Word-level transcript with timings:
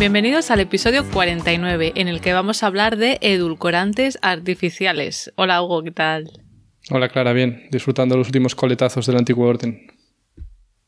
Bienvenidos 0.00 0.50
al 0.50 0.60
episodio 0.60 1.06
49, 1.10 1.92
en 1.94 2.08
el 2.08 2.22
que 2.22 2.32
vamos 2.32 2.62
a 2.62 2.68
hablar 2.68 2.96
de 2.96 3.18
edulcorantes 3.20 4.18
artificiales. 4.22 5.30
Hola 5.36 5.60
Hugo, 5.62 5.82
¿qué 5.82 5.90
tal? 5.90 6.30
Hola 6.88 7.10
Clara, 7.10 7.34
bien, 7.34 7.68
disfrutando 7.70 8.16
los 8.16 8.28
últimos 8.28 8.54
coletazos 8.54 9.04
del 9.04 9.18
antiguo 9.18 9.46
orden. 9.46 9.88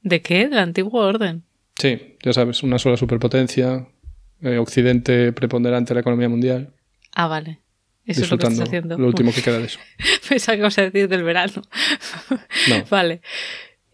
¿De 0.01 0.23
qué? 0.23 0.49
¿Del 0.49 0.61
antiguo 0.61 1.03
orden? 1.03 1.43
Sí, 1.79 2.17
ya 2.23 2.33
sabes, 2.33 2.63
una 2.63 2.79
sola 2.79 2.97
superpotencia, 2.97 3.87
eh, 4.41 4.57
Occidente 4.57 5.31
preponderante 5.33 5.93
en 5.93 5.97
la 5.97 6.01
economía 6.01 6.31
mundial. 6.31 6.73
Ah, 7.15 7.27
vale. 7.27 7.59
Eso 8.07 8.23
es 8.23 8.31
lo 8.31 8.39
que 8.39 8.47
estás 8.47 8.67
haciendo. 8.67 8.97
Lo 8.97 9.09
último 9.09 9.31
que 9.31 9.43
queda 9.43 9.59
de 9.59 9.67
eso. 9.67 9.79
Pensaba 10.27 10.57
que 10.57 10.63
vas 10.63 10.79
a 10.79 10.83
decir 10.85 11.07
del 11.11 11.23
verano. 11.23 11.61
No. 12.71 12.85
vale. 12.91 13.21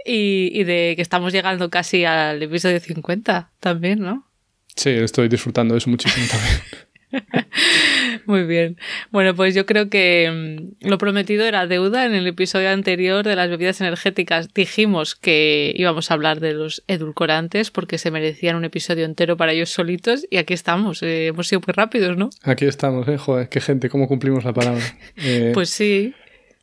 Y, 0.04 0.52
y 0.54 0.62
de 0.62 0.92
que 0.94 1.02
estamos 1.02 1.32
llegando 1.32 1.70
casi 1.70 2.04
al 2.04 2.40
episodio 2.40 2.78
50 2.78 3.50
también, 3.58 3.98
¿no? 3.98 4.27
Sí, 4.78 4.90
estoy 4.90 5.28
disfrutando 5.28 5.74
de 5.74 5.78
eso 5.78 5.90
muchísimo 5.90 6.24
también. 6.30 6.62
Muy 8.26 8.44
bien. 8.44 8.76
Bueno, 9.10 9.34
pues 9.34 9.54
yo 9.54 9.66
creo 9.66 9.88
que 9.88 10.68
mm, 10.80 10.86
lo 10.88 10.98
prometido 10.98 11.44
era 11.44 11.66
deuda. 11.66 12.04
En 12.04 12.14
el 12.14 12.26
episodio 12.26 12.70
anterior 12.70 13.24
de 13.26 13.36
las 13.36 13.48
bebidas 13.48 13.80
energéticas 13.80 14.52
dijimos 14.54 15.16
que 15.16 15.72
íbamos 15.76 16.10
a 16.10 16.14
hablar 16.14 16.40
de 16.40 16.52
los 16.52 16.84
edulcorantes 16.86 17.70
porque 17.70 17.98
se 17.98 18.10
merecían 18.10 18.56
un 18.56 18.64
episodio 18.64 19.04
entero 19.04 19.36
para 19.36 19.52
ellos 19.52 19.70
solitos 19.70 20.26
y 20.30 20.36
aquí 20.36 20.54
estamos. 20.54 21.02
Eh, 21.02 21.28
hemos 21.28 21.48
sido 21.48 21.60
muy 21.66 21.72
rápidos, 21.72 22.16
¿no? 22.16 22.30
Aquí 22.42 22.66
estamos, 22.66 23.08
¿eh? 23.08 23.18
Joder, 23.18 23.48
qué 23.48 23.60
gente, 23.60 23.88
cómo 23.88 24.06
cumplimos 24.06 24.44
la 24.44 24.52
palabra. 24.52 24.84
Eh, 25.16 25.50
pues 25.54 25.70
sí. 25.70 26.14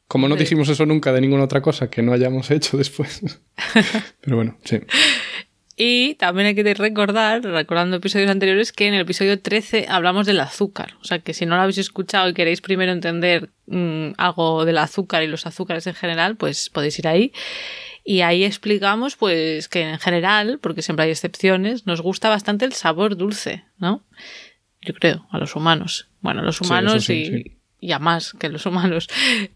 Como 0.08 0.30
no 0.30 0.36
dijimos 0.36 0.70
eso 0.70 0.86
nunca 0.86 1.12
de 1.12 1.20
ninguna 1.20 1.44
otra 1.46 1.62
cosa 1.62 1.90
que 1.90 2.04
no 2.04 2.14
hayamos 2.14 2.52
hecho 2.52 2.78
después. 2.78 3.22
Pero 4.22 4.36
bueno, 4.36 4.56
sí. 4.64 4.80
Y 5.78 6.16
también 6.16 6.48
hay 6.48 6.56
que 6.56 6.74
recordar, 6.74 7.44
recordando 7.44 7.98
episodios 7.98 8.32
anteriores, 8.32 8.72
que 8.72 8.88
en 8.88 8.94
el 8.94 9.02
episodio 9.02 9.42
13 9.42 9.88
hablamos 9.90 10.26
del 10.26 10.40
azúcar. 10.40 10.94
O 11.02 11.04
sea 11.04 11.20
que 11.20 11.34
si 11.34 11.46
no 11.46 11.56
lo 11.58 11.64
habéis 11.64 11.80
escuchado 11.80 12.30
y 12.30 12.34
queréis 12.34 12.62
primero 12.62 12.94
entender 12.94 13.50
mm, 13.68 14.12
algo 14.18 14.64
del 14.64 14.78
azúcar 14.78 15.24
y 15.24 15.28
los 15.28 15.46
azúcares 15.46 15.86
en 15.88 15.94
general, 15.94 16.38
pues 16.38 16.70
podéis 16.70 16.98
ir 17.00 17.08
ahí. 17.08 17.34
Y 18.06 18.22
ahí 18.22 18.46
explicamos, 18.46 19.16
pues, 19.18 19.68
que 19.68 19.82
en 19.82 20.00
general, 20.00 20.60
porque 20.62 20.82
siempre 20.82 21.06
hay 21.06 21.12
excepciones, 21.12 21.86
nos 21.86 22.02
gusta 22.02 22.30
bastante 22.30 22.64
el 22.64 22.74
sabor 22.74 23.18
dulce, 23.18 23.66
¿no? 23.78 24.04
Yo 24.82 24.94
creo, 24.94 25.28
a 25.32 25.40
los 25.40 25.56
humanos. 25.56 26.08
Bueno, 26.22 26.42
a 26.42 26.44
los 26.44 26.62
humanos 26.62 27.10
y, 27.10 27.58
y 27.86 27.92
a 27.92 28.00
más 28.00 28.34
que 28.40 28.50
los 28.50 28.66
humanos. 28.66 29.08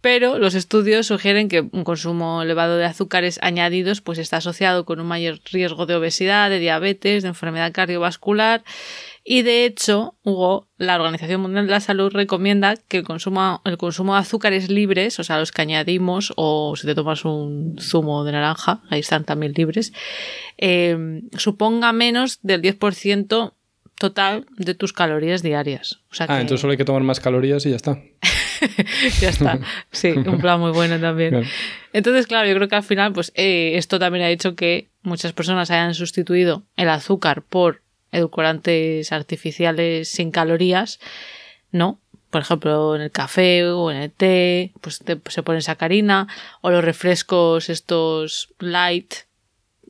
Pero 0.02 0.38
los 0.38 0.56
estudios 0.56 1.08
sugieren 1.08 1.50
que 1.50 1.62
un 1.62 1.84
consumo 1.84 2.42
elevado 2.42 2.78
de 2.78 2.86
azúcares 2.86 3.40
añadidos 3.42 4.02
pues 4.02 4.20
está 4.20 4.38
asociado 4.38 4.86
con 4.86 5.00
un 5.00 5.08
mayor 5.08 5.40
riesgo 5.52 5.86
de 5.86 5.96
obesidad, 5.96 6.50
de 6.50 6.60
diabetes, 6.60 7.24
de 7.24 7.30
enfermedad 7.30 7.72
cardiovascular 7.72 8.64
y 9.32 9.44
de 9.44 9.66
hecho, 9.66 10.16
Hugo, 10.24 10.68
la 10.78 10.96
Organización 10.96 11.42
Mundial 11.42 11.68
de 11.68 11.72
la 11.72 11.82
Salud 11.82 12.12
recomienda 12.12 12.76
que 12.76 12.98
el 12.98 13.04
consumo, 13.04 13.62
el 13.64 13.78
consumo 13.78 14.14
de 14.14 14.22
azúcares 14.22 14.72
libres, 14.72 15.20
o 15.20 15.24
sea, 15.24 15.38
los 15.38 15.52
que 15.52 15.62
añadimos, 15.62 16.34
o 16.36 16.76
si 16.76 16.88
te 16.88 16.96
tomas 16.96 17.26
un 17.26 17.76
zumo 17.80 18.24
de 18.24 18.32
naranja, 18.32 18.82
ahí 18.90 19.02
están 19.02 19.26
también 19.26 19.54
libres, 19.56 19.94
eh, 20.58 21.22
suponga 21.38 21.94
menos 21.94 22.40
del 22.42 22.64
10% 22.64 23.54
total 24.00 24.48
de 24.58 24.74
tus 24.74 24.94
calorías 24.94 25.44
diarias. 25.44 26.00
ah, 26.20 26.40
entonces 26.40 26.62
solo 26.62 26.72
hay 26.72 26.78
que 26.78 26.86
tomar 26.86 27.04
más 27.04 27.20
calorías 27.20 27.66
y 27.66 27.72
ya 27.72 27.76
está. 27.76 28.02
ya 29.20 29.30
está. 29.30 29.60
Sí, 29.92 30.12
un 30.12 30.40
plan 30.40 30.60
muy 30.60 30.72
bueno 30.72 31.00
también. 31.00 31.44
Entonces, 31.92 32.26
claro, 32.26 32.48
yo 32.48 32.56
creo 32.56 32.70
que 32.70 32.78
al 32.78 32.84
final, 32.84 33.12
pues 33.12 33.34
eh, 33.36 33.74
esto 33.76 34.00
también 34.00 34.24
ha 34.24 34.30
hecho 34.30 34.56
que 34.56 34.88
muchas 35.02 35.34
personas 35.34 35.70
hayan 35.70 35.94
sustituido 35.94 36.64
el 36.78 36.88
azúcar 36.88 37.42
por 37.42 37.82
edulcorantes 38.14 39.12
artificiales 39.12 40.08
sin 40.08 40.32
calorías, 40.32 41.02
¿no? 41.72 42.00
Por 42.30 42.42
ejemplo, 42.42 42.96
en 42.96 43.02
el 43.02 43.12
café 43.12 43.68
o 43.68 43.92
en 43.92 43.98
el 43.98 44.12
té, 44.12 44.72
pues 44.80 45.04
se 45.28 45.44
pone 45.44 45.62
sacarina, 45.62 46.28
o 46.62 46.72
los 46.72 46.86
refrescos 46.86 47.70
estos 47.70 48.54
light. 48.60 49.14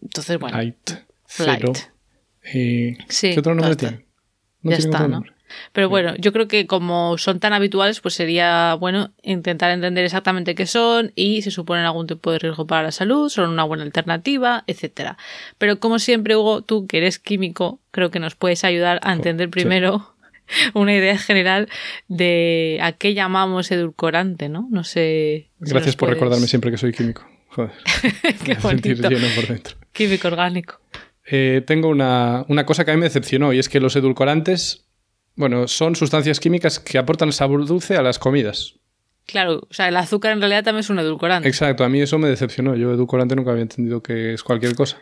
Entonces, 0.01 0.39
bueno. 0.39 0.57
Light. 0.57 0.91
Cero. 1.27 1.73
¿Qué 2.51 3.35
otro 3.37 3.55
nombre 3.55 3.75
tiene? 3.75 4.05
ya 4.61 4.75
está, 4.75 5.07
¿no? 5.07 5.23
Pero 5.73 5.89
bueno, 5.89 6.15
yo 6.17 6.31
creo 6.31 6.47
que 6.47 6.67
como 6.67 7.17
son 7.17 7.39
tan 7.39 7.53
habituales, 7.53 7.99
pues 8.01 8.13
sería 8.13 8.75
bueno 8.75 9.11
intentar 9.23 9.71
entender 9.71 10.05
exactamente 10.05 10.55
qué 10.55 10.65
son 10.65 11.11
y 11.15 11.41
si 11.41 11.51
suponen 11.51 11.85
algún 11.85 12.07
tipo 12.07 12.31
de 12.31 12.39
riesgo 12.39 12.67
para 12.67 12.83
la 12.83 12.91
salud, 12.91 13.29
son 13.29 13.49
una 13.49 13.63
buena 13.63 13.83
alternativa, 13.83 14.63
etcétera. 14.67 15.17
Pero 15.57 15.79
como 15.79 15.99
siempre, 15.99 16.35
Hugo, 16.35 16.61
tú 16.61 16.87
que 16.87 16.97
eres 16.97 17.19
químico, 17.19 17.79
creo 17.91 18.11
que 18.11 18.19
nos 18.19 18.35
puedes 18.35 18.63
ayudar 18.63 18.99
a 19.03 19.13
entender 19.13 19.49
primero 19.49 20.13
una 20.73 20.93
idea 20.93 21.17
general 21.17 21.69
de 22.07 22.79
a 22.81 22.91
qué 22.93 23.13
llamamos 23.13 23.71
edulcorante, 23.71 24.49
¿no? 24.49 24.67
No 24.71 24.83
sé. 24.83 25.49
Gracias 25.59 25.95
por 25.95 26.09
recordarme 26.09 26.47
siempre 26.47 26.71
que 26.71 26.77
soy 26.77 26.91
químico. 26.91 27.27
Joder. 27.49 27.71
qué 28.45 28.53
bonito. 28.61 29.09
lleno 29.09 29.27
por 29.35 29.47
dentro. 29.47 29.75
Químico 29.91 30.27
orgánico. 30.27 30.79
Eh, 31.31 31.61
tengo 31.65 31.89
una, 31.89 32.45
cosa 32.65 32.85
que 32.85 32.91
a 32.91 32.93
mí 32.95 32.99
me 32.99 33.05
decepcionó 33.05 33.53
y 33.53 33.59
es 33.59 33.69
que 33.69 33.79
los 33.79 33.95
edulcorantes, 33.95 34.87
bueno, 35.35 35.67
son 35.67 35.95
sustancias 35.95 36.39
químicas 36.39 36.79
que 36.79 36.97
aportan 36.97 37.31
sabor 37.31 37.65
dulce 37.67 37.95
a 37.97 38.01
las 38.01 38.17
comidas. 38.17 38.75
Claro, 39.27 39.67
o 39.69 39.73
sea, 39.73 39.87
el 39.87 39.97
azúcar 39.97 40.31
en 40.31 40.39
realidad 40.39 40.63
también 40.63 40.79
es 40.79 40.89
un 40.89 40.97
edulcorante. 40.97 41.47
Exacto, 41.47 41.83
a 41.83 41.89
mí 41.89 42.01
eso 42.01 42.17
me 42.17 42.27
decepcionó. 42.27 42.75
Yo 42.75 42.91
edulcorante 42.91 43.35
nunca 43.35 43.51
había 43.51 43.61
entendido 43.61 44.01
que 44.01 44.33
es 44.33 44.41
cualquier 44.41 44.73
cosa. 44.73 44.97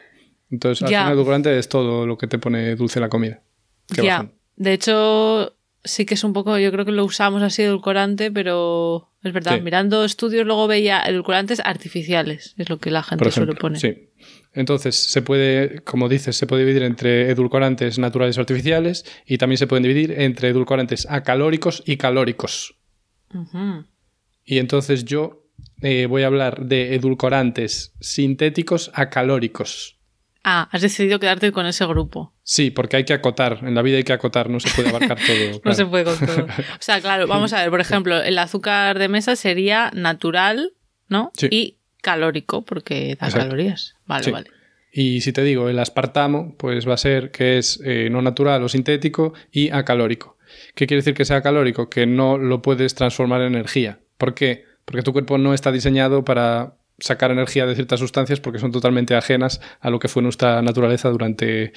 Entonces, 0.52 0.84
al 0.84 0.90
final, 0.90 1.14
edulcorante 1.14 1.58
es 1.58 1.70
todo 1.70 2.06
lo 2.06 2.18
que 2.18 2.28
te 2.28 2.38
pone 2.40 2.76
dulce 2.76 3.00
la 3.00 3.08
comida. 3.08 3.42
Ya, 3.88 4.30
de 4.58 4.74
hecho, 4.74 5.57
sí 5.84 6.06
que 6.06 6.16
es 6.16 6.24
un 6.24 6.34
poco, 6.34 6.58
yo 6.58 6.72
creo 6.72 6.86
que 6.86 6.92
lo 6.92 7.06
usamos 7.06 7.42
así 7.42 7.64
edulcorante, 7.64 8.32
pero 8.32 9.10
es 9.24 9.34
verdad, 9.34 9.62
mirando 9.62 10.04
estudios 10.04 10.46
luego 10.46 10.68
veía 10.68 11.02
edulcorantes 11.02 11.60
artificiales, 11.64 12.56
es 12.58 12.70
lo 12.70 12.80
que 12.80 12.92
la 12.92 13.04
gente 13.04 13.32
suele 13.32 13.56
poner. 13.56 13.80
Sí. 13.80 14.10
Entonces, 14.54 14.96
se 14.96 15.22
puede, 15.22 15.82
como 15.82 16.10
dices, 16.10 16.36
se 16.36 16.48
puede 16.48 16.66
dividir 16.66 16.84
entre 16.84 17.30
edulcorantes 17.30 18.00
naturales 18.00 18.38
o 18.38 18.42
artificiales 18.42 19.06
y 19.26 19.38
también 19.38 19.58
se 19.58 19.68
pueden 19.68 19.84
dividir 19.84 20.20
entre 20.20 20.50
edulcorantes 20.50 21.08
acalóricos 21.10 21.84
y 21.86 21.98
calóricos. 21.98 22.76
Y 24.46 24.58
entonces 24.58 25.06
yo 25.06 25.44
eh, 25.82 26.08
voy 26.08 26.24
a 26.24 26.28
hablar 26.28 26.66
de 26.66 26.96
edulcorantes 26.96 27.94
sintéticos 28.00 28.90
acalóricos. 28.94 29.97
Ah, 30.50 30.70
has 30.72 30.82
decidido 30.82 31.20
quedarte 31.20 31.52
con 31.52 31.66
ese 31.66 31.86
grupo. 31.86 32.34
Sí, 32.42 32.72
porque 32.72 32.96
hay 32.96 33.04
que 33.04 33.12
acotar. 33.12 33.60
En 33.64 33.76
la 33.76 33.82
vida 33.82 33.98
hay 33.98 34.06
que 34.06 34.14
acotar, 34.14 34.50
no 34.50 34.62
se 34.62 34.70
puede 34.70 34.88
abarcar 34.88 35.18
todo. 35.18 35.62
no 35.66 35.74
se 35.74 35.86
puede 35.86 36.06
con 36.06 36.18
todo. 36.26 36.46
O 36.46 36.80
sea, 36.80 37.02
claro, 37.02 37.28
vamos 37.28 37.52
a 37.52 37.60
ver, 37.60 37.70
por 37.70 37.82
ejemplo, 37.82 38.24
el 38.24 38.40
azúcar 38.40 38.98
de 38.98 39.10
mesa 39.10 39.36
sería 39.36 39.92
natural, 39.94 40.72
¿no? 41.10 41.34
Sí. 41.36 41.50
Y 41.52 41.78
calórico 42.02 42.64
porque 42.64 43.18
da 43.20 43.30
calorías. 43.30 43.96
Vale, 44.06 44.32
vale. 44.32 44.50
Y 44.90 45.20
si 45.20 45.34
te 45.34 45.44
digo 45.44 45.68
el 45.68 45.80
aspartamo, 45.80 46.56
pues 46.58 46.88
va 46.88 46.94
a 46.94 46.98
ser 46.98 47.32
que 47.32 47.58
es 47.58 47.82
eh, 47.84 48.08
no 48.10 48.22
natural 48.22 48.64
o 48.64 48.70
sintético 48.70 49.34
y 49.52 49.70
acalórico. 49.72 50.38
¿Qué 50.76 50.88
quiere 50.88 51.00
decir 51.00 51.14
que 51.14 51.26
sea 51.26 51.42
calórico? 51.42 51.90
Que 51.90 52.06
no 52.06 52.38
lo 52.38 52.62
puedes 52.62 52.96
transformar 52.96 53.42
en 53.42 53.48
energía. 53.48 54.00
¿Por 54.18 54.34
qué? 54.34 54.64
Porque 54.86 55.02
tu 55.02 55.12
cuerpo 55.12 55.38
no 55.38 55.54
está 55.54 55.74
diseñado 55.74 56.24
para 56.24 56.76
sacar 57.00 57.32
energía 57.32 57.66
de 57.66 57.76
ciertas 57.76 58.00
sustancias 58.00 58.40
porque 58.40 58.60
son 58.60 58.72
totalmente 58.72 59.16
ajenas 59.16 59.62
a 59.80 59.90
lo 59.90 60.00
que 60.00 60.08
fue 60.08 60.24
nuestra 60.24 60.62
naturaleza 60.62 61.10
durante 61.10 61.74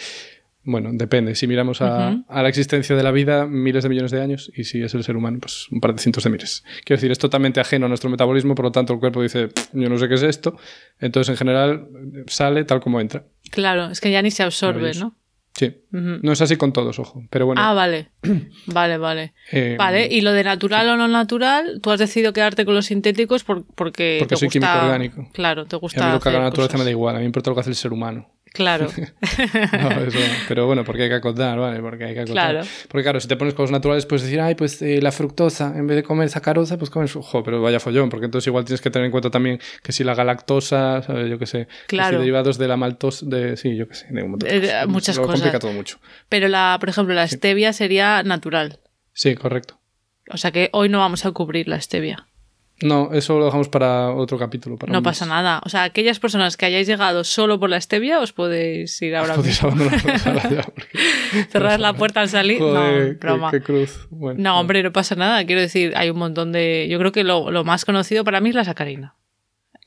bueno, 0.62 0.90
depende. 0.92 1.34
Si 1.36 1.46
miramos 1.46 1.80
a, 1.80 2.22
la 2.28 2.48
existencia 2.48 2.94
de 2.94 3.02
la 3.02 3.12
vida, 3.12 3.46
miles 3.46 3.82
de 3.82 3.88
millones 3.88 4.10
de 4.10 4.20
años, 4.20 4.52
y 4.54 4.64
si 4.64 4.82
es 4.82 4.92
el 4.94 5.04
ser 5.04 5.16
humano, 5.16 5.38
pues 5.40 5.68
un 5.70 5.80
par 5.80 5.94
de 5.94 6.02
cientos 6.02 6.24
de 6.24 6.30
miles. 6.30 6.64
Quiero 6.84 6.98
decir, 6.98 7.10
es 7.10 7.18
totalmente 7.18 7.60
ajeno 7.60 7.86
a 7.86 7.88
nuestro 7.88 8.10
metabolismo, 8.10 8.54
por 8.54 8.66
lo 8.66 8.72
tanto 8.72 8.92
el 8.92 9.00
cuerpo 9.00 9.22
dice, 9.22 9.48
yo 9.72 9.88
no 9.88 9.96
sé 9.96 10.08
qué 10.08 10.14
es 10.14 10.22
esto, 10.22 10.58
entonces 10.98 11.30
en 11.30 11.38
general 11.38 11.88
sale 12.26 12.64
tal 12.64 12.80
como 12.80 13.00
entra. 13.00 13.24
Claro, 13.50 13.86
es 13.86 14.00
que 14.00 14.10
ya 14.10 14.20
ni 14.20 14.30
se 14.30 14.42
absorbe, 14.42 14.92
¿no? 14.94 15.16
Sí, 15.54 15.76
no 15.90 16.32
es 16.32 16.40
así 16.40 16.56
con 16.56 16.72
todos, 16.72 16.98
ojo, 16.98 17.24
pero 17.28 17.44
bueno. 17.44 17.60
Ah, 17.62 17.74
vale, 17.74 18.08
vale, 18.66 18.98
vale. 18.98 19.34
Eh, 19.50 19.76
vale, 19.78 20.08
y 20.10 20.20
lo 20.20 20.32
de 20.32 20.44
natural 20.44 20.88
o 20.88 20.96
no 20.96 21.08
natural, 21.08 21.80
tú 21.82 21.90
has 21.90 21.98
decidido 21.98 22.32
quedarte 22.32 22.64
con 22.64 22.74
los 22.74 22.86
sintéticos 22.86 23.44
porque, 23.44 23.66
porque 23.74 24.36
soy 24.36 24.48
químico 24.48 24.72
orgánico. 24.72 25.28
Claro, 25.32 25.66
te 25.66 25.76
gusta. 25.76 26.04
a 26.04 26.06
mí 26.06 26.12
lo 26.14 26.20
que 26.20 26.28
haga 26.28 26.38
la 26.38 26.44
naturaleza 26.44 26.78
me 26.78 26.84
da 26.84 26.90
igual, 26.90 27.16
a 27.16 27.18
mí 27.18 27.24
me 27.24 27.26
importa 27.26 27.50
lo 27.50 27.56
que 27.56 27.60
hace 27.60 27.70
el 27.70 27.76
ser 27.76 27.92
humano. 27.92 28.28
Claro. 28.52 28.88
No, 29.80 29.90
eso, 30.04 30.18
pero 30.48 30.66
bueno, 30.66 30.84
porque 30.84 31.04
hay 31.04 31.08
que 31.08 31.14
acotar, 31.14 31.58
¿vale? 31.58 31.80
Porque 31.80 32.04
hay 32.04 32.14
que 32.14 32.20
acotar. 32.20 32.50
Claro. 32.52 32.66
Porque 32.88 33.02
claro, 33.04 33.20
si 33.20 33.28
te 33.28 33.36
pones 33.36 33.54
cosas 33.54 33.70
naturales, 33.70 34.06
puedes 34.06 34.22
decir, 34.24 34.40
ay, 34.40 34.54
pues 34.54 34.82
eh, 34.82 35.00
la 35.00 35.12
fructosa, 35.12 35.72
en 35.76 35.86
vez 35.86 35.96
de 35.96 36.02
comer 36.02 36.28
sacarosa, 36.28 36.76
pues 36.76 36.90
comes, 36.90 37.14
ojo, 37.16 37.42
pero 37.42 37.62
vaya 37.62 37.78
follón, 37.80 38.08
porque 38.10 38.26
entonces 38.26 38.48
igual 38.48 38.64
tienes 38.64 38.80
que 38.80 38.90
tener 38.90 39.06
en 39.06 39.12
cuenta 39.12 39.30
también 39.30 39.60
que 39.82 39.92
si 39.92 40.02
la 40.04 40.14
galactosa, 40.14 41.02
¿sabes? 41.02 41.30
Yo 41.30 41.38
qué 41.38 41.46
sé, 41.46 41.66
que 41.66 41.96
si 41.96 41.96
Claro. 41.96 42.18
derivados 42.18 42.58
de 42.58 42.68
la 42.68 42.76
maltosa, 42.76 43.24
de, 43.26 43.56
sí, 43.56 43.76
yo 43.76 43.86
qué 43.88 43.94
sé, 43.94 44.06
de 44.10 44.22
un 44.22 44.32
montón 44.32 44.48
de 44.48 44.56
Eh, 44.56 44.60
cosas. 44.60 44.88
muchas 44.88 45.16
Lo 45.16 45.22
cosas. 45.22 45.40
complica 45.40 45.58
todo 45.60 45.72
mucho. 45.72 45.98
Pero 46.28 46.48
la, 46.48 46.76
por 46.80 46.88
ejemplo, 46.88 47.14
la 47.14 47.26
stevia 47.28 47.72
sería 47.72 48.22
natural. 48.24 48.80
Sí, 49.12 49.34
correcto. 49.36 49.78
O 50.32 50.36
sea 50.36 50.50
que 50.50 50.68
hoy 50.72 50.88
no 50.88 50.98
vamos 50.98 51.24
a 51.26 51.30
cubrir 51.32 51.66
la 51.68 51.80
stevia. 51.80 52.26
No, 52.82 53.10
eso 53.12 53.38
lo 53.38 53.44
dejamos 53.44 53.68
para 53.68 54.10
otro 54.12 54.38
capítulo. 54.38 54.76
Para 54.76 54.92
No 54.92 55.02
pasa 55.02 55.26
nada. 55.26 55.60
O 55.64 55.68
sea, 55.68 55.82
aquellas 55.84 56.18
personas 56.18 56.56
que 56.56 56.64
hayáis 56.66 56.86
llegado 56.86 57.24
solo 57.24 57.60
por 57.60 57.68
la 57.70 57.80
stevia, 57.80 58.20
os 58.20 58.32
podéis 58.32 59.00
ir 59.02 59.14
ahora 59.16 59.34
Podéis 59.34 59.62
abandonar 59.62 60.04
la 60.04 60.18
sala 60.18 60.48
ya, 60.50 60.64
Cerrar 61.50 61.78
la 61.80 61.92
puerta 61.92 62.20
al 62.20 62.28
salir. 62.28 62.58
Joder, 62.58 62.74
no, 62.74 63.08
qué- 63.10 63.14
broma. 63.18 63.50
qué 63.50 63.60
cruz. 63.62 64.06
Bueno, 64.10 64.40
No, 64.42 64.58
hombre, 64.60 64.82
no 64.82 64.92
pasa 64.92 65.14
nada. 65.14 65.44
Quiero 65.44 65.60
decir, 65.60 65.92
hay 65.96 66.10
un 66.10 66.18
montón 66.18 66.52
de. 66.52 66.88
Yo 66.90 66.98
creo 66.98 67.12
que 67.12 67.24
lo, 67.24 67.50
lo 67.50 67.64
más 67.64 67.84
conocido 67.84 68.24
para 68.24 68.40
mí 68.40 68.48
es 68.50 68.54
la 68.54 68.64
sacarina. 68.64 69.14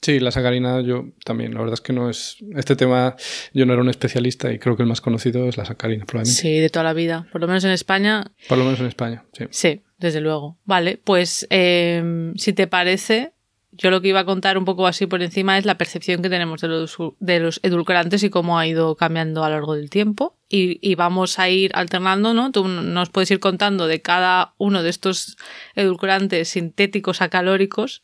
Sí, 0.02 0.20
la 0.20 0.32
sacarina 0.32 0.82
yo 0.82 1.06
también. 1.24 1.54
La 1.54 1.62
verdad 1.62 1.76
es 1.76 1.82
que 1.82 1.94
no 1.94 2.10
es... 2.10 2.36
Este 2.58 2.76
tema 2.76 3.16
yo 3.54 3.66
no 3.66 3.72
era 3.72 3.82
un 3.82 3.88
especialista 3.90 4.52
y 4.52 4.60
creo 4.60 4.76
que 4.76 4.84
el 4.84 4.90
más 4.90 5.00
conocido 5.00 5.48
es 5.48 5.56
la 5.56 5.64
sacarina, 5.64 6.04
probablemente. 6.06 6.42
Sí, 6.42 6.60
de 6.60 6.70
toda 6.70 6.84
la 6.84 6.92
vida. 6.92 7.26
Por 7.32 7.40
lo 7.40 7.48
menos 7.48 7.64
en 7.64 7.72
España, 7.72 8.26
Por 8.50 8.58
lo 8.58 8.66
menos 8.66 8.82
en 8.82 8.88
España, 8.88 9.24
sí. 9.32 9.46
sí, 9.50 9.82
desde 10.04 10.22
luego. 10.22 10.60
Vale, 10.66 11.00
pues 11.04 11.48
eh, 11.50 12.32
si 12.36 12.54
te 12.54 12.68
parece, 12.68 13.34
yo 13.72 13.90
lo 13.90 14.02
que 14.02 14.10
iba 14.10 14.20
a 14.20 14.26
contar 14.26 14.58
un 14.58 14.66
poco 14.66 14.86
así 14.86 15.08
por 15.08 15.24
encima 15.24 15.58
es 15.58 15.66
la 15.66 15.78
percepción 15.78 16.22
que 16.22 16.30
tenemos 16.30 16.62
de 16.62 16.68
los, 16.68 16.96
de 17.20 17.40
los 17.40 17.60
edulcorantes 17.64 18.22
y 18.22 18.30
cómo 18.30 18.60
ha 18.60 18.68
ido 18.68 18.96
cambiando 18.96 19.44
a 19.44 19.50
lo 19.50 19.56
largo 19.56 19.76
del 19.76 19.90
tiempo. 19.90 20.38
Y, 20.50 20.78
y 20.88 20.94
vamos 20.94 21.40
a 21.40 21.50
ir 21.50 21.72
alternando, 21.74 22.34
¿no? 22.34 22.52
Tú 22.52 22.68
nos 22.68 23.10
puedes 23.10 23.32
ir 23.32 23.40
contando 23.40 23.88
de 23.88 24.02
cada 24.02 24.54
uno 24.58 24.84
de 24.84 24.90
estos 24.90 25.38
edulcorantes 25.74 26.50
sintéticos 26.50 27.22
acalóricos 27.22 28.04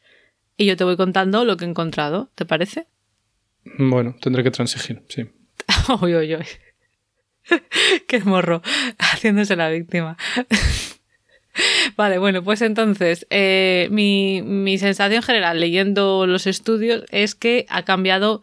y 0.57 0.65
yo 0.65 0.75
te 0.75 0.83
voy 0.83 0.97
contando 0.97 1.45
lo 1.45 1.57
que 1.57 1.65
he 1.65 1.67
encontrado. 1.69 2.31
¿Te 2.33 2.45
parece? 2.45 2.87
Bueno, 3.77 4.15
tendré 4.19 4.43
que 4.43 4.51
transigir, 4.51 5.03
sí. 5.09 5.29
Uy, 6.01 6.15
uy, 6.15 6.35
uy. 6.35 6.45
Qué 8.07 8.19
morro, 8.21 8.61
haciéndose 8.97 9.55
la 9.55 9.69
víctima. 9.69 10.17
Vale, 11.95 12.17
bueno, 12.17 12.43
pues 12.43 12.61
entonces, 12.61 13.25
eh, 13.29 13.87
mi, 13.91 14.41
mi 14.41 14.77
sensación 14.77 15.21
general 15.23 15.59
leyendo 15.59 16.25
los 16.27 16.47
estudios 16.47 17.03
es 17.11 17.35
que 17.35 17.65
ha 17.69 17.83
cambiado 17.83 18.41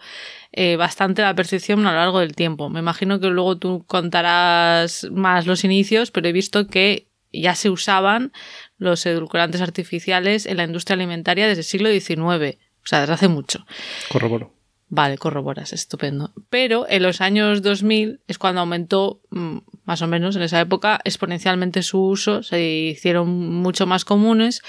eh, 0.52 0.76
bastante 0.76 1.22
la 1.22 1.34
percepción 1.34 1.86
a 1.86 1.92
lo 1.92 1.98
largo 1.98 2.20
del 2.20 2.34
tiempo. 2.34 2.68
Me 2.70 2.80
imagino 2.80 3.20
que 3.20 3.28
luego 3.28 3.58
tú 3.58 3.84
contarás 3.86 5.06
más 5.10 5.46
los 5.46 5.64
inicios, 5.64 6.10
pero 6.10 6.28
he 6.28 6.32
visto 6.32 6.66
que 6.66 7.08
ya 7.32 7.54
se 7.54 7.70
usaban 7.70 8.32
los 8.78 9.04
edulcorantes 9.06 9.60
artificiales 9.60 10.46
en 10.46 10.56
la 10.56 10.64
industria 10.64 10.94
alimentaria 10.94 11.46
desde 11.46 11.60
el 11.60 11.64
siglo 11.64 11.90
XIX, 11.90 12.18
o 12.18 12.86
sea, 12.86 13.00
desde 13.00 13.12
hace 13.12 13.28
mucho. 13.28 13.66
Corroboro. 14.10 14.52
Vale, 14.88 15.18
corroboras, 15.18 15.72
estupendo. 15.72 16.32
Pero 16.48 16.86
en 16.88 17.02
los 17.02 17.20
años 17.20 17.60
2000 17.62 18.20
es 18.28 18.38
cuando 18.38 18.60
aumentó, 18.60 19.20
mm, 19.30 19.58
más 19.86 20.02
o 20.02 20.06
menos 20.06 20.36
en 20.36 20.42
esa 20.42 20.60
época, 20.60 21.00
exponencialmente 21.04 21.82
su 21.82 22.02
uso, 22.02 22.42
se 22.42 22.62
hicieron 22.62 23.28
mucho 23.28 23.86
más 23.86 24.04
comunes 24.04 24.62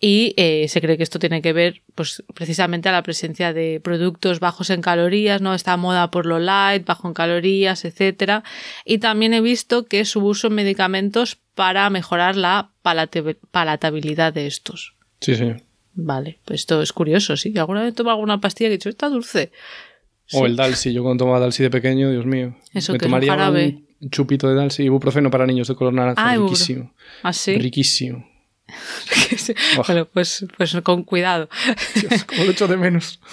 y 0.00 0.32
eh, 0.38 0.66
se 0.68 0.80
cree 0.80 0.96
que 0.96 1.02
esto 1.02 1.18
tiene 1.18 1.42
que 1.42 1.52
ver 1.52 1.82
pues 1.94 2.24
precisamente 2.34 2.88
a 2.88 2.92
la 2.92 3.02
presencia 3.02 3.52
de 3.52 3.80
productos 3.84 4.40
bajos 4.40 4.70
en 4.70 4.80
calorías, 4.80 5.42
¿no? 5.42 5.54
Esta 5.54 5.76
moda 5.76 6.10
por 6.10 6.24
lo 6.24 6.38
light, 6.38 6.86
bajo 6.86 7.06
en 7.06 7.12
calorías, 7.12 7.84
etcétera. 7.84 8.42
Y 8.86 8.98
también 8.98 9.34
he 9.34 9.42
visto 9.42 9.84
que 9.84 10.06
su 10.06 10.24
uso 10.24 10.46
en 10.46 10.54
medicamentos 10.54 11.36
para 11.54 11.90
mejorar 11.90 12.34
la 12.36 12.70
palatabilidad 12.82 14.32
de 14.32 14.46
estos. 14.46 14.94
Sí, 15.20 15.34
sí. 15.36 15.52
Vale, 15.92 16.38
pues 16.46 16.60
esto 16.60 16.80
es 16.80 16.94
curioso, 16.94 17.36
sí. 17.36 17.52
¿Alguna 17.58 17.82
vez 17.82 17.94
toma 17.94 18.12
alguna 18.12 18.40
pastilla 18.40 18.68
que 18.68 18.74
he 18.74 18.78
dicho, 18.78 18.88
está 18.88 19.10
dulce? 19.10 19.52
O 20.32 20.46
el 20.46 20.56
Dalsi. 20.56 20.94
Yo 20.94 21.02
cuando 21.02 21.24
tomaba 21.24 21.40
Dalsi 21.40 21.62
de 21.62 21.70
pequeño, 21.70 22.10
Dios 22.10 22.24
mío. 22.24 22.56
Eso 22.72 22.92
me 22.92 22.98
que 22.98 23.04
es 23.04 23.06
un 23.06 23.10
tomaría 23.10 23.32
jarabe. 23.32 23.66
un 23.66 23.89
chupito 24.10 24.48
de 24.48 24.54
Dalsi. 24.54 24.84
Ibuprofeno 24.84 25.30
para 25.30 25.46
niños 25.46 25.68
de 25.68 25.74
color 25.74 25.92
naranja. 25.92 26.22
Ah, 26.22 26.36
riquísimo. 26.36 26.92
¿Ah, 27.22 27.32
sí? 27.32 27.56
Riquísimo. 27.56 28.26
Sí. 29.36 29.54
Bueno, 29.86 30.06
pues, 30.06 30.46
pues 30.56 30.76
con 30.82 31.02
cuidado. 31.02 31.48
Dios, 31.94 32.24
cómo 32.24 32.44
lo 32.44 32.50
echo 32.52 32.68
de 32.68 32.76
menos. 32.76 33.20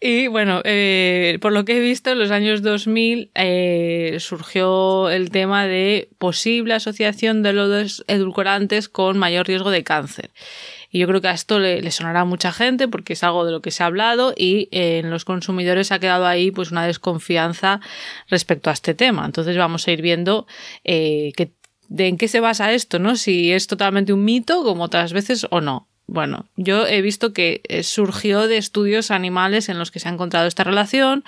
Y 0.00 0.26
bueno, 0.28 0.60
eh, 0.64 1.38
por 1.40 1.52
lo 1.52 1.64
que 1.64 1.76
he 1.76 1.80
visto, 1.80 2.10
en 2.10 2.18
los 2.18 2.30
años 2.30 2.62
2000 2.62 3.30
eh, 3.34 4.16
surgió 4.20 5.10
el 5.10 5.30
tema 5.30 5.66
de 5.66 6.08
posible 6.18 6.74
asociación 6.74 7.42
de 7.42 7.52
los 7.52 8.04
edulcorantes 8.06 8.88
con 8.88 9.18
mayor 9.18 9.46
riesgo 9.46 9.70
de 9.70 9.84
cáncer. 9.84 10.30
Y 10.90 11.00
yo 11.00 11.06
creo 11.06 11.20
que 11.20 11.28
a 11.28 11.32
esto 11.32 11.58
le, 11.58 11.90
sonará 11.90 12.24
mucha 12.24 12.52
gente 12.52 12.88
porque 12.88 13.12
es 13.12 13.22
algo 13.22 13.44
de 13.44 13.52
lo 13.52 13.60
que 13.60 13.70
se 13.70 13.82
ha 13.82 13.86
hablado 13.86 14.32
y 14.36 14.68
eh, 14.72 15.00
en 15.00 15.10
los 15.10 15.24
consumidores 15.24 15.92
ha 15.92 15.98
quedado 15.98 16.26
ahí 16.26 16.50
pues 16.50 16.70
una 16.70 16.86
desconfianza 16.86 17.80
respecto 18.28 18.70
a 18.70 18.72
este 18.72 18.94
tema. 18.94 19.26
Entonces 19.26 19.56
vamos 19.56 19.86
a 19.86 19.92
ir 19.92 20.02
viendo 20.02 20.46
eh, 20.84 21.32
de 21.88 22.08
en 22.08 22.16
qué 22.16 22.28
se 22.28 22.40
basa 22.40 22.72
esto, 22.72 22.98
¿no? 22.98 23.16
Si 23.16 23.52
es 23.52 23.66
totalmente 23.66 24.12
un 24.12 24.24
mito 24.24 24.62
como 24.62 24.84
otras 24.84 25.12
veces 25.12 25.46
o 25.50 25.60
no. 25.60 25.88
Bueno, 26.10 26.46
yo 26.56 26.86
he 26.86 27.02
visto 27.02 27.34
que 27.34 27.60
eh, 27.68 27.82
surgió 27.82 28.48
de 28.48 28.56
estudios 28.56 29.10
animales 29.10 29.68
en 29.68 29.78
los 29.78 29.90
que 29.90 30.00
se 30.00 30.08
ha 30.08 30.12
encontrado 30.12 30.46
esta 30.46 30.64
relación, 30.64 31.22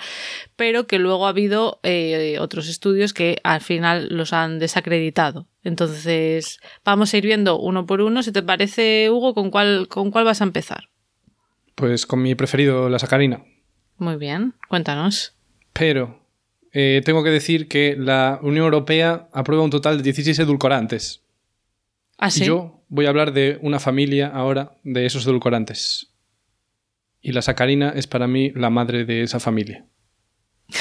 pero 0.55 0.87
que 0.87 0.97
luego 0.97 1.27
ha 1.27 1.29
habido 1.29 1.79
eh, 1.83 2.37
otros 2.39 2.67
estudios 2.67 3.13
que 3.13 3.37
al 3.43 3.61
final 3.61 4.07
los 4.09 4.33
han 4.33 4.57
desacreditado. 4.57 5.47
Entonces, 5.63 6.59
vamos 6.83 7.13
a 7.13 7.17
ir 7.17 7.25
viendo 7.25 7.59
uno 7.59 7.85
por 7.85 8.01
uno. 8.01 8.23
Si 8.23 8.31
te 8.31 8.41
parece, 8.41 9.11
Hugo, 9.11 9.35
¿con 9.35 9.51
cuál, 9.51 9.87
con 9.87 10.09
cuál 10.09 10.25
vas 10.25 10.41
a 10.41 10.45
empezar? 10.45 10.89
Pues 11.75 12.07
con 12.07 12.23
mi 12.23 12.33
preferido, 12.33 12.89
la 12.89 12.97
sacarina. 12.97 13.43
Muy 13.97 14.15
bien, 14.15 14.55
cuéntanos. 14.67 15.35
Pero 15.73 16.25
eh, 16.73 17.03
tengo 17.05 17.23
que 17.23 17.29
decir 17.29 17.67
que 17.67 17.95
la 17.95 18.39
Unión 18.41 18.65
Europea 18.65 19.29
aprueba 19.31 19.63
un 19.63 19.69
total 19.69 19.97
de 19.97 20.03
16 20.03 20.39
edulcorantes. 20.39 21.21
¿Ah, 22.17 22.29
Y 22.29 22.31
sí? 22.31 22.45
yo 22.45 22.80
voy 22.91 23.05
a 23.05 23.09
hablar 23.09 23.31
de 23.31 23.57
una 23.61 23.79
familia 23.79 24.27
ahora 24.27 24.73
de 24.83 25.05
esos 25.05 25.25
edulcorantes. 25.25 26.11
Y 27.21 27.31
la 27.31 27.41
sacarina 27.41 27.89
es 27.95 28.05
para 28.05 28.27
mí 28.27 28.51
la 28.53 28.69
madre 28.69 29.05
de 29.05 29.23
esa 29.23 29.39
familia. 29.39 29.85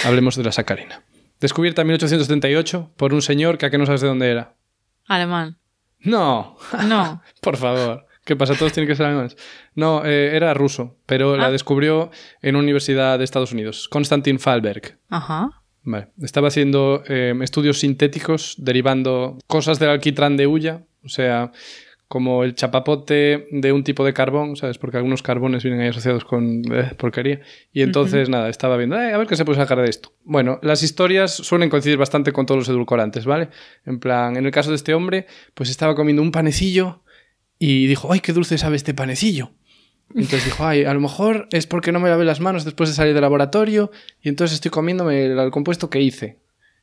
Hablemos 0.05 0.35
de 0.37 0.43
la 0.45 0.52
sacarina. 0.52 1.05
Descubierta 1.40 1.83
en 1.83 1.88
1878 1.88 2.93
por 2.97 3.14
un 3.14 3.23
señor 3.23 3.59
que 3.59 3.67
a 3.67 3.71
que 3.71 3.79
no 3.79 3.87
sabes 3.87 4.00
de 4.00 4.09
dónde 4.09 4.29
era. 4.31 4.57
Alemán. 5.07 5.57
No, 6.00 6.57
No. 6.87 7.23
por 7.40 7.57
favor. 7.57 8.07
¿Qué 8.25 8.37
pasa? 8.37 8.55
Todos 8.55 8.73
tienen 8.73 8.88
que 8.88 8.97
ser 8.97 9.07
alemanes. 9.07 9.37
No, 9.75 10.05
eh, 10.05 10.35
era 10.37 10.52
ruso, 10.55 10.99
pero 11.07 11.35
Ah. 11.35 11.38
la 11.38 11.50
descubrió 11.50 12.11
en 12.43 12.57
una 12.57 12.64
universidad 12.64 13.19
de 13.19 13.25
Estados 13.25 13.52
Unidos. 13.52 13.88
Konstantin 13.88 14.38
Fallberg. 14.38 14.99
Ajá. 15.09 15.62
Vale. 15.83 16.09
Estaba 16.21 16.49
haciendo 16.49 17.02
eh, 17.09 17.35
estudios 17.43 17.79
sintéticos 17.81 18.57
derivando 18.59 19.38
cosas 19.47 19.79
del 19.79 19.90
alquitrán 19.90 20.37
de 20.37 20.47
hulla, 20.47 20.83
o 21.05 21.09
sea, 21.09 21.52
como 22.11 22.43
el 22.43 22.57
chapapote 22.57 23.47
de 23.52 23.73
un 23.73 23.85
tipo 23.85 24.05
de 24.05 24.12
carbón, 24.12 24.57
¿sabes? 24.57 24.79
Porque 24.79 24.97
algunos 24.97 25.23
carbones 25.23 25.62
vienen 25.62 25.81
ahí 25.81 25.90
asociados 25.90 26.25
con 26.25 26.64
eh, 26.75 26.90
porquería. 26.99 27.38
Y 27.73 27.83
entonces, 27.83 28.29
nada, 28.29 28.49
estaba 28.49 28.76
viendo, 28.76 29.00
"Eh, 29.00 29.12
a 29.12 29.17
ver 29.17 29.29
qué 29.29 29.37
se 29.37 29.45
puede 29.45 29.61
sacar 29.61 29.81
de 29.81 29.88
esto. 29.88 30.12
Bueno, 30.25 30.59
las 30.61 30.83
historias 30.83 31.31
suelen 31.33 31.71
coincidir 31.71 31.99
bastante 31.99 32.33
con 32.33 32.47
todos 32.47 32.59
los 32.59 32.69
edulcorantes, 32.69 33.26
¿vale? 33.26 33.50
En 33.87 34.00
plan, 34.00 34.37
en 34.37 34.45
el 34.45 34.50
caso 34.50 34.71
de 34.71 34.75
este 34.76 34.93
hombre, 34.93 35.26
pues 35.55 35.71
estaba 35.71 35.95
comiendo 35.95 36.21
un 36.21 36.33
panecillo 36.33 37.05
y 37.61 37.87
dijo, 37.87 38.12
¡ay, 38.12 38.19
qué 38.19 38.33
dulce 38.33 38.59
sabe 38.59 38.75
este 38.75 38.93
panecillo! 38.93 39.52
Entonces 40.12 40.47
dijo, 40.47 40.67
ay, 40.67 40.83
a 40.87 40.93
lo 40.93 40.99
mejor 40.99 41.47
es 41.52 41.69
porque 41.69 41.93
no 41.93 42.00
me 42.00 42.09
lavé 42.09 42.25
las 42.25 42.40
manos 42.40 42.64
después 42.64 42.90
de 42.90 42.97
salir 42.97 43.14
del 43.14 43.23
laboratorio 43.23 43.93
y 44.21 44.31
entonces 44.31 44.57
estoy 44.57 44.73
comiéndome 44.73 45.26
el, 45.26 45.38
el 45.38 45.50
compuesto 45.52 45.88
que 45.90 46.00
hice. 46.00 46.40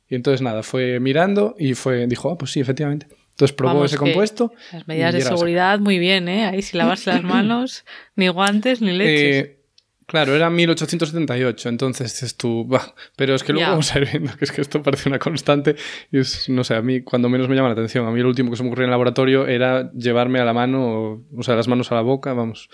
Y 0.08 0.14
entonces 0.14 0.40
nada, 0.40 0.62
fue 0.62 1.00
mirando 1.00 1.54
y 1.58 1.74
fue 1.74 2.06
dijo, 2.06 2.30
ah, 2.30 2.38
pues 2.38 2.52
sí, 2.52 2.60
efectivamente. 2.60 3.08
Entonces 3.38 3.54
probó 3.54 3.74
Vamos, 3.74 3.92
ese 3.92 3.98
compuesto. 3.98 4.52
Las 4.72 4.88
medidas 4.88 5.14
de 5.14 5.20
seguridad, 5.20 5.78
muy 5.78 6.00
bien, 6.00 6.28
¿eh? 6.28 6.46
Ahí 6.46 6.60
sin 6.60 6.78
lavarse 6.78 7.10
las 7.10 7.22
manos, 7.22 7.84
ni 8.16 8.26
guantes, 8.26 8.80
ni 8.80 8.90
leches. 8.90 9.36
Eh, 9.36 9.60
claro, 10.06 10.34
era 10.34 10.50
1878, 10.50 11.68
entonces 11.68 12.12
dices 12.12 12.36
tú, 12.36 12.64
bah, 12.66 12.96
pero 13.14 13.36
es 13.36 13.44
que 13.44 13.52
luego 13.52 13.70
vamos 13.70 13.94
a 13.94 14.00
ir 14.00 14.08
viendo 14.10 14.36
que 14.36 14.44
es 14.44 14.50
que 14.50 14.60
esto 14.60 14.82
parece 14.82 15.08
una 15.08 15.20
constante 15.20 15.76
y 16.10 16.18
es, 16.18 16.48
no 16.48 16.64
sé, 16.64 16.74
a 16.74 16.82
mí 16.82 17.02
cuando 17.02 17.28
menos 17.28 17.48
me 17.48 17.54
llama 17.54 17.68
la 17.68 17.74
atención, 17.74 18.08
a 18.08 18.10
mí 18.10 18.20
lo 18.20 18.28
último 18.28 18.50
que 18.50 18.56
se 18.56 18.64
me 18.64 18.70
ocurrió 18.70 18.86
en 18.86 18.88
el 18.88 18.90
laboratorio 18.90 19.46
era 19.46 19.88
llevarme 19.92 20.40
a 20.40 20.44
la 20.44 20.52
mano, 20.52 21.24
o, 21.36 21.42
sea, 21.44 21.54
las 21.54 21.68
manos 21.68 21.92
a 21.92 21.94
la 21.94 22.00
boca, 22.00 22.32
vamos. 22.32 22.68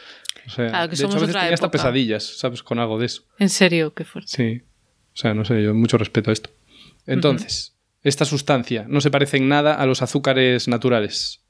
O 0.46 0.50
sea, 0.50 0.68
Claro, 0.68 0.88
que 0.88 0.96
de 0.96 1.02
hecho, 1.02 1.10
somos 1.10 1.16
a 1.16 1.20
veces 1.20 1.34
otra 1.34 1.40
tenía 1.42 1.54
hasta 1.54 1.70
pesadillas, 1.70 2.38
¿sabes? 2.38 2.62
Con 2.62 2.78
algo 2.78 2.98
de 2.98 3.04
eso. 3.04 3.24
En 3.38 3.50
serio, 3.50 3.92
qué 3.92 4.04
fuerte. 4.04 4.30
Sí. 4.34 4.62
O 5.12 5.16
sea, 5.16 5.34
no 5.34 5.44
sé, 5.44 5.62
yo 5.62 5.74
mucho 5.74 5.98
respeto 5.98 6.30
a 6.30 6.32
esto. 6.32 6.48
Entonces, 7.06 7.73
esta 8.04 8.24
sustancia 8.24 8.86
no 8.88 9.00
se 9.00 9.10
parece 9.10 9.38
en 9.38 9.48
nada 9.48 9.74
a 9.74 9.86
los 9.86 10.02
azúcares 10.02 10.68
naturales. 10.68 11.40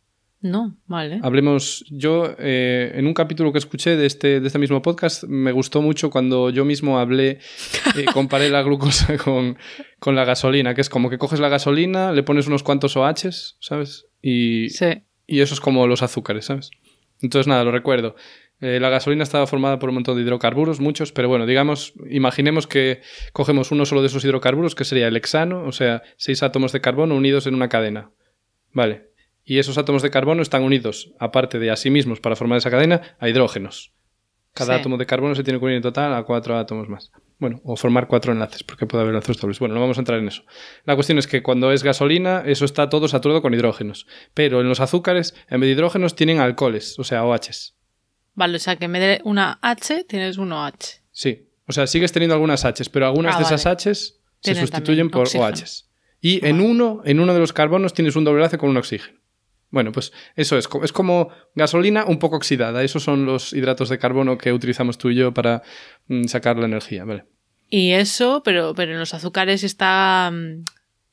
No, 0.40 0.76
vale. 0.86 1.20
Hablemos, 1.22 1.86
yo 1.88 2.34
eh, 2.38 2.92
en 2.94 3.06
un 3.06 3.14
capítulo 3.14 3.50
que 3.50 3.58
escuché 3.58 3.96
de 3.96 4.04
este, 4.04 4.40
de 4.40 4.46
este 4.46 4.58
mismo 4.58 4.82
podcast 4.82 5.24
me 5.24 5.52
gustó 5.52 5.80
mucho 5.80 6.10
cuando 6.10 6.50
yo 6.50 6.66
mismo 6.66 6.98
hablé, 6.98 7.38
eh, 7.96 8.04
comparé 8.12 8.50
la 8.50 8.62
glucosa 8.62 9.16
con, 9.16 9.56
con, 9.98 10.14
la 10.14 10.26
gasolina, 10.26 10.74
que 10.74 10.82
es 10.82 10.90
como 10.90 11.08
que 11.08 11.16
coges 11.16 11.40
la 11.40 11.48
gasolina, 11.48 12.12
le 12.12 12.22
pones 12.22 12.46
unos 12.46 12.62
cuantos 12.62 12.94
OHs, 12.94 13.56
¿sabes? 13.58 14.06
Y, 14.20 14.68
sí. 14.68 15.02
y 15.26 15.40
eso 15.40 15.54
es 15.54 15.60
como 15.60 15.86
los 15.86 16.02
azúcares, 16.02 16.44
¿sabes? 16.44 16.70
Entonces 17.22 17.46
nada, 17.46 17.64
lo 17.64 17.72
recuerdo. 17.72 18.14
Eh, 18.64 18.80
la 18.80 18.88
gasolina 18.88 19.22
estaba 19.24 19.46
formada 19.46 19.78
por 19.78 19.90
un 19.90 19.96
montón 19.96 20.16
de 20.16 20.22
hidrocarburos, 20.22 20.80
muchos, 20.80 21.12
pero 21.12 21.28
bueno, 21.28 21.44
digamos, 21.44 21.92
imaginemos 22.08 22.66
que 22.66 23.02
cogemos 23.34 23.70
uno 23.72 23.84
solo 23.84 24.00
de 24.00 24.06
esos 24.06 24.24
hidrocarburos, 24.24 24.74
que 24.74 24.84
sería 24.86 25.06
el 25.08 25.16
hexano, 25.16 25.64
o 25.64 25.72
sea, 25.72 26.02
seis 26.16 26.42
átomos 26.42 26.72
de 26.72 26.80
carbono 26.80 27.14
unidos 27.14 27.46
en 27.46 27.54
una 27.54 27.68
cadena. 27.68 28.10
Vale, 28.72 29.10
y 29.44 29.58
esos 29.58 29.76
átomos 29.76 30.00
de 30.00 30.08
carbono 30.10 30.40
están 30.40 30.62
unidos, 30.62 31.12
aparte 31.18 31.58
de 31.58 31.70
a 31.70 31.76
sí 31.76 31.90
mismos 31.90 32.20
para 32.20 32.36
formar 32.36 32.56
esa 32.56 32.70
cadena, 32.70 33.02
a 33.20 33.28
hidrógenos. 33.28 33.92
Cada 34.54 34.74
Sí. 34.76 34.80
átomo 34.80 34.96
de 34.96 35.04
carbono 35.04 35.34
se 35.34 35.42
tiene 35.44 35.58
que 35.58 35.64
unir 35.66 35.76
en 35.76 35.82
total 35.82 36.14
a 36.14 36.22
cuatro 36.22 36.56
átomos 36.56 36.88
más. 36.88 37.10
Bueno, 37.38 37.60
o 37.64 37.76
formar 37.76 38.06
cuatro 38.06 38.32
enlaces, 38.32 38.62
porque 38.62 38.86
puede 38.86 39.02
haber 39.02 39.14
enlaces 39.14 39.36
dobles. 39.38 39.58
Bueno, 39.58 39.74
no 39.74 39.80
vamos 39.82 39.98
a 39.98 40.00
entrar 40.00 40.18
en 40.20 40.28
eso. 40.28 40.44
La 40.84 40.94
cuestión 40.94 41.18
es 41.18 41.26
que 41.26 41.42
cuando 41.42 41.70
es 41.70 41.82
gasolina, 41.82 42.42
eso 42.46 42.64
está 42.64 42.88
todo 42.88 43.08
saturado 43.08 43.42
con 43.42 43.52
hidrógenos. 43.52 44.06
Pero 44.32 44.62
en 44.62 44.68
los 44.68 44.80
azúcares, 44.80 45.34
en 45.50 45.60
vez 45.60 45.68
de 45.68 45.72
hidrógenos, 45.72 46.14
tienen 46.14 46.38
alcoholes, 46.38 46.98
o 46.98 47.04
sea, 47.04 47.24
OHs. 47.24 47.73
Vale, 48.34 48.56
o 48.56 48.58
sea 48.58 48.76
que 48.76 48.86
en 48.86 48.92
vez 48.92 49.02
de 49.02 49.20
una 49.24 49.58
H 49.62 50.04
tienes 50.04 50.38
un 50.38 50.52
OH. 50.52 51.00
Sí. 51.12 51.48
O 51.66 51.72
sea, 51.72 51.86
sigues 51.86 52.12
teniendo 52.12 52.34
algunas 52.34 52.64
Hs, 52.64 52.88
pero 52.88 53.06
algunas 53.06 53.36
Ah, 53.36 53.38
de 53.38 53.44
esas. 53.44 53.64
Hs 53.64 54.20
se 54.40 54.54
sustituyen 54.54 55.10
por 55.10 55.22
oxígeno. 55.22 55.46
OHs. 55.46 55.88
Y 56.20 56.44
en 56.46 56.60
uno, 56.60 57.02
en 57.04 57.20
uno 57.20 57.32
de 57.32 57.38
los 57.38 57.52
carbonos 57.52 57.94
tienes 57.94 58.16
un 58.16 58.24
doble 58.24 58.38
enlace 58.40 58.58
con 58.58 58.70
un 58.70 58.76
oxígeno. 58.76 59.18
Bueno, 59.70 59.92
pues 59.92 60.12
eso 60.36 60.56
es. 60.56 60.68
Es 60.82 60.92
como 60.92 61.30
gasolina 61.54 62.04
un 62.06 62.18
poco 62.18 62.36
oxidada. 62.36 62.82
Esos 62.82 63.02
son 63.02 63.26
los 63.26 63.52
hidratos 63.52 63.88
de 63.88 63.98
carbono 63.98 64.38
que 64.38 64.52
utilizamos 64.52 64.98
tú 64.98 65.10
y 65.10 65.16
yo 65.16 65.32
para 65.34 65.62
mm, 66.08 66.24
sacar 66.24 66.56
la 66.58 66.66
energía, 66.66 67.04
¿vale? 67.04 67.24
Y 67.70 67.92
eso, 67.92 68.42
pero, 68.44 68.74
pero 68.74 68.92
en 68.92 68.98
los 68.98 69.14
azúcares 69.14 69.64
está 69.64 70.30
mm, 70.32 70.62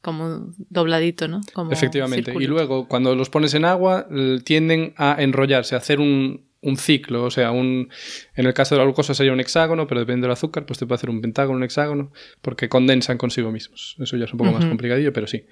como 0.02 0.54
dobladito, 0.70 1.28
¿no? 1.28 1.42
Como 1.54 1.72
Efectivamente. 1.72 2.34
Y 2.40 2.46
luego, 2.46 2.88
cuando 2.88 3.16
los 3.16 3.30
pones 3.30 3.54
en 3.54 3.66
agua, 3.66 4.08
tienden 4.44 4.94
a 4.98 5.16
enrollarse, 5.20 5.76
a 5.76 5.80
hacer 5.80 6.00
un, 6.00 6.46
un 6.62 6.78
ciclo. 6.78 7.24
O 7.24 7.32
sea, 7.32 7.52
un, 7.52 7.90
en 8.36 8.46
el 8.46 8.54
caso 8.54 8.76
de 8.76 8.80
la 8.80 8.86
glucosa 8.86 9.14
sería 9.14 9.34
un 9.34 9.40
hexágono, 9.40 9.88
pero 9.88 10.00
depende 10.00 10.26
del 10.26 10.32
azúcar, 10.32 10.66
pues 10.66 10.80
te 10.80 10.86
puede 10.86 10.96
hacer 10.96 11.10
un 11.10 11.22
pentágono, 11.22 11.58
un 11.58 11.64
hexágono, 11.64 12.12
porque 12.42 12.70
condensan 12.70 13.18
consigo 13.18 13.52
mismos. 13.52 13.96
Eso 14.00 14.18
ya 14.18 14.26
es 14.26 14.34
un 14.34 14.38
poco 14.38 14.52
más 14.52 14.66
complicadillo, 14.66 15.14
pero 15.14 15.28
sí. 15.28 15.46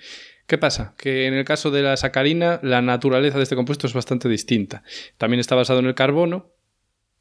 ¿Qué 0.47 0.57
pasa? 0.57 0.95
Que 0.97 1.27
en 1.27 1.33
el 1.33 1.45
caso 1.45 1.71
de 1.71 1.83
la 1.83 1.97
sacarina, 1.97 2.59
la 2.63 2.81
naturaleza 2.81 3.37
de 3.37 3.43
este 3.43 3.55
compuesto 3.55 3.87
es 3.87 3.93
bastante 3.93 4.29
distinta. 4.29 4.83
También 5.17 5.39
está 5.39 5.55
basado 5.55 5.79
en 5.79 5.85
el 5.85 5.95
carbono, 5.95 6.51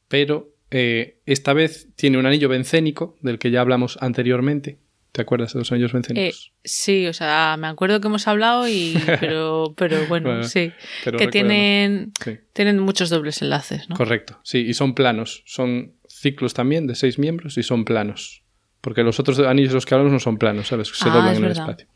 pero 0.09 0.55
eh, 0.71 1.19
esta 1.27 1.53
vez 1.53 1.89
tiene 1.95 2.19
un 2.19 2.27
anillo 2.27 2.49
bencénico, 2.49 3.17
del 3.21 3.39
que 3.39 3.51
ya 3.51 3.61
hablamos 3.61 3.99
anteriormente. 4.01 4.79
¿Te 5.13 5.23
acuerdas 5.23 5.53
de 5.55 5.59
los 5.61 5.73
anillos 5.73 5.91
Eh, 5.91 5.95
bencénicos? 5.95 6.53
sí, 6.65 7.07
o 7.07 7.13
sea, 7.13 7.57
me 7.59 7.67
acuerdo 7.67 8.01
que 8.01 8.09
hemos 8.09 8.29
hablado 8.29 8.69
y 8.69 8.95
pero, 9.21 9.75
pero 9.77 10.07
bueno, 10.07 10.29
Bueno, 10.29 10.45
sí. 10.45 10.73
pero 11.05 11.19
que 11.19 11.29
tienen, 11.29 12.13
Sí. 12.23 12.39
tienen 12.53 12.79
muchos 12.79 13.11
dobles 13.11 13.41
enlaces, 13.43 13.89
¿no? 13.89 13.97
Correcto, 13.97 14.39
sí, 14.45 14.59
y 14.59 14.75
son 14.75 14.95
planos. 14.95 15.43
Son 15.47 15.95
ciclos 16.09 16.53
también 16.55 16.87
de 16.87 16.95
seis 16.95 17.19
miembros 17.19 17.57
y 17.59 17.63
son 17.63 17.85
planos. 17.85 18.43
Porque 18.81 19.03
los 19.03 19.19
otros 19.19 19.39
anillos 19.41 19.71
de 19.71 19.75
los 19.77 19.87
que 19.87 19.95
hablamos 19.95 20.13
no 20.13 20.21
son 20.21 20.39
planos, 20.39 20.69
¿sabes? 20.69 20.89
Se 20.89 21.09
Ah, 21.09 21.13
doblan 21.15 21.37
en 21.37 21.45
el 21.45 21.53
espacio. 21.53 21.87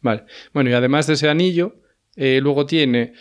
Vale. 0.00 0.24
Bueno, 0.52 0.70
y 0.70 0.72
además 0.74 1.06
de 1.08 1.14
ese 1.14 1.28
anillo, 1.28 1.80
eh, 2.16 2.38
luego 2.42 2.64
tiene. 2.66 3.14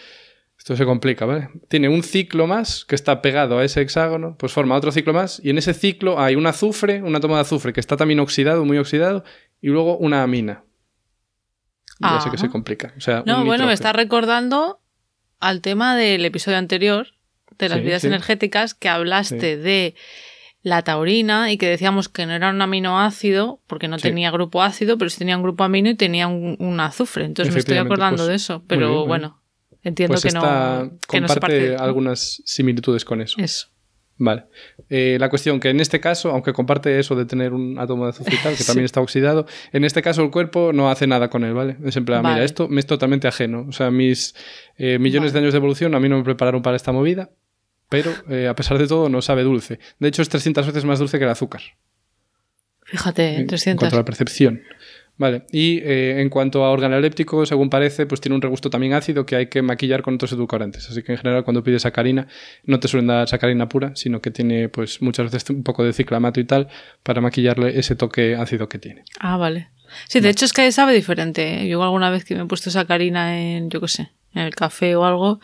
Esto 0.68 0.76
se 0.76 0.84
complica, 0.84 1.26
¿vale? 1.26 1.48
Tiene 1.70 1.88
un 1.88 2.04
ciclo 2.04 2.46
más 2.46 2.84
que 2.84 2.96
está 2.96 3.22
pegado 3.22 3.58
a 3.58 3.64
ese 3.64 3.80
hexágono, 3.80 4.36
pues 4.38 4.52
forma 4.52 4.76
otro 4.76 4.92
ciclo 4.92 5.14
más, 5.14 5.40
y 5.42 5.50
en 5.50 5.58
ese 5.58 5.74
ciclo 5.74 6.20
hay 6.20 6.36
un 6.36 6.46
azufre, 6.46 7.02
una 7.02 7.22
toma 7.22 7.36
de 7.36 7.42
azufre 7.44 7.72
que 7.72 7.80
está 7.80 7.96
también 7.96 8.20
oxidado, 8.20 8.66
muy 8.66 8.78
oxidado, 8.78 9.24
y 9.62 9.70
luego 9.70 9.98
una 9.98 10.24
amina. 10.24 10.66
Y 12.02 12.04
Ya 12.04 12.20
sé 12.20 12.30
que 12.32 12.36
Ah. 12.36 12.40
se 12.40 12.50
complica. 12.50 12.94
O 12.98 13.00
sea, 13.00 13.24
No, 13.26 13.46
bueno, 13.46 13.66
me 13.66 13.72
está 13.72 13.94
recordando 13.94 14.82
al 15.40 15.62
tema 15.62 15.96
del 15.96 16.26
episodio 16.26 16.58
anterior 16.58 17.14
de 17.58 17.70
las 17.70 17.78
Sí, 17.80 17.86
vidas 17.86 18.02
sí. 18.02 18.08
energéticas 18.08 18.74
que 18.74 18.90
hablaste 18.90 19.56
de 19.56 19.96
la 20.64 20.82
taurina 20.82 21.50
y 21.50 21.58
que 21.58 21.70
decíamos 21.70 22.10
que 22.10 22.26
no 22.26 22.34
era 22.34 22.50
un 22.50 22.62
aminoácido 22.62 23.62
porque 23.68 23.88
no 23.88 24.00
Sí. 24.00 24.10
tenía 24.10 24.32
grupo 24.32 24.62
ácido, 24.62 24.98
pero 24.98 25.10
sí 25.10 25.18
tenía 25.18 25.38
un 25.38 25.44
grupo 25.44 25.64
amino 25.64 25.90
y 25.90 25.96
tenía 25.96 26.28
un, 26.28 26.58
un 26.60 26.80
azufre. 26.82 27.24
Entonces 27.24 27.54
me 27.54 27.60
estoy 27.62 27.78
acordando 27.78 28.18
pues, 28.24 28.28
de 28.28 28.36
eso, 28.36 28.66
pero 28.68 28.90
bien. 28.90 29.08
bueno, 29.08 29.42
entiendo 29.88 30.14
Pues 30.14 30.22
que, 30.24 30.28
esta 30.30 30.84
no, 30.84 30.92
que 31.10 31.20
comparte 31.20 31.40
parte. 31.40 31.76
algunas 31.78 32.42
similitudes 32.46 33.04
con 33.06 33.22
eso. 33.22 33.36
Eso. 33.40 33.68
Vale. 34.20 34.46
Eh, 34.90 35.18
la 35.20 35.30
cuestión 35.30 35.60
que 35.60 35.70
en 35.70 35.80
este 35.80 36.00
caso, 36.00 36.32
aunque 36.32 36.52
comparte 36.52 36.98
eso 37.00 37.16
de 37.16 37.26
tener 37.26 37.54
un 37.54 37.78
átomo 37.78 38.06
de 38.06 38.10
azufre 38.10 38.36
que 38.58 38.64
también 38.66 38.86
está 38.86 39.00
oxidado, 39.00 39.46
en 39.72 39.84
este 39.86 40.02
caso 40.02 40.24
el 40.24 40.32
cuerpo 40.32 40.72
no 40.74 40.90
hace 40.90 41.06
nada 41.06 41.30
con 41.30 41.44
él, 41.44 41.54
¿vale? 41.54 41.78
Es 41.86 41.96
en 41.98 42.06
plan, 42.06 42.24
Vale. 42.24 42.36
mira, 42.36 42.46
esto 42.46 42.68
me 42.68 42.80
es 42.80 42.88
totalmente 42.88 43.28
ajeno. 43.28 43.66
O 43.70 43.72
sea, 43.72 43.92
mis 43.92 44.34
eh, 44.78 44.98
millones 44.98 45.32
Vale. 45.34 45.42
de 45.42 45.46
años 45.46 45.54
de 45.54 45.58
evolución 45.58 45.94
a 45.94 46.00
mí 46.00 46.10
no 46.10 46.18
me 46.18 46.24
prepararon 46.24 46.64
para 46.64 46.76
esta 46.76 46.92
movida, 46.92 47.30
pero 47.90 48.12
eh, 48.30 48.48
a 48.48 48.56
pesar 48.56 48.80
de 48.80 48.88
todo 48.88 49.08
no 49.08 49.22
sabe 49.22 49.44
dulce. 49.44 49.78
De 50.00 50.08
hecho, 50.08 50.24
es 50.24 50.30
300 50.30 50.66
veces 50.66 50.84
más 50.84 50.98
dulce 50.98 51.20
que 51.20 51.26
el 51.26 51.30
azúcar. 51.30 51.62
Fíjate, 52.86 53.36
en- 53.36 53.42
En 53.42 53.48
300. 53.48 53.80
cuanto 53.82 53.98
a 53.98 54.00
la 54.00 54.06
percepción. 54.06 54.62
Vale, 55.18 55.44
y 55.52 55.80
eh, 55.80 56.22
en 56.22 56.30
cuanto 56.30 56.64
a 56.64 56.70
organoléptico, 56.70 57.46
según 57.46 57.70
parece, 57.70 58.06
pues 58.06 58.22
tiene 58.22 58.36
un 58.36 58.42
regusto 58.42 58.70
también 58.70 58.94
ácido 58.94 59.26
que 59.26 59.36
hay 59.36 59.48
que 59.48 59.64
maquillar 59.64 60.04
con 60.04 60.16
otros 60.16 60.32
edulcorantes. 60.32 60.90
Así 60.90 61.02
que 61.02 61.14
en 61.14 61.18
general 61.18 61.44
cuando 61.44 61.64
pides 61.64 61.82
sacarina, 61.82 62.28
no 62.66 62.80
te 62.80 62.88
suelen 62.88 63.08
dar 63.08 63.28
sacarina 63.28 63.68
pura, 63.68 63.96
sino 63.96 64.22
que 64.22 64.30
tiene 64.30 64.70
pues 64.70 65.02
muchas 65.02 65.32
veces 65.32 65.50
un 65.50 65.64
poco 65.64 65.84
de 65.84 65.94
ciclamato 65.94 66.40
y 66.40 66.44
tal 66.44 66.68
para 67.02 67.20
maquillarle 67.20 67.80
ese 67.80 67.96
toque 67.96 68.36
ácido 68.36 68.70
que 68.70 68.78
tiene. 68.78 69.04
Ah, 69.20 69.38
vale. 69.38 69.70
Sí, 70.08 70.20
de 70.20 70.30
hecho 70.30 70.46
es 70.46 70.54
que 70.54 70.72
sabe 70.72 70.94
diferente. 70.94 71.64
¿eh? 71.64 71.68
Yo 71.68 71.82
alguna 71.82 72.10
vez 72.12 72.24
que 72.24 72.36
me 72.36 72.44
he 72.44 72.46
puesto 72.46 72.70
sacarina 72.70 73.40
en, 73.40 73.70
yo 73.70 73.82
qué 73.82 73.88
sé, 73.88 74.12
en 74.34 74.44
el 74.44 74.54
café 74.54 74.96
o 74.96 75.06
algo, 75.06 75.40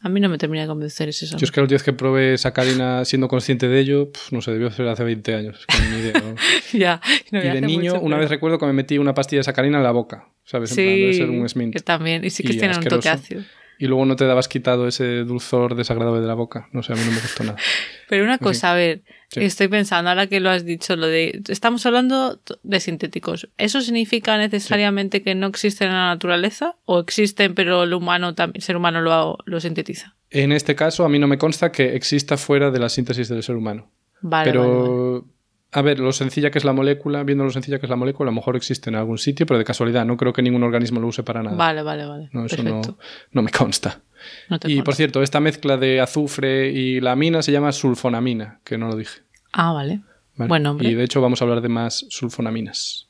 a 0.00 0.08
mí 0.08 0.20
no 0.20 0.28
me 0.28 0.36
termina 0.38 0.62
de 0.62 0.68
convencer 0.68 1.08
ese 1.08 1.26
sabor. 1.26 1.40
Yo 1.40 1.44
es 1.46 1.50
que 1.50 1.60
la 1.60 1.62
última 1.64 1.76
vez 1.76 1.82
que 1.82 1.92
probé 1.94 2.36
sacarina 2.38 3.04
siendo 3.04 3.26
consciente 3.28 3.68
de 3.68 3.80
ello, 3.80 4.12
pf, 4.12 4.34
no 4.34 4.42
sé, 4.42 4.50
debió 4.52 4.70
ser 4.70 4.86
hace 4.88 5.02
20 5.04 5.34
años, 5.34 5.64
es 5.66 5.66
que 5.78 5.82
ni 5.88 5.96
idea. 6.00 6.12
¿no? 6.20 6.34
ya. 6.78 7.00
no, 7.30 7.38
y 7.38 7.48
de 7.48 7.60
niño, 7.62 7.92
mucho, 7.94 8.04
una 8.04 8.16
pero- 8.16 8.20
vez 8.20 8.30
recuerdo 8.30 8.58
que 8.58 8.66
me 8.66 8.72
metí 8.74 8.98
una 8.98 9.14
pastilla 9.14 9.40
de 9.40 9.44
sacarina 9.44 9.78
en 9.78 9.84
la 9.84 9.92
boca, 9.92 10.28
¿sabes? 10.44 10.70
En 10.72 10.76
plan, 10.76 10.86
debe 10.88 11.14
ser 11.14 11.30
un 11.30 11.48
Smint. 11.48 11.72
que 11.74 11.80
también. 11.80 12.24
Y 12.24 12.30
sí 12.30 12.42
que 12.42 12.52
Y 12.52 12.58
tienen 12.58 12.78
un 12.78 12.84
toque 12.84 13.08
ácido. 13.08 13.42
Y 13.84 13.86
luego 13.86 14.06
no 14.06 14.16
te 14.16 14.24
dabas 14.24 14.48
quitado 14.48 14.88
ese 14.88 15.24
dulzor 15.24 15.74
desagradable 15.74 16.22
de 16.22 16.26
la 16.26 16.32
boca. 16.32 16.68
No 16.72 16.82
sé, 16.82 16.94
a 16.94 16.96
mí 16.96 17.02
no 17.04 17.10
me 17.10 17.20
gustó 17.20 17.44
nada. 17.44 17.58
Pero 18.08 18.24
una 18.24 18.38
cosa, 18.38 18.72
a 18.72 18.74
ver, 18.74 19.02
Sí. 19.28 19.40
estoy 19.44 19.68
pensando, 19.68 20.08
ahora 20.08 20.26
que 20.26 20.40
lo 20.40 20.48
has 20.48 20.64
dicho, 20.64 20.96
lo 20.96 21.06
de. 21.06 21.42
Estamos 21.48 21.84
hablando 21.84 22.40
de 22.62 22.80
sintéticos. 22.80 23.50
¿Eso 23.58 23.82
significa 23.82 24.38
necesariamente 24.38 25.22
que 25.22 25.34
no 25.34 25.48
existen 25.48 25.88
en 25.88 25.94
la 25.94 26.06
naturaleza? 26.06 26.76
¿O 26.86 26.98
existen, 26.98 27.54
pero 27.54 27.82
el 27.82 27.92
humano 27.92 28.34
también, 28.34 28.56
el 28.56 28.62
ser 28.62 28.76
humano 28.78 29.02
lo, 29.02 29.36
lo 29.44 29.60
sintetiza? 29.60 30.14
En 30.30 30.52
este 30.52 30.74
caso, 30.74 31.04
a 31.04 31.10
mí 31.10 31.18
no 31.18 31.26
me 31.26 31.36
consta 31.36 31.70
que 31.70 31.94
exista 31.94 32.38
fuera 32.38 32.70
de 32.70 32.78
la 32.78 32.88
síntesis 32.88 33.28
del 33.28 33.42
ser 33.42 33.56
humano. 33.56 33.90
Vale, 34.22 34.50
pero, 34.50 34.62
vale, 34.62 34.88
vale. 35.20 35.33
A 35.76 35.82
ver, 35.82 35.98
lo 35.98 36.12
sencilla 36.12 36.52
que 36.52 36.58
es 36.58 36.64
la 36.64 36.72
molécula, 36.72 37.24
viendo 37.24 37.42
lo 37.42 37.50
sencilla 37.50 37.80
que 37.80 37.86
es 37.86 37.90
la 37.90 37.96
molécula, 37.96 38.28
a 38.28 38.32
lo 38.32 38.36
mejor 38.36 38.54
existe 38.54 38.90
en 38.90 38.94
algún 38.94 39.18
sitio, 39.18 39.44
pero 39.44 39.58
de 39.58 39.64
casualidad. 39.64 40.04
No 40.04 40.16
creo 40.16 40.32
que 40.32 40.40
ningún 40.40 40.62
organismo 40.62 41.00
lo 41.00 41.08
use 41.08 41.24
para 41.24 41.42
nada. 41.42 41.56
Vale, 41.56 41.82
vale, 41.82 42.06
vale. 42.06 42.28
No, 42.30 42.46
eso 42.46 42.62
no, 42.62 43.42
me 43.42 43.50
consta. 43.50 44.00
No 44.48 44.60
te 44.60 44.70
Y 44.70 44.82
por 44.82 44.94
cierto, 44.94 45.20
esta 45.20 45.40
mezcla 45.40 45.76
de 45.76 46.00
azufre 46.00 46.70
y 46.70 47.00
la 47.00 47.10
amina 47.10 47.42
se 47.42 47.50
llama 47.50 47.72
sulfonamina, 47.72 48.60
que 48.62 48.78
no 48.78 48.86
lo 48.86 48.94
dije. 48.94 49.22
Ah, 49.52 49.72
vale. 49.72 50.00
¿vale? 50.36 50.48
Buen 50.48 50.62
nombre. 50.62 50.88
Y 50.88 50.94
de 50.94 51.02
hecho 51.02 51.20
vamos 51.20 51.42
a 51.42 51.44
hablar 51.44 51.60
de 51.60 51.68
más 51.68 52.06
sulfonaminas. 52.08 53.08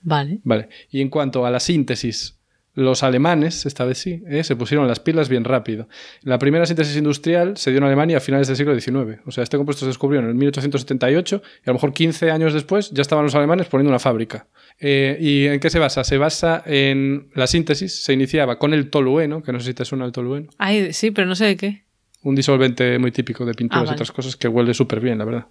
Vale. 0.00 0.38
Vale. 0.44 0.68
Y 0.90 1.00
en 1.00 1.08
cuanto 1.08 1.44
a 1.44 1.50
la 1.50 1.58
síntesis, 1.58 2.38
los 2.74 3.02
alemanes, 3.02 3.66
esta 3.66 3.84
vez 3.84 3.98
sí, 3.98 4.22
¿eh? 4.28 4.42
se 4.44 4.56
pusieron 4.56 4.86
las 4.88 4.98
pilas 5.00 5.28
bien 5.28 5.44
rápido. 5.44 5.88
La 6.22 6.38
primera 6.38 6.66
síntesis 6.66 6.96
industrial 6.96 7.56
se 7.56 7.70
dio 7.70 7.78
en 7.78 7.84
Alemania 7.84 8.16
a 8.16 8.20
finales 8.20 8.48
del 8.48 8.56
siglo 8.56 8.78
XIX. 8.78 9.20
O 9.26 9.30
sea, 9.30 9.44
este 9.44 9.56
compuesto 9.56 9.80
se 9.80 9.86
descubrió 9.86 10.20
en 10.20 10.26
el 10.26 10.34
1878 10.34 11.42
y 11.44 11.70
a 11.70 11.70
lo 11.70 11.74
mejor 11.74 11.92
15 11.92 12.30
años 12.30 12.52
después 12.52 12.90
ya 12.90 13.02
estaban 13.02 13.24
los 13.24 13.34
alemanes 13.34 13.66
poniendo 13.68 13.90
una 13.90 13.98
fábrica. 13.98 14.46
Eh, 14.80 15.16
¿Y 15.20 15.46
en 15.46 15.60
qué 15.60 15.70
se 15.70 15.78
basa? 15.78 16.02
Se 16.04 16.18
basa 16.18 16.62
en 16.66 17.28
la 17.34 17.46
síntesis, 17.46 18.02
se 18.02 18.12
iniciaba 18.12 18.58
con 18.58 18.74
el 18.74 18.90
tolueno, 18.90 19.42
que 19.42 19.52
no 19.52 19.60
sé 19.60 19.66
si 19.66 19.74
te 19.74 19.84
suena 19.84 20.04
el 20.04 20.12
tolueno, 20.12 20.48
Ay, 20.58 20.92
sí, 20.92 21.12
pero 21.12 21.26
no 21.28 21.36
sé 21.36 21.44
de 21.44 21.56
qué. 21.56 21.84
un 22.22 22.34
disolvente 22.34 22.98
muy 22.98 23.12
típico 23.12 23.44
de 23.46 23.54
pinturas 23.54 23.82
Ah, 23.82 23.84
y 23.84 23.86
vale. 23.86 23.94
otras 23.96 24.10
cosas 24.12 24.34
que 24.36 24.48
huele 24.48 24.74
súper 24.74 24.98
bien, 25.00 25.18
la 25.18 25.24
verdad. 25.26 25.46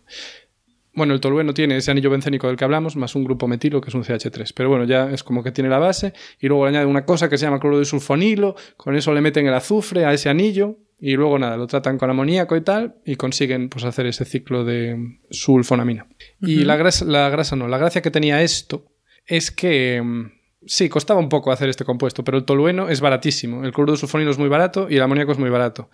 Bueno, 0.96 1.14
el 1.14 1.20
tolueno 1.20 1.54
tiene 1.54 1.78
ese 1.78 1.90
anillo 1.90 2.12
bencénico 2.12 2.48
del 2.48 2.56
que 2.56 2.64
hablamos, 2.64 2.96
más 2.96 3.16
un 3.16 3.24
grupo 3.24 3.48
metilo 3.48 3.82
que 3.82 3.90
es 3.90 3.96
un 3.96 4.04
CH3. 4.04 4.54
Pero 4.56 4.70
bueno, 4.70 4.86
ya 4.86 5.10
es 5.10 5.24
como 5.24 5.44
que 5.44 5.52
tiene 5.52 5.70
la 5.70 5.80
base 5.80 6.14
y 6.40 6.48
luego 6.48 6.66
le 6.66 6.70
añade 6.70 6.86
una 6.86 7.06
cosa 7.06 7.30
que 7.30 7.38
se 7.38 7.46
llama 7.46 7.60
cloro 7.60 7.80
de 7.80 7.86
sulfonilo, 7.86 8.56
con 8.78 8.96
eso 8.96 9.14
le 9.14 9.22
meten 9.22 9.48
el 9.48 9.54
azufre 9.56 10.06
a 10.06 10.14
ese 10.14 10.30
anillo 10.30 10.78
y 11.00 11.16
luego 11.16 11.40
nada, 11.40 11.58
lo 11.58 11.68
tratan 11.68 11.98
con 11.98 12.10
amoníaco 12.10 12.56
y 12.56 12.62
tal 12.62 12.96
y 13.06 13.16
consiguen 13.16 13.70
pues 13.70 13.84
hacer 13.86 14.06
ese 14.06 14.24
ciclo 14.24 14.64
de 14.64 15.20
sulfonamina. 15.32 16.08
Y 16.40 16.64
la 16.64 16.76
grasa, 16.76 17.06
la 17.06 17.30
grasa 17.30 17.56
no, 17.56 17.68
la 17.68 17.78
gracia 17.78 18.02
que 18.02 18.12
tenía 18.12 18.42
esto 18.42 18.86
es 19.26 19.52
que 19.52 20.02
mm, 20.02 20.43
Sí, 20.66 20.90
costaba 20.90 21.20
un 21.20 21.30
poco 21.30 21.52
hacer 21.52 21.70
este 21.70 21.86
compuesto, 21.86 22.24
pero 22.24 22.38
el 22.38 22.46
tolueno 22.46 22.90
es 22.90 23.02
baratísimo. 23.02 23.64
El 23.64 23.74
cloruro 23.74 23.98
sulfonilo 23.98 24.32
es 24.32 24.38
muy 24.38 24.50
barato 24.50 24.88
y 24.90 24.96
el 24.96 25.02
amoníaco 25.02 25.32
es 25.32 25.40
muy 25.40 25.50
barato. 25.50 25.90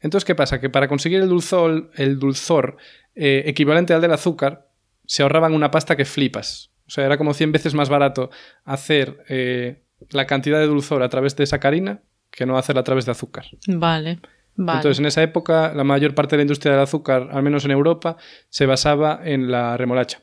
Entonces, 0.00 0.24
¿qué 0.24 0.34
pasa? 0.34 0.60
Que 0.60 0.70
para 0.70 0.88
conseguir 0.88 1.20
el 1.20 1.28
dulzor, 1.28 1.90
el 1.94 2.18
dulzor 2.18 2.76
eh, 3.14 3.44
equivalente 3.46 3.94
al 3.94 4.00
del 4.00 4.12
azúcar, 4.12 4.68
se 5.06 5.22
ahorraban 5.22 5.52
una 5.52 5.70
pasta 5.70 5.96
que 5.96 6.04
flipas. 6.04 6.70
O 6.86 6.90
sea, 6.90 7.04
era 7.06 7.16
como 7.16 7.34
100 7.34 7.52
veces 7.52 7.74
más 7.74 7.88
barato 7.88 8.30
hacer 8.64 9.24
eh, 9.28 9.82
la 10.10 10.26
cantidad 10.26 10.58
de 10.58 10.66
dulzor 10.66 11.02
a 11.02 11.08
través 11.08 11.36
de 11.36 11.46
sacarina 11.46 12.02
que 12.30 12.46
no 12.46 12.58
hacerla 12.58 12.80
a 12.80 12.84
través 12.84 13.06
de 13.06 13.12
azúcar. 13.12 13.46
Vale. 13.66 14.18
Vale. 14.56 14.78
Entonces, 14.78 15.00
en 15.00 15.06
esa 15.06 15.22
época, 15.22 15.72
la 15.74 15.84
mayor 15.84 16.14
parte 16.14 16.36
de 16.36 16.38
la 16.38 16.42
industria 16.42 16.72
del 16.72 16.82
azúcar, 16.82 17.28
al 17.32 17.42
menos 17.42 17.64
en 17.64 17.72
Europa, 17.72 18.16
se 18.50 18.66
basaba 18.66 19.20
en 19.24 19.50
la 19.50 19.76
remolacha, 19.76 20.20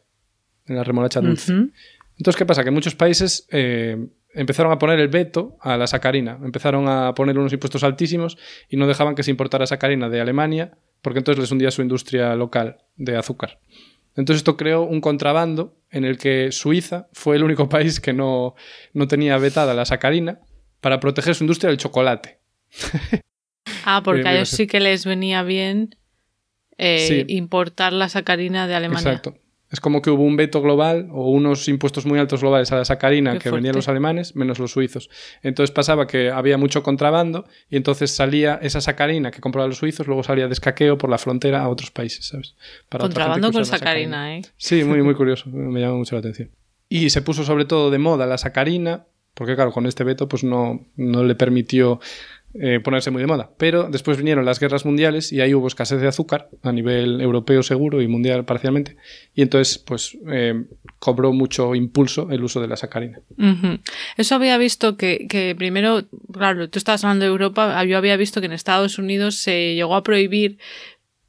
en 0.68 0.76
la 0.78 0.84
remolacha 0.84 1.20
dulce. 1.20 1.54
Entonces, 2.22 2.38
¿qué 2.38 2.46
pasa? 2.46 2.64
Que 2.64 2.70
muchos 2.70 2.94
países 2.94 3.48
eh, 3.50 3.98
empezaron 4.36 4.72
a 4.72 4.78
poner 4.78 5.00
el 5.00 5.08
veto 5.08 5.58
a 5.60 5.76
la 5.76 5.88
sacarina, 5.88 6.38
empezaron 6.44 6.88
a 6.88 7.16
poner 7.16 7.36
unos 7.40 7.52
impuestos 7.52 7.84
altísimos 7.84 8.38
y 8.70 8.78
no 8.78 8.86
dejaban 8.86 9.16
que 9.16 9.24
se 9.24 9.32
importara 9.32 9.66
sacarina 9.66 10.08
de 10.08 10.22
Alemania, 10.22 10.78
porque 11.02 11.18
entonces 11.18 11.42
les 11.42 11.52
hundía 11.52 11.72
su 11.72 11.82
industria 11.82 12.36
local 12.36 12.78
de 12.96 13.18
azúcar. 13.18 13.58
Entonces 14.16 14.42
esto 14.42 14.56
creó 14.56 14.84
un 14.84 15.02
contrabando 15.02 15.76
en 15.90 16.06
el 16.06 16.20
que 16.20 16.52
Suiza 16.52 17.08
fue 17.12 17.38
el 17.38 17.44
único 17.44 17.68
país 17.76 18.00
que 18.00 18.14
no, 18.14 18.54
no 18.94 19.08
tenía 19.08 19.40
vetada 19.40 19.74
la 19.74 19.86
sacarina 19.86 20.42
para 20.80 21.00
proteger 21.00 21.34
su 21.34 21.44
industria 21.44 21.70
del 21.70 21.78
chocolate. 21.80 22.38
Ah, 23.84 24.02
porque 24.04 24.22
Eh, 24.22 24.28
a 24.28 24.36
ellos 24.36 24.50
sí. 24.50 24.58
sí 24.58 24.68
que 24.68 24.80
les 24.80 25.06
venía 25.06 25.42
bien 25.42 25.96
eh, 26.78 27.00
Sí. 27.08 27.26
importar 27.30 27.94
la 27.94 28.10
sacarina 28.10 28.68
de 28.68 28.76
Alemania. 28.76 29.10
Exacto. 29.10 29.36
Es 29.72 29.80
como 29.80 30.02
que 30.02 30.10
hubo 30.10 30.24
un 30.24 30.36
veto 30.36 30.62
global 30.62 31.08
o 31.12 31.30
unos 31.32 31.70
impuestos 31.70 32.06
muy 32.06 32.20
altos 32.20 32.42
globales 32.42 32.72
a 32.74 32.76
la 32.76 32.86
sacarina 32.86 33.34
Qué 33.34 33.40
que 33.40 33.52
vendían 33.52 33.74
fuerte. 33.74 33.78
los 33.78 33.88
alemanes, 33.88 34.36
menos 34.36 34.60
los 34.60 34.72
suizos. 34.72 35.10
Entonces 35.42 35.74
pasaba 35.74 36.08
que 36.08 36.30
había 36.30 36.58
mucho 36.58 36.84
contrabando 36.84 37.46
y 37.70 37.78
entonces 37.78 38.12
salía 38.12 38.60
esa 38.62 38.82
sacarina 38.82 39.32
que 39.32 39.40
compraban 39.40 39.70
los 39.70 39.78
suizos, 39.78 40.08
luego 40.08 40.24
salía 40.24 40.48
de 40.48 40.54
escaqueo 40.54 40.98
por 40.98 41.10
la 41.10 41.18
frontera 41.18 41.62
a 41.62 41.70
otros 41.70 41.90
países, 41.90 42.28
¿sabes? 42.28 42.56
Para 42.90 43.04
Contrabando 43.04 43.52
con 43.52 43.62
usara 43.62 43.80
sacarina, 43.80 44.36
¿eh? 44.38 44.42
Sí, 44.58 44.84
muy, 44.84 45.02
muy 45.04 45.16
curioso. 45.16 45.50
Me 45.50 45.80
llama 45.80 45.96
mucho 45.96 46.16
la 46.16 46.20
atención. 46.20 46.52
Y 46.90 47.10
se 47.10 47.22
puso 47.22 47.46
sobre 47.46 47.64
todo 47.64 47.90
de 47.90 47.98
moda 47.98 48.26
la 48.26 48.38
sacarina, 48.38 49.06
porque 49.34 49.56
claro, 49.56 49.72
con 49.72 49.86
este 49.86 50.04
veto 50.04 50.28
pues 50.28 50.44
no, 50.44 50.86
no 50.98 51.24
le 51.24 51.36
permitió 51.36 52.02
eh, 52.54 52.80
ponerse 52.80 53.12
muy 53.12 53.22
de 53.22 53.28
moda. 53.28 53.52
Pero 53.58 53.90
después 53.90 54.18
vinieron 54.18 54.46
las 54.46 54.60
guerras 54.60 54.86
mundiales 54.86 55.32
y 55.32 55.42
ahí 55.42 55.54
hubo 55.54 55.68
escasez 55.68 56.02
de 56.02 56.08
azúcar 56.08 56.50
a 56.64 56.72
nivel 56.72 57.22
europeo 57.22 57.64
seguro 57.64 58.02
y 58.02 58.08
mundial 58.08 58.46
parcialmente. 58.46 58.98
Y 59.34 59.42
entonces 59.42 59.78
pues 59.78 60.18
eh, 60.32 60.66
cobró 61.00 61.34
mucho 61.34 61.76
impulso 61.76 62.30
el 62.32 62.44
uso 62.44 62.62
de 62.62 62.68
la 62.68 62.76
sacarina. 62.76 63.20
Eso 64.18 64.36
había 64.36 64.58
visto 64.58 64.98
que, 64.98 65.28
que 65.30 65.56
primero, 65.58 66.04
claro, 66.32 66.70
tú 66.70 66.78
estabas 66.78 67.04
hablando 67.04 67.26
de 67.26 67.32
Europa, 67.32 67.84
yo 67.86 67.98
había 67.98 68.18
visto 68.18 68.42
que 68.42 68.48
en 68.48 68.54
Estados 68.54 68.98
Unidos 68.98 69.36
se 69.36 69.76
llegó 69.76 69.96
a 69.96 70.04
prohibir 70.04 70.58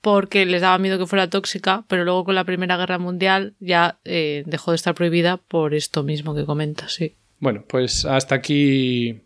porque 0.03 0.45
les 0.45 0.61
daba 0.61 0.79
miedo 0.79 0.99
que 0.99 1.07
fuera 1.07 1.31
tóxica, 1.31 1.85
pero 1.89 2.05
luego 2.05 2.25
con 2.25 2.35
la 2.35 2.45
Primera 2.45 2.77
Guerra 2.77 2.99
Mundial 2.99 3.55
ya 3.61 4.01
eh, 4.05 4.43
dejó 4.47 4.73
de 4.73 4.77
estar 4.77 4.95
prohibida 4.95 5.37
por 5.37 5.75
esto 5.75 6.03
mismo 6.03 6.35
que 6.35 6.45
comentas, 6.45 6.95
sí. 6.95 7.15
Bueno, 7.39 7.65
pues 7.69 8.05
hasta 8.05 8.35
aquí 8.35 9.23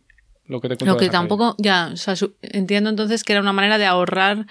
lo 0.49 0.61
que 0.61 0.69
te. 0.69 0.85
Lo 0.85 0.97
que 0.97 1.09
tampoco, 1.11 1.55
ya, 1.59 1.91
o 1.93 1.97
sea, 1.97 2.15
entiendo 2.43 2.91
entonces 2.91 3.25
que 3.25 3.33
era 3.33 3.41
una 3.43 3.53
manera 3.53 3.79
de 3.79 3.87
ahorrar, 3.87 4.47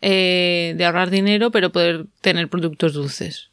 eh, 0.00 0.74
de 0.76 0.84
ahorrar 0.84 1.10
dinero, 1.10 1.50
pero 1.50 1.70
poder 1.72 2.06
tener 2.20 2.48
productos 2.48 2.92
dulces. 2.94 3.50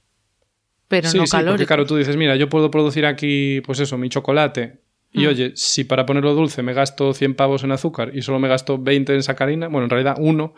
Pero 0.87 1.09
sí, 1.09 1.17
no 1.17 1.25
sí, 1.25 1.37
porque 1.47 1.65
claro, 1.65 1.85
tú 1.85 1.95
dices, 1.97 2.15
mira, 2.15 2.35
yo 2.35 2.47
puedo 2.49 2.69
producir 2.69 3.05
aquí, 3.05 3.61
pues 3.65 3.79
eso, 3.79 3.97
mi 3.97 4.09
chocolate. 4.09 4.79
Y 5.11 5.25
Mm. 5.25 5.29
oye, 5.29 5.51
si 5.55 5.83
para 5.83 6.05
ponerlo 6.05 6.33
dulce 6.35 6.61
me 6.61 6.73
gasto 6.73 7.13
100 7.13 7.35
pavos 7.35 7.63
en 7.63 7.71
azúcar 7.71 8.11
y 8.13 8.21
solo 8.21 8.39
me 8.39 8.47
gasto 8.47 8.77
20 8.77 9.13
en 9.15 9.23
sacarina, 9.23 9.67
bueno, 9.67 9.85
en 9.85 9.89
realidad 9.89 10.17
uno, 10.19 10.53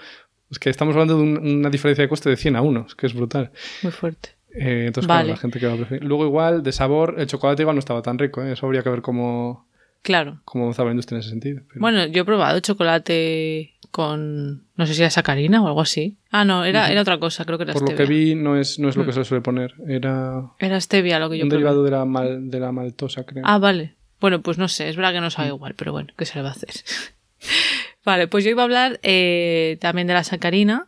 es 0.49 0.59
que 0.59 0.69
estamos 0.69 0.93
hablando 0.95 1.15
de 1.17 1.23
un- 1.23 1.37
una 1.59 1.69
diferencia 1.69 2.01
de 2.03 2.09
coste 2.09 2.29
de 2.29 2.37
100 2.37 2.55
a 2.55 2.61
1, 2.61 2.85
es 2.87 2.95
que 2.95 3.05
es 3.05 3.13
brutal. 3.13 3.51
Muy 3.83 3.91
fuerte. 3.91 4.29
Eh, 4.55 4.85
entonces, 4.87 5.07
Vale. 5.07 5.21
claro, 5.25 5.29
la 5.35 5.37
gente 5.37 5.59
que 5.59 5.67
va 5.67 5.73
a 5.73 5.77
preferir. 5.77 6.03
Luego, 6.03 6.25
igual, 6.25 6.63
de 6.63 6.71
sabor, 6.71 7.15
el 7.19 7.27
chocolate 7.27 7.61
igual 7.61 7.75
no 7.75 7.79
estaba 7.79 8.01
tan 8.01 8.17
rico, 8.17 8.41
¿eh? 8.43 8.53
eso 8.53 8.65
habría 8.65 8.81
que 8.81 8.89
ver 8.89 9.01
cómo, 9.03 9.66
Claro. 10.01 10.39
cómo 10.45 10.63
avanzaba 10.65 10.87
la 10.89 10.93
industria 10.93 11.17
en 11.17 11.19
ese 11.21 11.29
sentido. 11.29 11.61
pero- 11.67 11.81
Bueno, 11.81 12.05
yo 12.07 12.21
he 12.21 12.25
probado 12.25 12.59
chocolate 12.59 13.73
con. 13.91 14.63
No 14.75 14.85
sé 14.85 14.93
si 14.93 15.01
era 15.01 15.09
sacarina 15.09 15.61
o 15.61 15.67
algo 15.67 15.81
así. 15.81 16.17
Ah, 16.31 16.45
no, 16.45 16.63
era, 16.65 16.91
era 16.91 17.01
otra 17.01 17.19
cosa, 17.19 17.45
creo 17.45 17.57
que 17.57 17.63
era 17.63 17.73
por 17.73 17.89
lo 17.89 17.95
que 17.95 18.05
vi, 18.05 18.35
no 18.35 18.57
es, 18.57 18.79
no 18.79 18.89
es 18.89 18.95
lo 18.95 19.03
Mm. 19.03 19.05
que 19.07 19.13
se 19.13 19.19
le 19.19 19.25
suele 19.25 19.41
poner, 19.41 19.73
era 19.87 20.43
Era 20.59 20.79
stevia 20.81 21.19
lo 21.19 21.29
que 21.29 21.37
yo 21.37 21.43
un 21.43 21.49
probé. 21.49 21.59
derivado 21.63 21.83
de 21.83 21.91
la, 21.91 22.05
mal- 22.05 22.49
de 22.49 22.59
la 22.59 22.71
maltosa, 22.71 23.23
creo. 23.25 23.43
Ah, 23.45 23.57
vale. 23.57 23.95
Bueno, 24.19 24.41
pues 24.41 24.57
no 24.57 24.67
sé, 24.67 24.89
es 24.89 24.95
verdad 24.95 25.13
que 25.13 25.21
no 25.21 25.27
Mm. 25.27 25.31
sabe 25.31 25.47
igual, 25.49 25.73
pero 25.75 25.91
bueno, 25.91 26.09
¿qué 26.17 26.25
se 26.25 26.35
le 26.35 26.41
va 26.43 26.49
a 26.49 26.51
hacer? 26.53 26.69
vale, 28.05 28.27
pues 28.27 28.43
yo 28.43 28.49
iba 28.51 28.61
a 28.63 28.65
hablar 28.65 28.99
eh, 29.03 29.77
también 29.81 30.07
de 30.07 30.13
la 30.13 30.23
sacarina, 30.23 30.87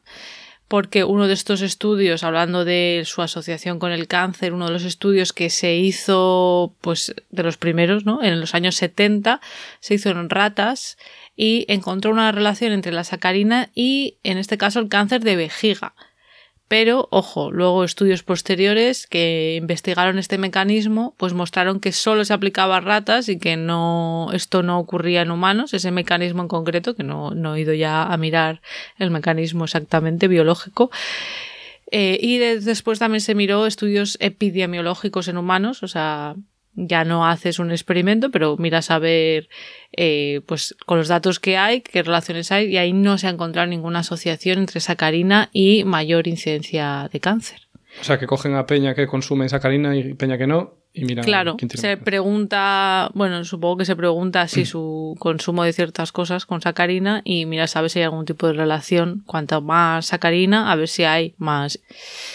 porque 0.69 1.03
uno 1.03 1.27
de 1.27 1.33
estos 1.33 1.61
estudios, 1.61 2.23
hablando 2.23 2.63
de 2.63 3.01
su 3.05 3.23
asociación 3.23 3.79
con 3.79 3.91
el 3.91 4.07
cáncer, 4.07 4.53
uno 4.53 4.67
de 4.67 4.73
los 4.73 4.85
estudios 4.85 5.33
que 5.33 5.49
se 5.49 5.75
hizo, 5.75 6.75
pues 6.79 7.13
de 7.31 7.43
los 7.43 7.57
primeros, 7.57 8.05
¿no? 8.05 8.23
En 8.23 8.39
los 8.39 8.53
años 8.53 8.75
70, 8.75 9.41
se 9.79 9.95
hizo 9.95 10.11
en 10.11 10.29
ratas 10.29 10.99
y 11.35 11.65
encontró 11.69 12.11
una 12.11 12.31
relación 12.31 12.71
entre 12.71 12.91
la 12.91 13.03
sacarina 13.03 13.71
y, 13.73 14.17
en 14.23 14.37
este 14.37 14.59
caso, 14.59 14.79
el 14.79 14.89
cáncer 14.89 15.21
de 15.21 15.35
vejiga. 15.35 15.95
Pero, 16.69 17.07
ojo, 17.09 17.49
luego 17.51 17.83
estudios 17.83 18.21
posteriores 18.21 19.07
que 19.07 19.55
investigaron 19.57 20.19
este 20.19 20.37
mecanismo, 20.37 21.15
pues 21.17 21.33
mostraron 21.33 21.79
que 21.79 21.91
solo 21.91 22.23
se 22.25 22.33
aplicaba 22.33 22.77
a 22.77 22.79
ratas 22.79 23.27
y 23.27 23.39
que 23.39 23.57
no, 23.57 24.29
esto 24.33 24.61
no 24.61 24.77
ocurría 24.79 25.23
en 25.23 25.31
humanos, 25.31 25.73
ese 25.73 25.89
mecanismo 25.89 26.43
en 26.43 26.47
concreto, 26.47 26.95
que 26.95 27.03
no, 27.03 27.31
no 27.31 27.55
he 27.55 27.61
ido 27.61 27.73
ya 27.73 28.03
a 28.03 28.15
mirar 28.17 28.61
el 28.99 29.09
mecanismo 29.09 29.65
exactamente 29.65 30.27
biológico. 30.27 30.91
Eh, 31.91 32.19
y 32.21 32.37
de- 32.37 32.59
después 32.59 32.99
también 32.99 33.21
se 33.21 33.33
miró 33.33 33.65
estudios 33.65 34.15
epidemiológicos 34.21 35.27
en 35.27 35.37
humanos, 35.37 35.81
o 35.81 35.87
sea, 35.87 36.35
ya 36.87 37.03
no 37.03 37.27
haces 37.27 37.59
un 37.59 37.71
experimento, 37.71 38.31
pero 38.31 38.57
miras 38.57 38.91
a 38.91 38.99
ver, 38.99 39.49
eh, 39.91 40.41
pues 40.45 40.75
con 40.85 40.97
los 40.97 41.07
datos 41.07 41.39
que 41.39 41.57
hay, 41.57 41.81
qué 41.81 42.03
relaciones 42.03 42.51
hay, 42.51 42.67
y 42.67 42.77
ahí 42.77 42.93
no 42.93 43.17
se 43.17 43.27
ha 43.27 43.31
encontrado 43.31 43.67
ninguna 43.67 43.99
asociación 43.99 44.59
entre 44.59 44.79
sacarina 44.79 45.49
y 45.51 45.83
mayor 45.83 46.27
incidencia 46.27 47.09
de 47.11 47.19
cáncer. 47.19 47.68
O 48.01 48.03
sea, 48.03 48.19
que 48.19 48.27
cogen 48.27 48.53
a 48.55 48.65
Peña 48.65 48.93
que 48.93 49.07
consume 49.07 49.49
sacarina 49.49 49.95
y 49.95 50.13
Peña 50.13 50.37
que 50.37 50.45
no, 50.47 50.75
y 50.93 51.05
miran 51.05 51.25
Claro, 51.25 51.57
quién 51.57 51.69
tiene 51.69 51.81
se 51.81 51.95
más. 51.95 52.05
pregunta, 52.05 53.09
bueno, 53.15 53.43
supongo 53.43 53.77
que 53.77 53.85
se 53.85 53.95
pregunta 53.95 54.47
si 54.47 54.65
su 54.65 55.15
consumo 55.19 55.63
de 55.63 55.73
ciertas 55.73 56.11
cosas 56.11 56.45
con 56.45 56.61
sacarina 56.61 57.21
y 57.25 57.45
mira, 57.45 57.65
a 57.73 57.81
ver 57.81 57.89
si 57.89 57.99
hay 57.99 58.05
algún 58.05 58.25
tipo 58.25 58.45
de 58.47 58.53
relación. 58.53 59.23
Cuanto 59.25 59.61
más 59.61 60.05
sacarina, 60.07 60.71
a 60.71 60.75
ver 60.75 60.87
si 60.87 61.03
hay 61.03 61.33
más 61.37 61.79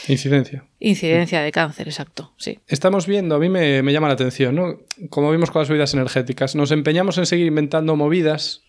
Incidencia. 0.09 0.65
incidencia 0.81 1.41
de 1.41 1.53
cáncer, 1.53 1.87
exacto, 1.89 2.33
sí. 2.37 2.59
Estamos 2.67 3.07
viendo, 3.07 3.37
a 3.37 3.39
mí 3.39 3.49
me, 3.49 3.83
me 3.83 3.93
llama 3.93 4.09
la 4.09 4.15
atención, 4.15 4.55
¿no? 4.57 4.81
Como 5.09 5.31
vimos 5.31 5.51
con 5.51 5.61
las 5.61 5.69
bebidas 5.69 5.95
energéticas, 5.95 6.55
nos 6.57 6.71
empeñamos 6.73 7.17
en 7.19 7.27
seguir 7.27 7.47
inventando 7.47 7.95
movidas 7.97 8.63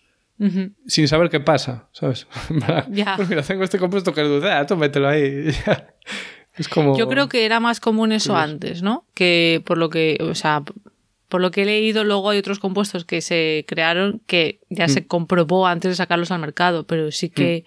sin 0.86 1.08
saber 1.08 1.30
qué 1.30 1.40
pasa, 1.40 1.88
¿sabes? 1.92 2.26
Ya. 2.90 3.14
Pues 3.16 3.28
mira, 3.28 3.42
tengo 3.42 3.64
este 3.64 3.78
compuesto 3.78 4.12
que 4.12 4.20
es 4.20 4.28
dulce, 4.28 4.50
ah, 4.50 4.66
tú 4.66 4.76
mételo 4.76 5.08
ahí. 5.08 5.46
es 6.58 6.68
como... 6.68 6.96
Yo 6.98 7.08
creo 7.08 7.28
que 7.28 7.44
era 7.44 7.60
más 7.60 7.80
común 7.80 8.12
eso 8.12 8.36
antes, 8.36 8.82
¿no? 8.82 9.04
Que 9.14 9.62
por 9.64 9.78
lo 9.78 9.90
que, 9.90 10.18
o 10.20 10.34
sea, 10.34 10.62
por 11.28 11.40
lo 11.40 11.50
que 11.50 11.62
he 11.62 11.66
leído, 11.66 12.04
luego 12.04 12.30
hay 12.30 12.38
otros 12.38 12.58
compuestos 12.58 13.04
que 13.04 13.20
se 13.20 13.64
crearon 13.68 14.20
que 14.26 14.60
ya 14.70 14.86
Mm. 14.86 14.90
se 14.90 15.06
comprobó 15.06 15.66
antes 15.66 15.90
de 15.90 15.94
sacarlos 15.96 16.30
al 16.30 16.40
mercado, 16.40 16.84
pero 16.86 17.10
sí 17.10 17.28
que 17.30 17.64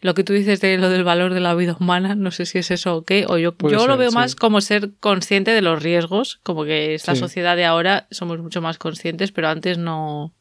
lo 0.00 0.14
que 0.14 0.24
tú 0.24 0.32
dices 0.32 0.60
de 0.60 0.78
lo 0.78 0.90
del 0.90 1.04
valor 1.04 1.32
de 1.32 1.38
la 1.38 1.54
vida 1.54 1.76
humana, 1.78 2.16
no 2.16 2.32
sé 2.32 2.44
si 2.44 2.58
es 2.58 2.72
eso 2.72 2.96
o 2.96 3.02
qué, 3.04 3.24
o 3.28 3.38
yo, 3.38 3.52
Puede 3.54 3.76
yo 3.76 3.86
lo 3.86 3.96
veo 3.96 4.10
sí. 4.10 4.16
más 4.16 4.34
como 4.34 4.60
ser 4.60 4.90
consciente 4.98 5.52
de 5.52 5.62
los 5.62 5.80
riesgos, 5.80 6.40
como 6.42 6.64
que 6.64 6.94
esta 6.94 7.14
Sí. 7.14 7.20
sociedad 7.20 7.54
de 7.56 7.64
ahora 7.66 8.08
somos 8.10 8.40
mucho 8.40 8.60
más 8.60 8.78
conscientes, 8.78 9.30
pero 9.30 9.48
antes 9.48 9.78
no. 9.78 10.32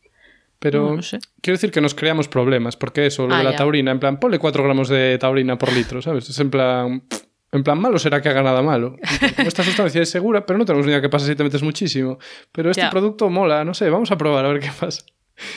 Pero 0.58 0.90
no, 0.90 0.96
no 0.98 1.02
sé. 1.04 1.20
quiero 1.42 1.58
decir 1.58 1.72
que 1.72 1.80
nos 1.82 1.94
creamos 1.94 2.28
problemas, 2.28 2.76
porque 2.76 3.06
eso, 3.06 3.28
lo 3.28 3.36
Ah, 3.36 3.40
de 3.40 3.44
la 3.44 3.52
ya. 3.52 3.58
taurina, 3.58 3.92
en 3.92 4.00
plan, 4.00 4.20
ponle 4.20 4.40
4 4.40 4.64
gramos 4.64 4.90
de 4.90 5.18
taurina 5.20 5.58
por 5.60 5.72
litro, 5.74 6.02
¿sabes? 6.02 6.28
Es 6.30 6.40
en 6.40 6.50
plan... 6.50 7.02
pff, 7.02 7.22
En 7.52 7.64
plan, 7.64 7.80
malo 7.80 8.00
será 8.00 8.22
que 8.22 8.30
haga 8.30 8.44
nada 8.44 8.62
malo. 8.62 8.96
Como 9.36 9.48
Esta 9.48 9.64
sustancia 9.64 10.02
es 10.02 10.10
segura, 10.10 10.46
pero 10.46 10.58
no 10.58 10.66
tenemos 10.66 10.86
ni 10.86 10.92
idea 10.92 11.02
qué 11.02 11.10
pasa 11.10 11.26
si 11.26 11.36
te 11.36 11.44
metes 11.44 11.64
muchísimo. 11.64 12.18
Pero 12.52 12.72
este 12.72 12.88
producto 12.90 13.30
mola, 13.30 13.66
no 13.66 13.74
sé, 13.74 13.90
vamos 13.90 14.12
a 14.12 14.18
probar 14.18 14.46
a 14.46 14.50
ver 14.50 14.62
qué 14.62 14.70
pasa. 14.80 15.04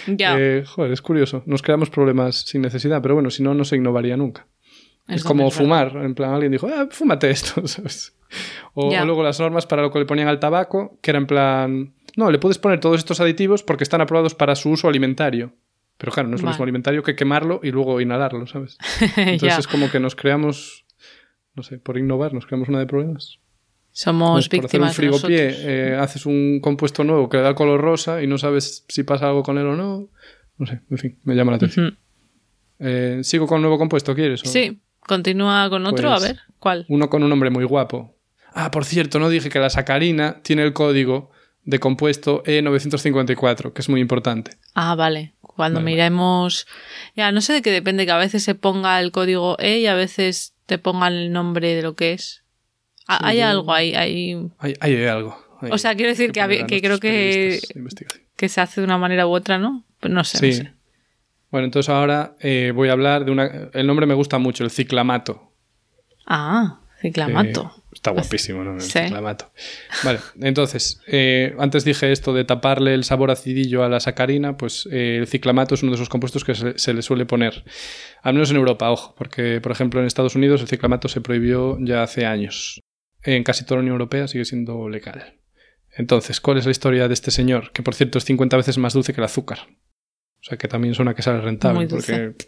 Ya. 0.06 0.36
Eh, 0.38 0.64
joder, 0.66 0.92
es 0.92 1.02
curioso. 1.02 1.42
Nos 1.46 1.62
creamos 1.62 1.90
problemas 1.90 2.40
sin 2.46 2.62
necesidad, 2.62 3.00
pero 3.02 3.14
bueno, 3.14 3.30
si 3.30 3.42
no, 3.42 3.54
no 3.54 3.64
se 3.64 3.76
innovaría 3.76 4.16
nunca. 4.16 4.46
Es, 5.06 5.22
como 5.22 5.44
verdad. 5.44 5.56
fumar. 5.56 5.96
En 5.96 6.14
plan, 6.14 6.32
alguien 6.32 6.52
dijo, 6.52 6.68
ah, 6.68 6.88
fúmate 6.90 7.30
esto, 7.30 7.66
¿sabes? 7.68 8.16
O, 8.72 8.90
luego 9.04 9.22
las 9.22 9.38
normas 9.38 9.66
para 9.66 9.82
lo 9.82 9.90
que 9.90 10.00
le 10.00 10.06
ponían 10.06 10.28
al 10.28 10.40
tabaco, 10.40 10.98
que 11.02 11.10
era 11.10 11.18
en 11.18 11.26
plan, 11.26 11.94
no, 12.16 12.30
le 12.30 12.38
puedes 12.38 12.58
poner 12.58 12.80
todos 12.80 12.98
estos 12.98 13.20
aditivos 13.20 13.62
porque 13.62 13.84
están 13.84 14.00
aprobados 14.00 14.34
para 14.34 14.56
su 14.56 14.70
uso 14.70 14.88
alimentario. 14.88 15.52
Pero 15.96 16.10
claro, 16.10 16.28
no 16.28 16.34
es 16.34 16.42
lo 16.42 16.46
Vale. 16.46 16.54
mismo 16.54 16.64
alimentario 16.64 17.02
que 17.04 17.14
quemarlo 17.14 17.60
y 17.62 17.70
luego 17.70 18.00
inhalarlo, 18.00 18.46
¿sabes? 18.48 18.78
Entonces 19.16 19.60
es 19.60 19.66
como 19.68 19.90
que 19.90 20.00
nos 20.00 20.16
creamos, 20.16 20.83
no 21.54 21.62
sé, 21.62 21.78
por 21.78 21.98
innovar, 21.98 22.32
nos 22.32 22.46
creamos 22.46 22.68
una 22.68 22.78
de 22.80 22.86
problemas. 22.86 23.38
Somos 23.92 24.48
Pues 24.48 24.60
por 24.60 24.66
hacer 24.66 24.80
un 24.80 24.86
víctimas 24.88 24.96
frigopié, 24.96 25.54
eh, 25.92 25.94
haces 25.96 26.26
un 26.26 26.58
compuesto 26.60 27.04
nuevo 27.04 27.28
que 27.28 27.36
le 27.36 27.44
da 27.44 27.54
color 27.54 27.80
rosa 27.80 28.22
y 28.22 28.26
no 28.26 28.38
sabes 28.38 28.84
si 28.88 29.04
pasa 29.04 29.28
algo 29.28 29.42
con 29.44 29.56
él 29.58 29.66
o 29.66 29.76
no. 29.76 30.08
No 30.58 30.66
sé, 30.66 30.80
en 30.90 30.98
fin, 30.98 31.18
me 31.24 31.34
llama 31.36 31.52
la 31.52 31.56
atención. 31.56 31.96
Eh, 32.80 33.20
¿Sigo 33.22 33.46
con 33.46 33.56
un 33.56 33.62
nuevo 33.62 33.78
compuesto, 33.78 34.14
quieres? 34.14 34.42
o? 34.42 34.46
Sí, 34.46 34.80
continúa 35.00 35.68
con 35.70 35.86
otro, 35.86 36.10
Pues- 36.10 36.22
a 36.22 36.26
ver, 36.26 36.40
¿cuál? 36.58 36.86
Uno 36.88 37.08
con 37.08 37.22
un 37.22 37.30
nombre 37.30 37.50
muy 37.50 37.64
guapo. 37.64 38.16
Ah, 38.52 38.70
por 38.70 38.84
cierto, 38.84 39.18
no 39.20 39.28
dije 39.28 39.48
que 39.48 39.58
la 39.60 39.70
sacarina 39.70 40.40
tiene 40.42 40.62
el 40.64 40.72
código 40.72 41.30
de 41.64 41.78
compuesto 41.78 42.42
E954, 42.44 43.72
que 43.72 43.80
es 43.80 43.88
muy 43.88 44.00
importante. 44.00 44.52
Ah, 44.74 44.94
vale. 44.94 45.34
Cuando 45.40 45.78
Vale, 45.78 45.84
vale. 45.84 45.84
miremos. 45.92 46.66
Ya, 47.16 47.30
no 47.32 47.40
sé 47.40 47.52
de 47.52 47.62
qué 47.62 47.70
depende, 47.70 48.06
que 48.06 48.12
a 48.12 48.16
veces 48.18 48.42
se 48.42 48.54
ponga 48.56 49.00
el 49.00 49.12
código 49.12 49.56
E 49.60 49.78
y 49.78 49.86
a 49.86 49.94
veces 49.94 50.53
te 50.66 50.78
pongan 50.78 51.12
el 51.12 51.32
nombre 51.32 51.74
de 51.74 51.82
lo 51.82 51.94
que 51.94 52.12
es. 52.12 52.42
Ah, 53.06 53.18
Sí, 53.20 53.24
hay 53.26 53.38
yo- 53.38 53.46
algo 53.46 53.72
ahí, 53.72 53.94
hay- 53.94 54.48
Hay, 54.58 54.74
hay 54.80 55.04
algo. 55.06 55.36
hay- 55.60 55.70
O 55.72 55.78
sea, 55.78 55.94
quiero 55.94 56.10
decir 56.10 56.32
que 56.32 56.40
que 56.66 56.80
creo 56.80 56.98
que- 56.98 57.60
que 58.36 58.48
se 58.48 58.60
hace 58.60 58.80
de 58.80 58.84
una 58.86 58.98
manera 58.98 59.26
u 59.26 59.30
otra, 59.34 59.58
¿no? 59.58 59.84
Pues 60.00 60.12
no 60.12 60.24
sé, 60.24 60.38
Sí. 60.38 60.46
no 60.62 60.64
sé. 60.68 60.74
Bueno, 61.50 61.66
entonces 61.66 61.88
ahora 61.88 62.34
eh, 62.40 62.72
voy 62.74 62.88
a 62.88 62.92
hablar 62.92 63.24
de 63.24 63.30
una... 63.30 63.68
El 63.72 63.86
nombre 63.86 64.06
me 64.06 64.14
gusta 64.14 64.38
mucho, 64.38 64.64
el 64.64 64.70
ciclamato. 64.70 65.52
Ah, 66.26 66.80
ciclamato. 67.00 67.72
Eh, 67.76 67.80
está 68.04 68.10
guapísimo, 68.10 68.62
¿no? 68.62 68.74
El 68.74 68.80
Sí. 68.82 68.98
ciclamato. 68.98 69.50
Vale, 70.04 70.18
entonces, 70.40 71.00
eh, 71.06 71.54
antes 71.58 71.84
dije 71.84 72.12
esto 72.12 72.34
de 72.34 72.44
taparle 72.44 72.92
el 72.92 73.04
sabor 73.04 73.30
acidillo 73.30 73.82
a 73.82 73.88
la 73.88 73.98
sacarina, 73.98 74.58
pues 74.58 74.86
eh, 74.92 75.16
el 75.20 75.26
ciclamato 75.26 75.74
es 75.74 75.82
uno 75.82 75.92
de 75.92 75.96
esos 75.96 76.10
compuestos 76.10 76.44
que 76.44 76.54
se, 76.54 76.78
se 76.78 76.92
le 76.92 77.00
suele 77.00 77.24
poner, 77.24 77.64
al 78.22 78.34
menos 78.34 78.50
en 78.50 78.56
Europa, 78.56 78.90
ojo, 78.90 79.14
porque 79.16 79.60
por 79.62 79.72
ejemplo 79.72 80.00
en 80.00 80.06
Estados 80.06 80.34
Unidos 80.34 80.60
el 80.60 80.68
ciclamato 80.68 81.08
se 81.08 81.22
prohibió 81.22 81.78
ya 81.80 82.02
hace 82.02 82.26
años. 82.26 82.80
En 83.22 83.42
casi 83.42 83.64
toda 83.64 83.76
la 83.76 83.80
Unión 83.84 83.94
Europea 83.94 84.28
sigue 84.28 84.44
siendo 84.44 84.86
legal. 84.90 85.40
Entonces, 85.96 86.40
¿cuál 86.42 86.58
es 86.58 86.66
la 86.66 86.72
historia 86.72 87.08
de 87.08 87.14
este 87.14 87.30
señor? 87.30 87.70
Que 87.72 87.82
por 87.82 87.94
cierto 87.94 88.18
es 88.18 88.24
50 88.24 88.56
veces 88.58 88.76
más 88.76 88.92
dulce 88.92 89.14
que 89.14 89.20
el 89.22 89.24
azúcar. 89.24 89.60
O 90.40 90.42
sea 90.46 90.58
que 90.58 90.68
también 90.68 90.92
suena 90.94 91.14
que 91.14 91.22
sale 91.22 91.40
rentable. 91.40 91.76
Muy 91.78 91.86
dulce. 91.86 92.12
Porque 92.32 92.46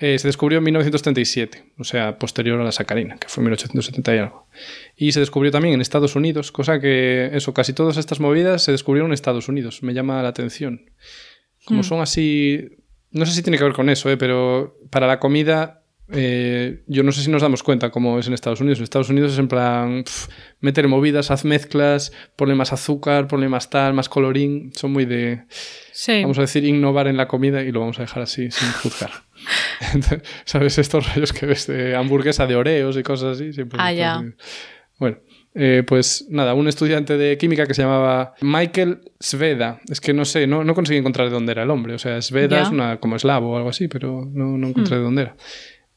eh, 0.00 0.18
se 0.18 0.26
descubrió 0.28 0.58
en 0.58 0.64
1937, 0.64 1.72
o 1.78 1.84
sea, 1.84 2.18
posterior 2.18 2.60
a 2.60 2.64
la 2.64 2.72
sacarina, 2.72 3.16
que 3.18 3.28
fue 3.28 3.42
en 3.42 3.46
1870 3.46 4.14
y 4.14 4.18
algo. 4.18 4.46
Y 4.96 5.12
se 5.12 5.20
descubrió 5.20 5.52
también 5.52 5.74
en 5.74 5.80
Estados 5.80 6.16
Unidos, 6.16 6.50
cosa 6.52 6.80
que, 6.80 7.30
eso, 7.32 7.52
casi 7.54 7.72
todas 7.72 7.96
estas 7.96 8.18
movidas 8.20 8.62
se 8.64 8.72
descubrieron 8.72 9.10
en 9.10 9.14
Estados 9.14 9.48
Unidos. 9.48 9.82
Me 9.82 9.94
llama 9.94 10.22
la 10.22 10.28
atención. 10.30 10.90
Como 11.66 11.80
Mm. 11.80 11.84
son 11.84 12.00
así. 12.00 12.68
No 13.12 13.26
sé 13.26 13.32
si 13.32 13.42
tiene 13.42 13.58
que 13.58 13.64
ver 13.64 13.72
con 13.74 13.90
eso, 13.90 14.08
eh, 14.10 14.16
pero 14.16 14.78
para 14.90 15.06
la 15.06 15.18
comida. 15.20 15.76
eh, 16.12 16.82
yo 16.88 17.04
no 17.04 17.12
sé 17.12 17.22
si 17.22 17.30
nos 17.30 17.40
damos 17.40 17.62
cuenta 17.62 17.90
cómo 17.92 18.18
es 18.18 18.26
en 18.26 18.32
Estados 18.34 18.60
Unidos. 18.60 18.78
En 18.80 18.82
Estados 18.82 19.10
Unidos 19.10 19.32
es 19.32 19.38
en 19.38 19.46
plan 19.46 20.02
meter 20.60 20.88
movidas, 20.88 21.30
haz 21.30 21.44
mezclas, 21.44 22.10
ponle 22.34 22.56
más 22.56 22.72
azúcar, 22.72 23.28
ponle 23.28 23.48
más 23.48 23.70
tal, 23.70 23.94
más 23.94 24.08
colorín. 24.08 24.72
Son 24.74 24.90
muy 24.90 25.04
de, 25.04 25.42
Sí. 25.92 26.22
vamos 26.22 26.38
a 26.38 26.40
decir, 26.40 26.64
innovar 26.64 27.06
en 27.06 27.16
la 27.16 27.28
comida 27.28 27.62
y 27.62 27.70
lo 27.70 27.78
vamos 27.78 27.98
a 28.00 28.02
dejar 28.02 28.24
así, 28.24 28.50
sin 28.50 28.72
juzgar. 28.82 29.10
Entonces, 29.94 30.22
¿Sabes? 30.44 30.78
Estos 30.78 31.14
rollos 31.14 31.32
que 31.32 31.46
ves 31.46 31.66
de 31.66 31.96
hamburguesa 31.96 32.46
de 32.46 32.56
Oreos 32.56 32.96
y 32.96 33.02
cosas 33.02 33.36
así. 33.36 33.52
Siempre 33.52 33.78
Ah, 33.80 33.92
ya. 33.92 34.22
Bueno, 34.98 35.18
eh, 35.54 35.82
pues 35.86 36.26
nada, 36.28 36.52
un 36.54 36.68
estudiante 36.68 37.16
de 37.16 37.38
química 37.38 37.66
que 37.66 37.72
se 37.74 37.82
llamaba 37.82 38.34
Michael 38.42 39.00
Sveda. 39.18 39.80
Es 39.88 40.00
que 40.00 40.12
no 40.12 40.24
sé, 40.26 40.46
no, 40.46 40.62
no 40.62 40.74
conseguí 40.74 40.98
encontrar 40.98 41.28
de 41.28 41.32
dónde 41.34 41.52
era 41.52 41.62
el 41.62 41.70
hombre. 41.70 41.94
O 41.94 41.98
sea, 41.98 42.20
Sveda 42.20 42.62
es 42.62 42.68
una 42.68 42.98
como 43.00 43.16
eslavo 43.16 43.52
o 43.52 43.56
algo 43.56 43.70
así, 43.70 43.88
pero 43.88 44.28
no, 44.30 44.58
no 44.58 44.68
encontré 44.68 44.98
de 44.98 45.02
dónde 45.02 45.22
era. 45.22 45.36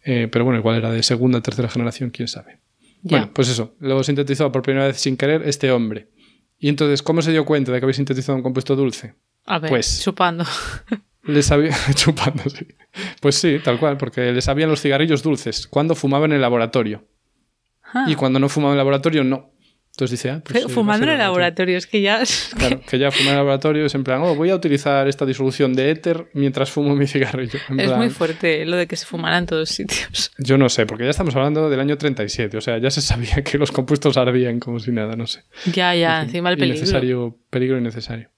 Eh, 0.05 0.27
pero 0.31 0.45
bueno, 0.45 0.59
igual 0.59 0.77
era 0.77 0.89
de 0.91 1.03
segunda 1.03 1.39
o 1.39 1.41
tercera 1.41 1.67
generación, 1.69 2.09
quién 2.11 2.27
sabe. 2.27 2.59
Bueno, 3.01 3.31
pues 3.33 3.49
eso, 3.49 3.75
lo 3.79 4.01
sintetizó 4.03 4.49
por 4.51 4.61
primera 4.61 4.87
vez 4.87 4.97
sin 4.97 5.17
querer 5.17 5.41
este 5.45 5.69
hombre. 5.71 6.07
Y 6.57 6.69
entonces, 6.69 7.03
¿cómo 7.03 7.21
se 7.21 7.31
dio 7.31 7.43
cuenta 7.43 7.73
de 7.73 7.79
que 7.79 7.85
había 7.85 7.93
sintetizado 7.93 8.37
un 8.37 8.43
compuesto 8.43 8.75
dulce? 8.77 9.15
a 9.45 9.59
ver, 9.59 9.69
pues- 9.69 10.01
chupando. 10.01 10.45
Les 11.23 11.51
había 11.51 11.75
chupando, 11.95 12.43
sí. 12.49 12.67
Pues 13.21 13.35
sí, 13.35 13.59
tal 13.63 13.79
cual, 13.79 13.97
porque 13.97 14.31
les 14.31 14.43
sabían 14.45 14.69
los 14.69 14.81
cigarrillos 14.81 15.23
dulces 15.23 15.67
cuando 15.67 15.95
fumaban 15.95 16.31
en 16.31 16.35
el 16.35 16.41
laboratorio. 16.41 17.05
Ah. 17.93 18.05
Y 18.07 18.15
cuando 18.15 18.39
no 18.39 18.49
fumaban 18.49 18.73
en 18.73 18.79
el 18.79 18.85
laboratorio, 18.85 19.23
no. 19.23 19.53
Entonces 19.91 20.19
dice, 20.19 20.31
ah, 20.31 20.41
pues, 20.43 20.65
Fumando 20.73 21.05
en 21.05 21.11
el 21.11 21.19
laboratorio, 21.19 21.77
es 21.77 21.85
que 21.85 22.01
ya. 22.01 22.23
Claro, 22.57 22.81
que 22.81 22.97
ya 22.97 23.11
fumar 23.11 23.27
en 23.27 23.33
el 23.33 23.37
laboratorio 23.45 23.85
es 23.85 23.93
en 23.93 24.03
plan, 24.03 24.21
oh, 24.23 24.33
voy 24.33 24.49
a 24.49 24.55
utilizar 24.55 25.07
esta 25.07 25.23
disolución 25.23 25.73
de 25.75 25.91
éter 25.91 26.31
mientras 26.33 26.71
fumo 26.71 26.95
mi 26.95 27.05
cigarrillo. 27.05 27.59
En 27.69 27.79
Es 27.79 27.87
plan, 27.87 27.99
muy 27.99 28.09
fuerte 28.09 28.65
lo 28.65 28.75
de 28.75 28.87
que 28.87 28.95
se 28.95 29.05
fumara 29.05 29.37
en 29.37 29.45
todos 29.45 29.69
sitios. 29.69 30.31
Yo 30.39 30.57
no 30.57 30.67
sé, 30.69 30.87
porque 30.87 31.03
ya 31.03 31.11
estamos 31.11 31.35
hablando 31.35 31.69
del 31.69 31.79
año 31.79 31.95
37, 31.95 32.57
o 32.57 32.61
sea, 32.61 32.79
ya 32.79 32.89
se 32.89 33.01
sabía 33.01 33.43
que 33.43 33.59
los 33.59 33.71
compuestos 33.71 34.17
ardían 34.17 34.59
como 34.59 34.79
si 34.79 34.91
nada, 34.91 35.15
no 35.15 35.27
sé. 35.27 35.43
Ya, 35.71 35.93
ya, 35.93 36.15
En 36.15 36.21
fin, 36.21 36.29
encima 36.29 36.49
el 36.49 36.57
peligro. 36.57 36.77
Innecesario, 36.79 37.37
peligro 37.51 37.77
innecesario. 37.77 38.32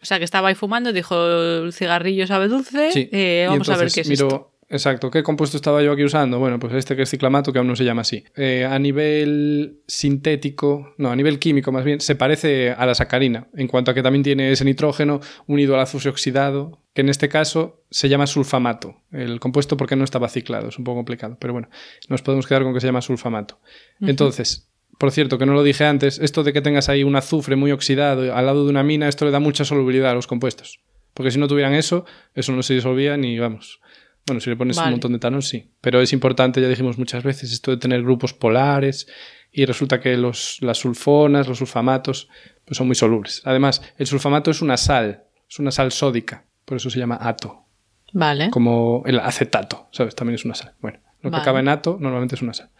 O 0.00 0.04
sea, 0.04 0.18
que 0.18 0.24
estaba 0.24 0.48
ahí 0.48 0.54
fumando, 0.54 0.92
dijo 0.92 1.16
el 1.64 1.72
cigarrillo 1.72 2.26
sabe 2.26 2.48
dulce. 2.48 2.92
Sí. 2.92 3.08
eh, 3.12 3.46
vamos 3.48 3.68
a 3.68 3.76
ver 3.76 3.90
qué 3.90 4.02
es 4.02 4.08
miro, 4.08 4.26
esto. 4.26 4.52
Exacto, 4.70 5.10
¿qué 5.10 5.22
compuesto 5.22 5.56
estaba 5.56 5.82
yo 5.82 5.92
aquí 5.92 6.04
usando? 6.04 6.38
Bueno, 6.38 6.58
pues 6.58 6.74
este 6.74 6.94
que 6.94 7.02
es 7.02 7.10
ciclamato, 7.10 7.52
que 7.52 7.58
aún 7.58 7.68
no 7.68 7.76
se 7.76 7.84
llama 7.84 8.02
así. 8.02 8.24
Eh, 8.36 8.66
a 8.66 8.78
nivel 8.78 9.80
sintético, 9.86 10.92
no, 10.98 11.10
a 11.10 11.16
nivel 11.16 11.38
químico 11.38 11.72
más 11.72 11.84
bien, 11.84 12.02
se 12.02 12.16
parece 12.16 12.72
a 12.72 12.84
la 12.84 12.94
sacarina, 12.94 13.48
en 13.54 13.66
cuanto 13.66 13.90
a 13.90 13.94
que 13.94 14.02
también 14.02 14.22
tiene 14.22 14.52
ese 14.52 14.66
nitrógeno 14.66 15.20
unido 15.46 15.74
al 15.74 15.80
azufre 15.80 16.10
oxidado, 16.10 16.82
que 16.92 17.00
en 17.00 17.08
este 17.08 17.30
caso 17.30 17.82
se 17.90 18.10
llama 18.10 18.26
sulfamato. 18.26 18.96
El 19.10 19.40
compuesto 19.40 19.78
porque 19.78 19.96
no 19.96 20.04
estaba 20.04 20.28
ciclado, 20.28 20.68
es 20.68 20.78
un 20.78 20.84
poco 20.84 20.98
complicado, 20.98 21.38
pero 21.40 21.54
bueno, 21.54 21.70
nos 22.10 22.20
podemos 22.20 22.46
quedar 22.46 22.62
con 22.62 22.74
que 22.74 22.80
se 22.80 22.88
llama 22.88 23.00
sulfamato. 23.00 23.60
Entonces, 24.02 24.67
por 24.98 25.12
cierto, 25.12 25.38
que 25.38 25.46
no 25.46 25.54
lo 25.54 25.62
dije 25.62 25.84
antes, 25.84 26.18
esto 26.18 26.42
de 26.42 26.52
que 26.52 26.60
tengas 26.60 26.88
ahí 26.88 27.04
un 27.04 27.16
azufre 27.16 27.56
muy 27.56 27.70
oxidado 27.70 28.34
al 28.34 28.46
lado 28.46 28.64
de 28.64 28.70
una 28.70 28.82
mina, 28.82 29.08
esto 29.08 29.24
le 29.24 29.30
da 29.30 29.38
mucha 29.38 29.64
solubilidad 29.64 30.10
a 30.10 30.14
los 30.14 30.26
compuestos. 30.26 30.80
Porque 31.14 31.30
si 31.30 31.38
no 31.38 31.48
tuvieran 31.48 31.74
eso, 31.74 32.04
eso 32.34 32.52
no 32.52 32.62
se 32.62 32.74
disolvía 32.74 33.16
ni 33.16 33.38
vamos. 33.38 33.80
Bueno, 34.26 34.40
si 34.40 34.50
le 34.50 34.56
pones 34.56 34.76
Vale. 34.76 34.88
un 34.88 34.92
montón 34.94 35.12
de 35.12 35.16
etanol, 35.16 35.42
sí. 35.42 35.70
Pero 35.80 36.00
es 36.00 36.12
importante, 36.12 36.60
ya 36.60 36.68
dijimos 36.68 36.98
muchas 36.98 37.24
veces, 37.24 37.52
esto 37.52 37.70
de 37.70 37.78
tener 37.78 38.02
grupos 38.02 38.34
polares 38.34 39.06
y 39.50 39.64
resulta 39.64 40.00
que 40.00 40.16
los, 40.16 40.58
las 40.60 40.78
sulfonas, 40.78 41.48
los 41.48 41.58
sulfamatos, 41.58 42.28
pues 42.64 42.76
son 42.76 42.88
muy 42.88 42.96
solubles. 42.96 43.40
Además, 43.44 43.82
el 43.96 44.06
sulfamato 44.06 44.50
es 44.50 44.60
una 44.60 44.76
sal, 44.76 45.24
es 45.48 45.58
una 45.58 45.70
sal 45.70 45.92
sódica, 45.92 46.44
por 46.64 46.76
eso 46.76 46.90
se 46.90 46.98
llama 46.98 47.18
ato, 47.20 47.64
Vale. 48.12 48.50
como 48.50 49.02
el 49.06 49.18
acetato, 49.20 49.88
¿sabes? 49.92 50.14
También 50.14 50.34
es 50.34 50.44
una 50.44 50.54
sal. 50.54 50.74
Bueno, 50.80 50.98
lo 51.22 51.30
que 51.30 51.36
acaba 51.36 51.60
en 51.60 51.68
ato 51.68 51.96
normalmente 51.98 52.34
es 52.34 52.42
una 52.42 52.52
sal. 52.52 52.70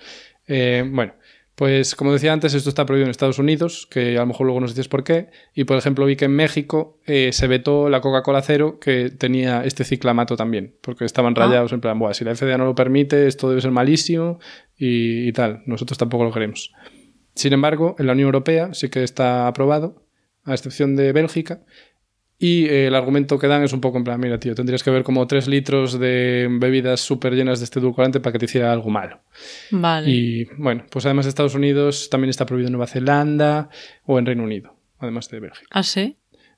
Eh, 0.46 0.84
bueno, 0.86 1.14
pues 1.58 1.96
como 1.96 2.12
decía 2.12 2.32
antes, 2.32 2.54
esto 2.54 2.68
está 2.68 2.86
prohibido 2.86 3.06
en 3.06 3.10
Estados 3.10 3.40
Unidos, 3.40 3.88
que 3.90 4.16
a 4.16 4.20
lo 4.20 4.26
mejor 4.28 4.46
luego 4.46 4.60
nos 4.60 4.70
dices 4.76 4.86
por 4.86 5.02
qué. 5.02 5.30
Y 5.54 5.64
por 5.64 5.76
ejemplo, 5.76 6.06
vi 6.06 6.14
que 6.14 6.26
en 6.26 6.30
México 6.36 7.00
eh, 7.04 7.30
se 7.32 7.48
vetó 7.48 7.88
la 7.88 8.00
Coca-Cola 8.00 8.42
cero 8.42 8.78
que 8.80 9.10
tenía 9.10 9.64
este 9.64 9.82
ciclamato 9.82 10.36
también, 10.36 10.76
porque 10.82 11.04
estaban 11.04 11.34
Ah. 11.36 11.46
rayados 11.46 11.72
en 11.72 11.80
plan, 11.80 11.98
Buah, 11.98 12.14
si 12.14 12.24
la 12.24 12.36
FDA 12.36 12.56
no 12.58 12.64
lo 12.64 12.76
permite, 12.76 13.26
esto 13.26 13.48
debe 13.48 13.60
ser 13.60 13.72
malísimo 13.72 14.38
y, 14.76 15.26
y 15.26 15.32
tal. 15.32 15.62
Nosotros 15.66 15.98
tampoco 15.98 16.22
lo 16.22 16.32
queremos. 16.32 16.72
Sin 17.34 17.52
embargo, 17.52 17.96
en 17.98 18.06
la 18.06 18.12
Unión 18.12 18.26
Europea 18.26 18.72
sí 18.72 18.88
que 18.88 19.02
está 19.02 19.48
aprobado, 19.48 20.04
a 20.44 20.54
excepción 20.54 20.94
de 20.94 21.12
Bélgica. 21.12 21.60
Y 22.40 22.66
eh, 22.66 22.86
el 22.86 22.94
argumento 22.94 23.36
que 23.38 23.48
dan 23.48 23.64
es 23.64 23.72
un 23.72 23.80
poco 23.80 23.98
en 23.98 24.04
plan, 24.04 24.20
mira, 24.20 24.38
tío, 24.38 24.54
tendrías 24.54 24.82
que 24.84 24.90
ver 24.90 25.02
como 25.02 25.26
3 25.26 25.48
litros 25.48 25.98
de 25.98 26.46
bebidas 26.60 27.00
súper 27.00 27.34
llenas 27.34 27.58
de 27.58 27.64
este 27.64 27.80
edulcorante 27.80 28.20
para 28.20 28.32
que 28.32 28.38
te 28.38 28.44
hiciera 28.44 28.72
algo 28.72 28.90
malo. 28.90 29.20
Vale. 29.72 30.08
Y 30.08 30.44
bueno, 30.56 30.84
pues 30.90 31.04
además 31.06 31.24
de 31.24 31.30
Estados 31.30 31.56
Unidos 31.56 32.08
también 32.10 32.30
está 32.30 32.46
prohibido 32.46 32.68
en 32.68 32.72
Nueva 32.74 32.86
Zelanda 32.86 33.68
o 34.04 34.18
en 34.20 34.26
Reino 34.26 34.44
Unido, 34.44 34.76
además 35.00 35.28
de 35.30 35.40
Bélgica. 35.40 35.66
¿Ah, 35.70 35.82
sí? 35.82 36.16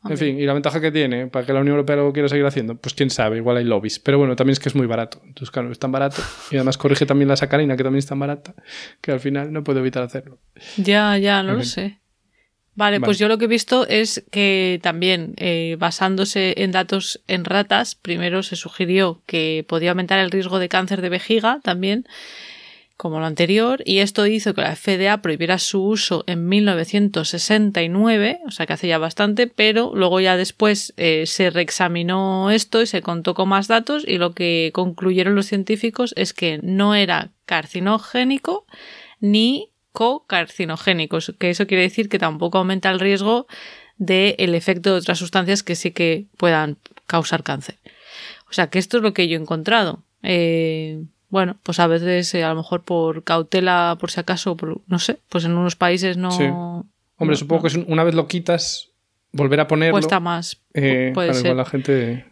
En 0.09 0.17
fin, 0.17 0.39
y 0.39 0.47
la 0.47 0.55
ventaja 0.55 0.81
que 0.81 0.91
tiene 0.91 1.27
para 1.27 1.45
que 1.45 1.53
la 1.53 1.61
Unión 1.61 1.75
Europea 1.77 1.97
lo 1.97 2.11
quiera 2.13 2.27
seguir 2.27 2.47
haciendo, 2.47 2.75
pues 2.75 2.95
quién 2.95 3.11
sabe, 3.11 3.37
igual 3.37 3.59
hay 3.59 3.65
lobbies. 3.65 3.99
Pero 3.99 4.17
bueno, 4.19 4.35
también 4.35 4.53
es 4.53 4.59
que 4.61 4.71
es 4.71 4.75
muy 4.75 4.87
barato. 4.87 5.21
Entonces, 5.27 5.51
claro, 5.51 5.71
es 5.71 5.79
tan 5.79 5.93
barato 5.93 6.23
y 6.51 6.57
además 6.57 6.79
corrige 6.79 7.05
también 7.05 7.29
la 7.29 7.37
sacarina, 7.37 7.77
que 7.77 7.85
también 7.85 7.99
es 7.99 8.07
tan 8.07 8.19
barata, 8.19 8.55
que 9.03 9.13
al 9.13 9.21
final 9.21 9.53
no 9.53 9.63
puedo 9.63 9.81
evitar 9.81 10.03
hacerlo. 10.03 10.39
Ya, 10.79 11.19
ya, 11.19 11.43
no 11.43 11.51
En 11.51 11.55
lo 11.57 11.61
fin. 11.63 11.71
sé. 11.71 12.01
Vale, 12.81 12.97
Vale. 12.97 13.05
pues 13.05 13.19
yo 13.19 13.29
lo 13.29 13.37
que 13.37 13.45
he 13.45 13.49
visto 13.49 13.87
es 13.87 14.25
que 14.31 14.81
también, 14.83 15.35
eh, 15.37 15.77
basándose 15.79 16.55
en 16.63 16.73
datos 16.73 17.21
en 17.29 17.45
ratas, 17.45 17.95
primero 17.95 18.43
se 18.43 18.57
sugirió 18.57 19.21
que 19.27 19.67
podía 19.69 19.91
aumentar 19.91 20.19
el 20.19 20.31
riesgo 20.31 20.59
de 20.59 20.71
cáncer 20.71 21.03
de 21.03 21.11
vejiga 21.11 21.61
también, 21.63 22.07
como 22.97 23.21
lo 23.21 23.27
anterior, 23.27 23.83
y 23.85 23.99
esto 23.99 24.27
hizo 24.27 24.55
que 24.55 24.63
la 24.63 24.77
FDA 24.77 25.21
prohibiera 25.21 25.59
su 25.59 25.85
uso 25.85 26.25
en 26.27 26.49
1969, 26.49 28.41
o 28.47 28.51
sea 28.51 28.65
que 28.65 28.73
hace 28.73 28.89
ya 28.89 28.97
bastante, 28.97 29.47
pero 29.47 29.93
luego 29.95 30.19
ya 30.21 30.39
después 30.39 30.95
eh, 30.97 31.25
se 31.27 31.51
reexaminó 31.51 32.51
esto 32.51 32.81
y 32.81 32.87
se 32.87 33.03
contó 33.03 33.35
con 33.35 33.51
más 33.51 33.69
datos 33.69 34.05
y 34.09 34.17
lo 34.17 34.33
que 34.33 34.71
concluyeron 34.73 35.35
los 35.35 35.45
científicos 35.45 36.15
es 36.17 36.33
que 36.33 36.61
no 36.63 36.95
era 36.95 37.31
carcinogénico 37.45 38.65
ni 39.21 39.71
cocarcinogénico, 39.93 41.19
que 41.39 41.51
eso 41.51 41.67
quiere 41.67 41.83
decir 41.85 42.09
que 42.09 42.19
tampoco 42.19 42.59
aumenta 42.59 42.91
el 42.91 43.01
riesgo 43.01 43.47
del 43.99 44.55
efecto 44.55 44.93
de 44.93 44.99
otras 44.99 45.19
sustancias 45.19 45.63
que 45.63 45.75
sí 45.75 45.91
que 45.91 46.27
puedan 46.37 46.79
causar 47.07 47.43
cáncer. 47.43 47.79
O 48.49 48.53
sea 48.53 48.69
que 48.69 48.79
esto 48.79 48.97
es 48.97 49.03
lo 49.03 49.13
que 49.13 49.29
yo 49.29 49.37
he 49.39 49.41
encontrado. 49.41 50.03
Eh, 50.23 51.03
bueno, 51.29 51.59
pues 51.63 51.79
a 51.81 51.87
veces 51.87 52.35
eh, 52.35 52.43
a 52.45 52.49
lo 52.51 52.57
mejor 52.57 52.83
por 52.83 53.25
cautela, 53.25 53.97
por 54.01 54.11
si 54.11 54.21
acaso, 54.21 54.57
por, 54.57 54.81
no 54.87 54.99
sé, 54.99 55.19
pues 55.29 55.45
en 55.45 55.53
unos 55.57 55.77
países 55.77 56.17
no... 56.17 56.31
Sí. 56.31 56.45
Hombre, 56.45 57.35
no- 57.35 57.37
supongo 57.37 57.69
no. 57.69 57.85
que 57.85 57.93
una 57.93 58.03
vez 58.05 58.15
lo 58.15 58.27
quitas, 58.27 58.91
volver 59.33 59.61
a 59.61 59.69
ponerlo... 59.69 59.93
Cuesta 59.93 60.19
más. 60.19 60.61
eh, 60.75 61.13
puede 61.15 61.35
ser. 61.35 61.47
igual 61.47 61.57
la 61.59 61.65
gente... 61.67 62.27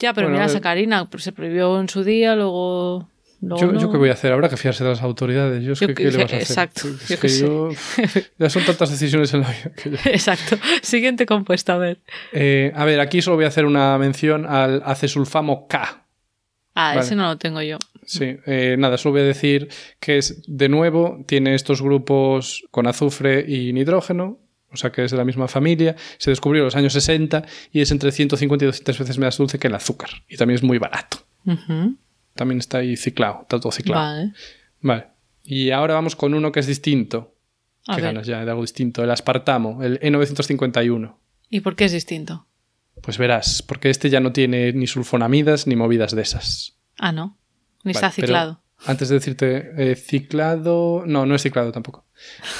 Ya, 0.00 0.12
pero 0.12 0.26
Bueno, 0.26 0.40
mira, 0.40 0.46
eh, 0.46 0.54
sacarina 0.54 1.08
pues, 1.08 1.22
se 1.22 1.32
prohibió 1.32 1.80
en 1.80 1.88
su 1.88 2.04
día, 2.04 2.34
luego... 2.36 3.08
luego 3.40 3.60
Yo, 3.60 3.72
no. 3.72 3.80
yo 3.80 3.90
qué 3.90 3.98
voy 3.98 4.08
a 4.10 4.12
hacer 4.14 4.32
ahora 4.32 4.48
que 4.48 4.56
fiarse 4.56 4.84
de 4.84 4.90
las 4.90 5.02
autoridades. 5.02 5.62
Yo 5.62 5.72
es 5.72 5.80
Yo 5.80 5.86
que, 5.88 5.94
qué 5.94 6.04
¿qué 6.04 6.10
le 6.10 6.16
vas 6.18 6.32
a 6.32 6.36
hacer? 6.36 6.40
exacto, 6.40 6.88
Es 6.88 7.08
yo 7.08 7.16
que 7.16 7.20
qué 7.22 7.28
sé. 7.28 7.40
yo- 7.46 7.70
ya 8.38 8.50
son 8.50 8.64
tantas 8.64 8.90
decisiones 8.90 9.32
en 9.34 9.40
la 9.42 9.48
vida 9.50 9.72
que 9.76 9.90
ya- 9.90 9.98
Exacto. 10.10 10.56
Siguiente 10.82 11.26
compuesto, 11.26 11.72
a 11.72 11.78
ver. 11.78 11.98
Eh, 12.32 12.72
a 12.74 12.84
ver, 12.84 13.00
aquí 13.00 13.22
solo 13.22 13.36
voy 13.36 13.44
a 13.44 13.48
hacer 13.48 13.64
una 13.66 13.96
mención 13.98 14.46
al 14.46 14.82
acesulfamo 14.84 15.66
K. 15.68 16.04
Ah, 16.76 16.88
Vale. 16.88 17.00
ese 17.02 17.14
no 17.14 17.24
lo 17.28 17.38
tengo 17.38 17.62
yo. 17.62 17.78
Sí, 18.04 18.36
eh, 18.46 18.74
nada, 18.78 18.98
solo 18.98 19.12
voy 19.12 19.22
a 19.22 19.24
decir 19.26 19.68
que 20.00 20.18
es, 20.18 20.42
de 20.46 20.68
nuevo, 20.68 21.22
tiene 21.26 21.54
estos 21.54 21.80
grupos 21.80 22.64
con 22.70 22.86
azufre 22.86 23.44
y 23.48 23.72
nitrógeno, 23.72 24.40
o 24.72 24.76
sea 24.76 24.90
que 24.90 25.04
es 25.04 25.12
de 25.12 25.16
la 25.16 25.24
misma 25.24 25.46
familia. 25.46 25.94
Se 26.18 26.30
descubrió 26.30 26.62
en 26.62 26.64
los 26.66 26.74
años 26.76 26.92
60 26.94 27.44
y 27.70 27.80
es 27.80 27.90
entre 27.92 28.10
150 28.10 28.64
y 28.64 28.66
200 28.66 28.98
veces 28.98 29.18
más 29.18 29.38
dulce 29.38 29.58
que 29.60 29.68
el 29.68 29.74
azúcar. 29.76 30.10
Y 30.28 30.36
también 30.36 30.56
es 30.56 30.62
muy 30.64 30.78
barato. 30.78 31.18
Ujú. 31.46 31.94
También 32.34 32.58
está 32.58 32.78
ahí 32.78 32.96
ciclado, 32.96 33.40
está 33.42 33.60
todo 33.60 33.72
ciclado. 33.72 34.02
Vale. 34.02 34.32
Vale. 34.80 35.06
Y 35.44 35.70
ahora 35.70 35.94
vamos 35.94 36.16
con 36.16 36.34
uno 36.34 36.52
que 36.52 36.60
es 36.60 36.66
distinto. 36.66 37.34
A 37.86 37.96
¿Qué 37.96 38.02
ver. 38.02 38.14
ganas 38.14 38.26
ya 38.26 38.44
de 38.44 38.50
algo 38.50 38.62
distinto? 38.62 39.04
El 39.04 39.10
aspartamo, 39.10 39.82
el 39.82 39.98
E 40.02 40.10
E951. 40.10 41.14
¿Y 41.50 41.60
por 41.60 41.76
qué 41.76 41.84
es 41.84 41.92
distinto? 41.92 42.46
Pues 43.02 43.18
verás, 43.18 43.62
porque 43.62 43.90
este 43.90 44.08
ya 44.08 44.20
no 44.20 44.32
tiene 44.32 44.72
ni 44.72 44.86
sulfonamidas 44.86 45.66
ni 45.66 45.76
movidas 45.76 46.14
de 46.14 46.22
esas. 46.22 46.76
Ah, 46.98 47.12
no. 47.12 47.36
Ni 47.84 47.92
Vale, 47.92 48.06
está 48.06 48.10
ciclado. 48.10 48.62
Antes 48.86 49.08
de 49.08 49.16
decirte 49.16 49.72
eh, 49.76 49.96
ciclado, 49.96 51.04
no, 51.06 51.26
no 51.26 51.34
es 51.34 51.42
ciclado 51.42 51.72
tampoco. 51.72 52.06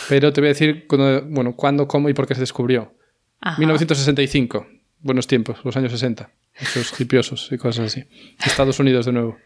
Pero 0.08 0.32
te 0.32 0.40
voy 0.40 0.48
a 0.48 0.52
decir 0.52 0.86
cuándo, 0.86 1.22
bueno, 1.26 1.56
cuándo, 1.56 1.88
cómo 1.88 2.08
y 2.08 2.14
por 2.14 2.26
qué 2.26 2.34
se 2.34 2.40
descubrió. 2.40 2.94
Ajá. 3.40 3.58
1965, 3.58 4.66
buenos 5.00 5.26
tiempos, 5.26 5.58
los 5.64 5.76
años 5.76 5.92
60, 5.92 6.30
esos 6.54 7.00
hipiosos 7.00 7.48
y 7.52 7.58
cosas 7.58 7.86
así. 7.86 8.04
Estados 8.44 8.78
Unidos 8.78 9.06
de 9.06 9.12
nuevo. 9.12 9.38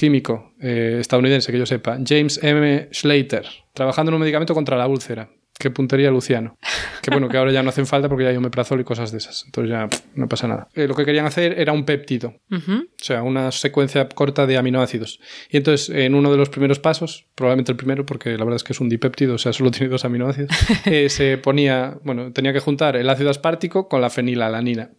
Químico 0.00 0.54
eh, 0.58 0.96
estadounidense, 0.98 1.52
que 1.52 1.58
yo 1.58 1.66
sepa. 1.66 1.98
James 2.02 2.42
M. 2.42 2.88
Schlater, 2.90 3.44
trabajando 3.74 4.08
en 4.08 4.14
un 4.14 4.20
medicamento 4.22 4.54
contra 4.54 4.78
la 4.78 4.86
úlcera. 4.86 5.28
Qué 5.58 5.70
puntería 5.70 6.10
Luciano. 6.10 6.56
Que 7.02 7.10
bueno, 7.10 7.28
que 7.28 7.36
ahora 7.36 7.52
ya 7.52 7.62
no 7.62 7.68
hacen 7.68 7.86
falta 7.86 8.08
porque 8.08 8.24
ya 8.24 8.30
hay 8.30 8.36
omeprazol 8.38 8.80
y 8.80 8.84
cosas 8.84 9.12
de 9.12 9.18
esas. 9.18 9.44
Entonces 9.44 9.70
ya 9.70 9.88
pff, 9.88 10.00
no 10.14 10.26
pasa 10.26 10.48
nada. 10.48 10.68
Eh, 10.74 10.88
lo 10.88 10.94
que 10.94 11.04
querían 11.04 11.26
hacer 11.26 11.60
era 11.60 11.74
un 11.74 11.84
péptido. 11.84 12.32
O 12.50 12.58
sea, 12.96 13.22
una 13.22 13.52
secuencia 13.52 14.08
corta 14.08 14.46
de 14.46 14.56
aminoácidos. 14.56 15.20
Y 15.50 15.58
entonces, 15.58 15.90
en 15.90 16.14
uno 16.14 16.30
de 16.30 16.38
los 16.38 16.48
primeros 16.48 16.78
pasos, 16.78 17.26
probablemente 17.34 17.72
el 17.72 17.76
primero, 17.76 18.06
porque 18.06 18.30
la 18.38 18.44
verdad 18.44 18.56
es 18.56 18.64
que 18.64 18.72
es 18.72 18.80
un 18.80 18.88
dipéptido, 18.88 19.34
o 19.34 19.38
sea, 19.38 19.52
solo 19.52 19.70
tiene 19.70 19.88
dos 19.88 20.06
aminoácidos, 20.06 20.50
eh, 20.86 21.10
se 21.10 21.36
ponía, 21.36 21.98
bueno, 22.04 22.32
tenía 22.32 22.54
que 22.54 22.60
juntar 22.60 22.96
el 22.96 23.10
ácido 23.10 23.28
aspartico 23.28 23.86
con 23.86 24.00
la 24.00 24.08
fenilalanina. 24.08 24.92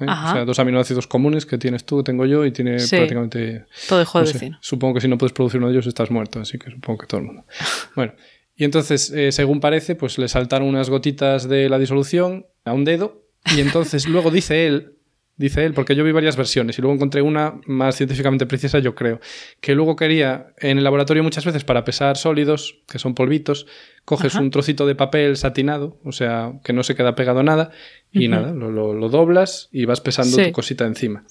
¿Eh? 0.00 0.04
O 0.04 0.32
sea, 0.32 0.44
dos 0.44 0.58
aminoácidos 0.58 1.06
comunes 1.06 1.46
que 1.46 1.58
tienes 1.58 1.84
tú, 1.84 2.02
tengo 2.02 2.26
yo, 2.26 2.44
y 2.44 2.52
tiene 2.52 2.78
Sí. 2.78 2.96
prácticamente... 2.96 3.66
Todo 3.88 4.02
hijo 4.02 4.18
no 4.18 4.24
de 4.24 4.32
sé, 4.32 4.38
vecino. 4.38 4.58
supongo 4.60 4.94
que 4.94 5.00
si 5.00 5.08
no 5.08 5.18
puedes 5.18 5.32
producir 5.32 5.58
uno 5.58 5.68
de 5.68 5.74
ellos 5.74 5.86
estás 5.86 6.10
muerto, 6.10 6.40
así 6.40 6.58
que 6.58 6.70
supongo 6.70 6.98
que 7.00 7.06
todo 7.06 7.20
el 7.20 7.26
mundo. 7.26 7.44
Bueno, 7.96 8.14
y 8.56 8.64
entonces, 8.64 9.10
eh, 9.10 9.32
según 9.32 9.60
parece, 9.60 9.94
pues 9.94 10.18
le 10.18 10.28
saltaron 10.28 10.68
unas 10.68 10.90
gotitas 10.90 11.48
de 11.48 11.68
la 11.68 11.78
disolución 11.78 12.46
a 12.64 12.72
un 12.72 12.84
dedo, 12.84 13.22
y 13.56 13.60
entonces 13.60 14.08
luego 14.08 14.30
dice 14.30 14.66
él, 14.66 14.98
dice 15.36 15.64
él, 15.64 15.72
porque 15.74 15.94
yo 15.96 16.04
vi 16.04 16.12
varias 16.12 16.36
versiones 16.36 16.78
y 16.78 16.82
luego 16.82 16.94
encontré 16.94 17.22
una 17.22 17.60
más 17.66 17.96
científicamente 17.96 18.46
precisa, 18.46 18.78
yo 18.78 18.94
creo, 18.94 19.20
que 19.60 19.74
luego 19.74 19.96
quería 19.96 20.52
en 20.58 20.78
el 20.78 20.84
laboratorio 20.84 21.22
muchas 21.22 21.44
veces 21.44 21.64
para 21.64 21.84
pesar 21.84 22.16
sólidos, 22.16 22.80
que 22.88 22.98
son 22.98 23.14
polvitos, 23.14 23.66
coges 24.04 24.34
Ajá. 24.34 24.42
un 24.44 24.50
trocito 24.50 24.86
de 24.86 24.94
papel 24.94 25.36
satinado, 25.36 25.98
o 26.04 26.12
sea, 26.12 26.52
que 26.64 26.72
no 26.72 26.82
se 26.82 26.94
queda 26.94 27.14
pegado 27.14 27.40
a 27.40 27.42
nada, 27.44 27.70
y 28.12 28.28
nada, 28.28 28.52
lo, 28.52 28.70
lo- 28.70 28.92
lo 28.92 29.08
doblas 29.08 29.68
y 29.72 29.86
vas 29.86 30.00
pesando 30.02 30.36
Sí. 30.36 30.44
tu 30.46 30.52
cosita 30.52 30.84
encima. 30.84 31.24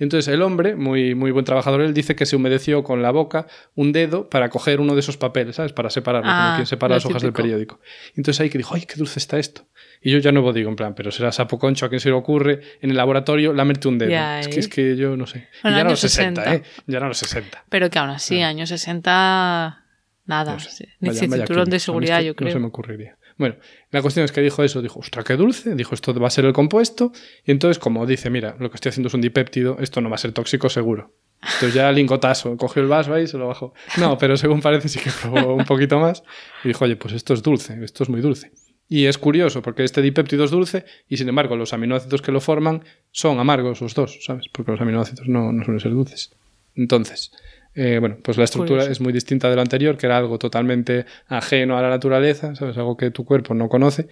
Entonces 0.00 0.26
el 0.34 0.42
hombre, 0.42 0.74
muy, 0.74 1.14
muy 1.14 1.30
buen 1.30 1.44
trabajador, 1.44 1.80
él 1.82 1.94
dice 1.94 2.16
que 2.16 2.26
se 2.26 2.34
humedeció 2.34 2.82
con 2.82 3.00
la 3.02 3.12
boca 3.12 3.46
un 3.76 3.92
dedo 3.92 4.28
para 4.28 4.50
coger 4.50 4.80
uno 4.80 4.94
de 4.94 5.00
esos 5.00 5.16
papeles, 5.16 5.54
¿sabes? 5.56 5.72
Para 5.72 5.90
separarlo, 5.90 6.28
Ah, 6.32 6.36
como 6.42 6.54
quien 6.56 6.66
separa 6.66 6.96
las 6.96 7.06
hojas 7.06 7.22
del 7.22 7.32
periódico. 7.32 7.78
Entonces 8.16 8.40
ahí 8.40 8.50
que 8.50 8.58
dijo, 8.58 8.74
¡ay, 8.74 8.82
qué 8.82 8.96
dulce 8.96 9.20
está 9.20 9.38
esto! 9.38 9.68
Y 10.04 10.10
yo 10.10 10.18
ya 10.18 10.32
no 10.32 10.52
digo, 10.52 10.68
en 10.68 10.76
plan, 10.76 10.94
pero 10.94 11.10
será 11.10 11.32
sapo 11.32 11.58
concho, 11.58 11.86
a 11.86 11.88
quien 11.88 11.98
se 11.98 12.10
le 12.10 12.14
ocurre 12.14 12.60
en 12.82 12.90
el 12.90 12.96
laboratorio 12.96 13.54
lamerte 13.54 13.88
un 13.88 13.96
dedo. 13.98 14.10
Ya, 14.10 14.38
es, 14.40 14.46
¿eh? 14.46 14.50
que, 14.50 14.60
es 14.60 14.68
que 14.68 14.96
yo 14.96 15.16
no 15.16 15.26
sé. 15.26 15.48
Bueno, 15.62 15.76
y 15.76 15.78
ya 15.78 15.80
eran 15.80 15.90
los 15.92 16.00
60, 16.00 16.44
60. 16.44 16.54
¿eh? 16.54 16.62
Ya 16.86 16.96
eran 16.98 17.08
los 17.08 17.18
60. 17.18 17.64
Pero 17.70 17.88
que 17.88 17.98
aún 17.98 18.10
así, 18.10 18.42
años 18.42 18.68
60, 18.68 19.82
nada. 20.26 20.52
No 20.52 20.60
sé. 20.60 20.90
Ni 21.00 21.08
Vaya- 21.08 21.26
vaya 21.46 21.64
de 21.64 21.78
seguridad, 21.80 22.20
yo 22.20 22.36
creo. 22.36 22.48
No 22.48 22.52
se 22.52 22.58
me 22.60 22.66
ocurriría. 22.66 23.16
Bueno, 23.38 23.56
la 23.90 24.02
cuestión 24.02 24.24
es 24.24 24.30
que 24.30 24.42
dijo 24.42 24.62
eso, 24.62 24.82
dijo, 24.82 25.00
ostra, 25.00 25.24
qué 25.24 25.36
dulce, 25.36 25.74
dijo, 25.74 25.94
esto 25.94 26.14
va 26.20 26.28
a 26.28 26.30
ser 26.30 26.44
el 26.44 26.52
compuesto, 26.52 27.10
y 27.44 27.50
entonces 27.50 27.78
como 27.80 28.06
dice, 28.06 28.30
mira, 28.30 28.56
lo 28.60 28.70
que 28.70 28.76
estoy 28.76 28.90
haciendo 28.90 29.08
es 29.08 29.14
un 29.14 29.22
dipéptido, 29.22 29.78
esto 29.80 30.00
no 30.00 30.08
va 30.08 30.14
a 30.14 30.18
ser 30.18 30.32
tóxico 30.32 30.68
seguro. 30.68 31.14
Entonces 31.42 31.74
ya 31.74 31.90
lingotazo, 31.90 32.56
cogió 32.56 32.80
el 32.82 32.88
vaso 32.88 33.12
ahí 33.12 33.24
y 33.24 33.26
se 33.26 33.36
lo 33.36 33.48
bajó. 33.48 33.74
No, 33.98 34.16
pero 34.18 34.36
según 34.36 34.60
parece 34.60 34.88
sí 34.88 34.98
que 35.00 35.10
probó 35.10 35.54
un 35.54 35.64
poquito 35.64 35.98
más 35.98 36.22
y 36.62 36.68
dijo, 36.68 36.84
oye, 36.84 36.96
pues 36.96 37.12
esto 37.14 37.34
es 37.34 37.42
dulce, 37.42 37.76
esto 37.82 38.04
es 38.04 38.08
muy 38.08 38.20
dulce. 38.20 38.52
Y 38.88 39.06
es 39.06 39.18
curioso 39.18 39.62
porque 39.62 39.84
este 39.84 40.02
dipéptido 40.02 40.44
es 40.44 40.50
dulce 40.50 40.84
y 41.08 41.16
sin 41.16 41.28
embargo 41.28 41.56
los 41.56 41.72
aminoácidos 41.72 42.22
que 42.22 42.32
lo 42.32 42.40
forman 42.40 42.84
son 43.10 43.38
amargos 43.38 43.80
los 43.80 43.94
dos, 43.94 44.18
¿sabes? 44.22 44.46
Porque 44.52 44.72
los 44.72 44.80
aminoácidos 44.80 45.26
no, 45.28 45.52
no 45.52 45.64
suelen 45.64 45.80
ser 45.80 45.92
dulces. 45.92 46.32
Entonces, 46.74 47.32
eh, 47.74 47.98
bueno, 47.98 48.18
pues 48.22 48.36
la 48.36 48.44
estructura 48.44 48.80
Curioso. 48.80 48.92
es 48.92 49.00
muy 49.00 49.12
distinta 49.12 49.48
de 49.48 49.56
lo 49.56 49.62
anterior, 49.62 49.96
que 49.96 50.06
era 50.06 50.16
algo 50.18 50.38
totalmente 50.38 51.06
ajeno 51.26 51.76
a 51.76 51.82
la 51.82 51.88
naturaleza, 51.88 52.54
¿sabes? 52.54 52.76
Algo 52.76 52.96
que 52.96 53.10
tu 53.10 53.24
cuerpo 53.24 53.54
no 53.54 53.68
conoce, 53.68 54.08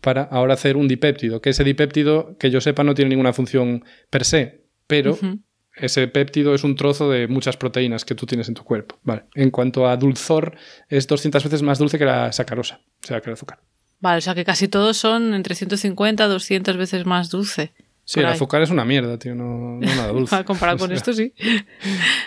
para 0.00 0.22
ahora 0.22 0.54
hacer 0.54 0.76
un 0.76 0.88
dipéptido, 0.88 1.40
que 1.40 1.50
ese 1.50 1.64
dipéptido, 1.64 2.36
que 2.38 2.50
yo 2.50 2.60
sepa, 2.60 2.84
no 2.84 2.94
tiene 2.94 3.10
ninguna 3.10 3.32
función 3.32 3.84
per 4.10 4.24
se, 4.24 4.66
pero 4.86 5.18
ese 5.74 6.08
péptido 6.08 6.54
es 6.54 6.64
un 6.64 6.74
trozo 6.74 7.10
de 7.10 7.28
muchas 7.28 7.56
proteínas 7.56 8.04
que 8.04 8.14
tú 8.14 8.26
tienes 8.26 8.48
en 8.48 8.54
tu 8.54 8.64
cuerpo. 8.64 8.98
Vale. 9.02 9.24
En 9.34 9.50
cuanto 9.50 9.88
a 9.88 9.96
dulzor, 9.96 10.56
es 10.88 11.06
200 11.06 11.44
veces 11.44 11.62
más 11.62 11.78
dulce 11.78 11.98
que 11.98 12.04
la 12.04 12.32
sacarosa, 12.32 12.80
o 13.02 13.06
sea, 13.06 13.20
que 13.20 13.30
el 13.30 13.34
azúcar. 13.34 13.60
Vale, 14.00 14.18
o 14.18 14.20
sea 14.20 14.34
que 14.34 14.44
casi 14.44 14.68
todos 14.68 14.96
son 14.96 15.34
entre 15.34 15.54
150 15.54 16.24
a 16.24 16.28
200 16.28 16.76
veces 16.76 17.06
más 17.06 17.30
dulce. 17.30 17.72
Sí, 18.04 18.20
el 18.20 18.26
ahí. 18.26 18.32
azúcar 18.34 18.62
es 18.62 18.70
una 18.70 18.84
mierda, 18.84 19.18
tío, 19.18 19.34
no, 19.34 19.78
no 19.80 19.80
nada 19.80 20.08
dulce. 20.12 20.44
Comparado 20.44 20.78
con 20.78 20.86
O 20.92 20.96
sea, 20.96 20.96
esto, 20.96 21.12
sí. 21.12 21.32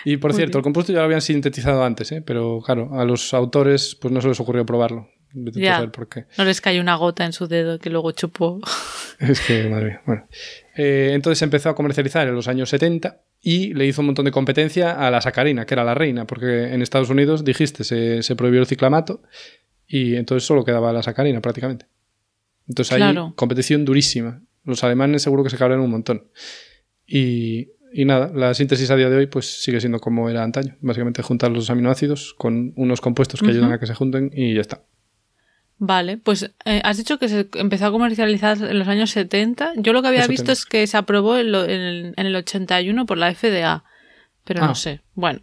Y 0.04 0.18
por 0.18 0.32
Muy 0.32 0.36
cierto, 0.36 0.58
bien. 0.58 0.60
el 0.60 0.64
compuesto 0.64 0.92
ya 0.92 0.98
lo 0.98 1.04
habían 1.06 1.22
sintetizado 1.22 1.84
antes, 1.84 2.12
¿eh? 2.12 2.22
pero 2.22 2.60
claro, 2.64 2.90
a 2.98 3.04
los 3.04 3.32
autores 3.32 3.96
pues 4.00 4.12
no 4.12 4.20
se 4.20 4.28
les 4.28 4.38
ocurrió 4.40 4.66
probarlo. 4.66 5.08
Ya. 5.32 5.76
saber 5.76 5.92
por 5.92 6.08
qué. 6.08 6.24
No 6.36 6.44
les 6.44 6.60
cayó 6.60 6.80
una 6.80 6.96
gota 6.96 7.24
en 7.24 7.32
su 7.32 7.46
dedo 7.46 7.78
que 7.78 7.88
luego 7.90 8.10
chupó. 8.12 8.60
Es 9.20 9.38
que, 9.42 9.68
madre 9.68 9.84
mía. 9.86 10.02
Bueno. 10.06 10.26
Eh, 10.74 11.10
entonces 11.12 11.38
se 11.38 11.44
empezó 11.44 11.68
a 11.68 11.74
comercializar 11.74 12.26
en 12.26 12.34
los 12.34 12.48
años 12.48 12.70
70 12.70 13.20
y 13.42 13.74
le 13.74 13.84
hizo 13.86 14.00
un 14.00 14.06
montón 14.06 14.24
de 14.24 14.30
competencia 14.30 14.92
a 14.92 15.10
la 15.10 15.20
sacarina, 15.20 15.66
que 15.66 15.74
era 15.74 15.84
la 15.84 15.94
reina, 15.94 16.26
porque 16.26 16.72
en 16.72 16.80
Estados 16.80 17.10
Unidos, 17.10 17.44
dijiste, 17.44 17.84
se, 17.84 18.22
se 18.22 18.34
prohibió 18.34 18.60
el 18.60 18.66
ciclamato 18.66 19.22
y 19.92 20.14
entonces 20.16 20.46
solo 20.46 20.64
quedaba 20.64 20.92
la 20.92 21.02
sacarina 21.02 21.40
prácticamente. 21.40 21.86
Entonces 22.68 22.92
ahí 22.92 22.98
Claro. 23.00 23.32
competición 23.36 23.84
durísima. 23.84 24.42
Los 24.64 24.84
alemanes 24.84 25.22
seguro 25.22 25.42
que 25.42 25.50
se 25.50 25.56
cabrean 25.56 25.80
un 25.80 25.90
montón. 25.90 26.28
Y, 27.06 27.70
y 27.92 28.04
nada, 28.04 28.30
la 28.34 28.54
síntesis 28.54 28.90
a 28.90 28.96
día 28.96 29.10
de 29.10 29.16
hoy 29.16 29.26
pues 29.26 29.62
sigue 29.62 29.80
siendo 29.80 29.98
como 29.98 30.30
era 30.30 30.44
antaño. 30.44 30.76
Básicamente 30.80 31.22
juntar 31.22 31.50
los 31.50 31.68
aminoácidos 31.70 32.34
con 32.38 32.72
unos 32.76 33.00
compuestos 33.00 33.40
que 33.40 33.48
ayudan 33.50 33.72
a 33.72 33.80
que 33.80 33.86
se 33.86 33.94
junten 33.94 34.30
y 34.32 34.54
ya 34.54 34.60
está. 34.60 34.84
Vale, 35.82 36.18
pues 36.18 36.52
eh, 36.66 36.80
has 36.84 36.98
dicho 36.98 37.18
que 37.18 37.28
se 37.28 37.48
empezó 37.54 37.86
a 37.86 37.90
comercializar 37.90 38.58
en 38.62 38.78
los 38.78 38.86
años 38.86 39.10
70. 39.10 39.72
Yo 39.78 39.92
lo 39.94 40.02
que 40.02 40.08
había 40.08 40.26
visto 40.26 40.44
70. 40.44 40.52
es 40.52 40.66
que 40.66 40.86
se 40.86 40.96
aprobó 40.98 41.38
en, 41.38 41.50
lo- 41.52 41.64
en 41.64 41.70
el, 41.80 42.14
en 42.16 42.26
el 42.26 42.36
81 42.36 43.06
por 43.06 43.16
la 43.16 43.34
FDA. 43.34 43.82
Pero 44.44 44.62
Ah. 44.62 44.66
no 44.68 44.74
sé. 44.74 45.00
Bueno. 45.14 45.40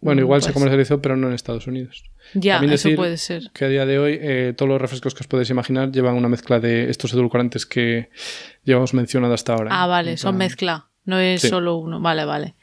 Bueno, 0.00 0.20
igual 0.20 0.42
se 0.42 0.46
pues, 0.48 0.54
comercializó, 0.54 1.00
pero 1.00 1.16
no 1.16 1.28
en 1.28 1.34
Estados 1.34 1.66
Unidos. 1.68 2.07
Ya, 2.34 2.54
También 2.54 2.72
eso 2.74 2.88
decir 2.88 2.96
puede 2.96 3.16
ser. 3.16 3.50
que 3.54 3.64
a 3.64 3.68
día 3.68 3.86
de 3.86 3.98
hoy 3.98 4.18
eh, 4.20 4.54
todos 4.56 4.68
los 4.68 4.80
refrescos 4.80 5.14
que 5.14 5.20
os 5.22 5.26
podéis 5.28 5.50
imaginar 5.50 5.90
llevan 5.90 6.14
una 6.14 6.28
mezcla 6.28 6.60
de 6.60 6.90
estos 6.90 7.12
edulcorantes 7.14 7.64
que 7.66 8.10
llevamos 8.64 8.94
mencionado 8.94 9.34
hasta 9.34 9.54
ahora. 9.54 9.70
Ah, 9.72 9.86
vale, 9.86 10.12
En 10.12 10.18
son 10.18 10.32
plan- 10.36 10.38
mezcla. 10.48 10.84
No 11.04 11.18
es 11.18 11.40
Sí. 11.40 11.48
solo 11.48 11.76
uno. 11.76 12.00
Vale, 12.00 12.26
vale. 12.26 12.54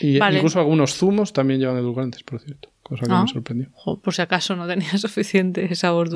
Y 0.00 0.18
Vale. 0.18 0.36
incluso 0.38 0.58
algunos 0.58 0.94
zumos 0.96 1.32
también 1.32 1.60
llevan 1.60 1.76
edulcorantes, 1.76 2.24
por 2.24 2.40
cierto. 2.40 2.70
Cosa 2.82 3.06
que 3.06 3.12
Ah. 3.12 3.22
me 3.22 3.28
sorprendió. 3.28 3.68
Jo, 3.74 4.00
por 4.00 4.12
si 4.12 4.22
acaso 4.22 4.56
no 4.56 4.66
tenía 4.66 4.90
suficiente 4.98 5.72
sabor 5.76 6.08
Mm. 6.08 6.10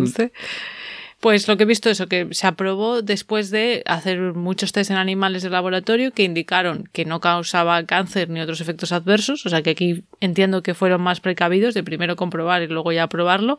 Pues 1.26 1.48
lo 1.48 1.56
que 1.56 1.64
he 1.64 1.66
visto 1.66 1.90
es 1.90 2.00
que 2.08 2.28
se 2.30 2.46
aprobó 2.46 3.02
después 3.02 3.50
de 3.50 3.82
hacer 3.86 4.20
muchos 4.34 4.70
test 4.70 4.92
en 4.92 4.96
animales 4.96 5.42
de 5.42 5.50
laboratorio 5.50 6.12
que 6.12 6.22
indicaron 6.22 6.88
que 6.92 7.04
no 7.04 7.18
causaba 7.18 7.84
cáncer 7.84 8.30
ni 8.30 8.40
otros 8.40 8.60
efectos 8.60 8.92
adversos. 8.92 9.44
O 9.44 9.48
sea 9.48 9.60
que 9.60 9.70
aquí 9.70 10.04
entiendo 10.20 10.62
que 10.62 10.74
fueron 10.74 11.00
más 11.00 11.18
precavidos 11.18 11.74
de 11.74 11.82
primero 11.82 12.14
comprobar 12.14 12.62
y 12.62 12.68
luego 12.68 12.92
ya 12.92 13.08
probarlo. 13.08 13.58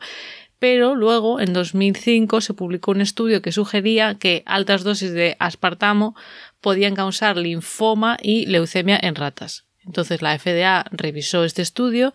Pero 0.59 0.95
luego, 0.95 1.41
en 1.41 1.51
2005, 1.51 2.39
se 2.39 2.53
publicó 2.53 2.91
un 2.91 3.01
estudio 3.01 3.41
que 3.41 3.51
sugería 3.51 4.15
que 4.15 4.43
altas 4.45 4.85
dosis 4.85 5.11
de 5.11 5.35
aspartamo 5.37 6.15
podían 6.61 6.95
causar 6.95 7.35
linfoma 7.35 8.15
y 8.21 8.45
leucemia 8.45 8.97
en 9.03 9.15
ratas. 9.15 9.65
Entonces 9.85 10.21
la 10.21 10.39
FDA 10.39 10.85
revisó 10.91 11.43
este 11.43 11.63
estudio 11.63 12.13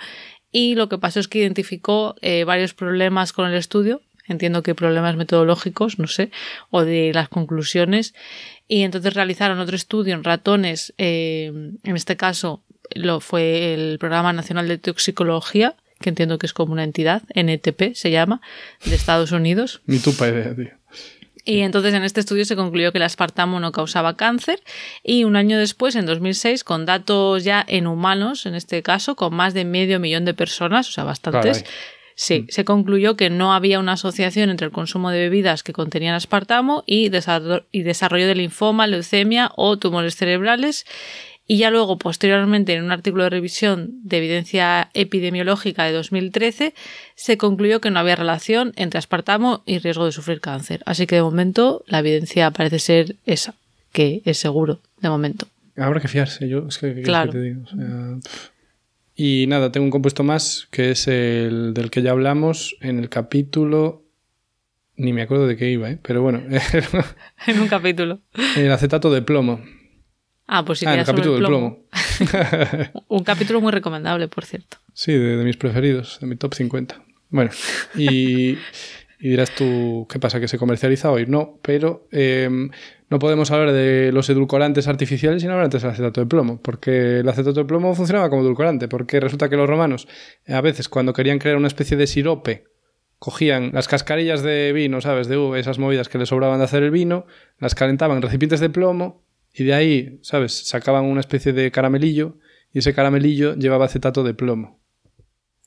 y 0.51 0.77
lo 0.77 0.89
que 0.89 0.97
pasó 0.97 1.21
es 1.21 1.29
que 1.29 1.41
identificó 1.41 2.15
eh, 2.23 2.45
varios 2.45 2.73
problemas 2.73 3.35
con 3.35 3.51
el 3.51 3.55
estudio, 3.55 4.01
entiendo 4.33 4.63
que 4.63 4.75
problemas 4.75 5.17
metodológicos, 5.17 5.99
no 5.99 6.09
sé, 6.09 6.31
o 6.71 6.85
de 6.85 7.13
las 7.15 7.29
conclusiones, 7.29 8.15
y 8.69 8.83
entonces 8.83 9.15
realizaron 9.15 9.61
otro 9.61 9.77
estudio 9.77 10.15
en 10.15 10.25
ratones, 10.25 10.95
eh, 10.99 11.53
en 11.85 11.97
este 11.97 12.17
caso 12.17 12.63
lo 12.95 13.21
fue 13.21 13.75
el 13.75 13.99
Programa 13.99 14.33
Nacional 14.33 14.69
de 14.69 14.79
Toxicología, 14.79 15.77
que 16.01 16.11
entiendo 16.11 16.39
que 16.39 16.47
es 16.47 16.53
como 16.53 16.73
una 16.73 16.85
entidad, 16.85 17.23
NTP 17.35 17.95
se 17.95 18.11
llama, 18.11 18.41
de 18.85 18.95
Estados 18.95 19.33
Unidos. 19.33 19.81
Ni 19.87 19.99
tu 19.99 20.11
idea, 20.11 20.55
tío. 20.55 20.71
Y 21.45 21.61
entonces 21.61 21.93
en 21.95 22.05
este 22.05 22.21
estudio 22.21 22.45
se 22.45 22.55
concluyó 22.55 22.93
que 22.93 22.99
el 22.99 23.05
aspartamo 23.05 23.59
no 23.59 23.73
causaba 23.73 24.17
cáncer 24.17 24.63
y 25.03 25.25
un 25.25 25.35
año 25.35 25.59
después, 25.59 25.97
en 25.97 26.07
2006, 26.07 26.63
con 26.63 26.87
datos 26.87 27.43
ya 27.43 27.65
en 27.67 27.89
humanos, 27.89 28.47
en 28.47 28.55
este 28.55 28.83
caso, 28.83 29.17
con 29.17 29.35
más 29.35 29.53
de 29.53 29.65
medio 29.65 29.99
millón 29.99 30.25
de 30.25 30.35
personas, 30.35 30.89
o 30.89 30.93
sea, 30.93 31.05
bastantes, 31.05 31.65
sí, 32.23 32.47
se 32.51 32.65
concluyó 32.65 33.17
que 33.17 33.31
no 33.31 33.53
había 33.53 33.81
una 33.81 33.95
asociación 33.95 34.49
entre 34.49 34.67
el 34.67 34.73
consumo 34.73 35.11
de 35.11 35.19
bebidas 35.19 35.65
que 35.65 35.73
contenían 35.73 36.15
aspartamo 36.15 36.85
y, 36.87 37.11
y 37.73 37.83
desarrollo 37.83 38.27
de 38.29 38.35
linfoma, 38.37 38.87
leucemia 38.87 39.51
o 39.57 39.77
tumores 39.77 40.15
cerebrales 40.15 40.87
y 41.49 41.59
ya 41.59 41.71
luego, 41.71 41.99
posteriormente, 41.99 42.75
en 42.75 42.85
un 42.85 42.93
artículo 42.93 43.25
de 43.25 43.31
revisión 43.31 43.91
de 44.05 44.19
evidencia 44.19 44.91
epidemiológica 44.95 45.85
de 45.85 45.93
2013, 45.93 46.73
se 47.17 47.37
concluyó 47.37 47.81
que 47.81 47.91
no 47.91 47.99
había 47.99 48.15
relación 48.15 48.73
entre 48.77 48.99
aspartamo 48.99 49.63
y 49.67 49.79
riesgo 49.79 50.05
de 50.07 50.13
sufrir 50.13 50.41
cáncer. 50.41 50.83
Así 50.87 51.09
que 51.09 51.17
de 51.17 51.23
momento 51.23 51.83
la 51.89 51.99
evidencia 51.99 52.53
parece 52.53 52.79
ser 52.79 53.17
esa, 53.27 53.55
que 53.93 54.23
es 54.25 54.39
seguro, 54.39 54.79
de 55.01 55.09
momento. 55.09 55.49
Habrá 55.77 56.01
que 56.01 56.07
fiarse, 56.07 56.49
yo 56.49 56.69
es 56.69 56.79
que, 56.79 57.03
claro. 57.03 57.33
te 57.33 57.41
digo. 57.41 57.63
Y 59.15 59.47
nada, 59.49 59.73
tengo 59.73 59.85
un 59.85 59.91
compuesto 59.91 60.23
más 60.25 60.69
que 60.71 60.91
es 60.91 61.09
el 61.09 61.75
del 61.75 61.91
que 61.91 62.03
ya 62.03 62.11
hablamos 62.13 62.77
en 62.81 62.99
el 62.99 63.09
capítulo 63.09 64.03
ni 64.97 65.13
me 65.13 65.23
acuerdo 65.23 65.47
de 65.47 65.57
qué 65.57 65.71
iba, 65.71 65.91
¿eh? 65.91 65.99
pero 66.01 66.23
bueno. 66.23 66.43
en 67.47 67.61
un 67.61 67.69
capítulo. 67.69 68.21
El 68.57 68.71
acetato 68.71 69.11
de 69.11 69.23
plomo. 69.23 69.61
Ah, 70.47 70.65
pues 70.65 70.81
sí, 70.81 70.87
ah, 70.87 70.95
el 70.95 71.05
capítulo 71.05 71.35
del 71.35 71.45
plomo. 71.45 71.87
Un 73.09 73.25
capítulo 73.25 73.61
muy 73.61 73.73
recomendable, 73.73 74.29
por 74.29 74.45
cierto. 74.45 74.77
Sí, 74.93 75.13
de, 75.13 75.43
mis 75.45 75.57
preferidos, 75.57 76.19
de 76.21 76.27
mi 76.27 76.37
top 76.37 76.55
50. 76.55 77.03
Bueno, 77.31 77.51
y, 77.97 78.59
dirás 79.29 79.55
tú, 79.55 80.07
¿qué 80.11 80.19
pasa? 80.19 80.41
¿Que 80.41 80.49
se 80.49 80.59
comercializa 80.59 81.11
hoy? 81.11 81.27
No, 81.27 81.59
pero 81.63 82.09
em, 82.11 82.71
no 83.09 83.19
podemos 83.19 83.51
hablar 83.51 83.73
de 83.73 84.11
los 84.13 84.29
edulcorantes 84.29 84.89
artificiales 84.89 85.43
sin 85.43 85.51
hablar 85.51 85.67
antes 85.67 85.83
del 85.83 85.93
acetato 85.93 86.21
de 86.21 86.27
plomo, 86.27 86.61
porque 86.61 87.21
el 87.21 87.29
acetato 87.29 87.61
de 87.61 87.67
plomo 87.67 87.95
funcionaba 87.95 88.31
como 88.31 88.43
edulcorante, 88.43 88.89
porque 88.89 89.21
resulta 89.21 89.49
que 89.49 89.57
los 89.57 89.69
romanos, 89.69 90.09
a 90.49 90.61
veces, 90.61 90.89
cuando 90.89 91.13
querían 91.13 91.39
crear 91.39 91.57
una 91.57 91.69
especie 91.69 91.97
de 91.97 92.07
sirope, 92.07 92.65
cogían 93.19 93.71
las 93.73 93.87
cascarillas 93.87 94.43
de 94.43 94.73
vino, 94.73 95.01
¿sabes? 95.01 95.29
De 95.29 95.37
uva, 95.37 95.57
esas 95.57 95.79
movidas 95.79 96.09
que 96.09 96.19
les 96.19 96.29
sobraban 96.29 96.59
de 96.59 96.65
hacer 96.65 96.83
el 96.83 96.91
vino, 96.91 97.25
las 97.59 97.77
calentaban 97.77 98.17
en 98.17 98.23
recipientes 98.23 98.59
de 98.59 98.71
plomo 98.71 99.23
y 99.55 99.63
de 99.63 99.75
ahí, 99.75 100.19
¿sabes? 100.23 100.67
Sacaban 100.67 101.05
una 101.05 101.21
especie 101.21 101.53
de 101.53 101.71
caramelillo 101.71 102.39
y 102.73 102.81
ese 102.81 102.93
caramelillo 102.93 103.55
llevaba 103.55 103.85
acetato 103.85 104.25
de 104.25 104.35
plomo. 104.35 104.81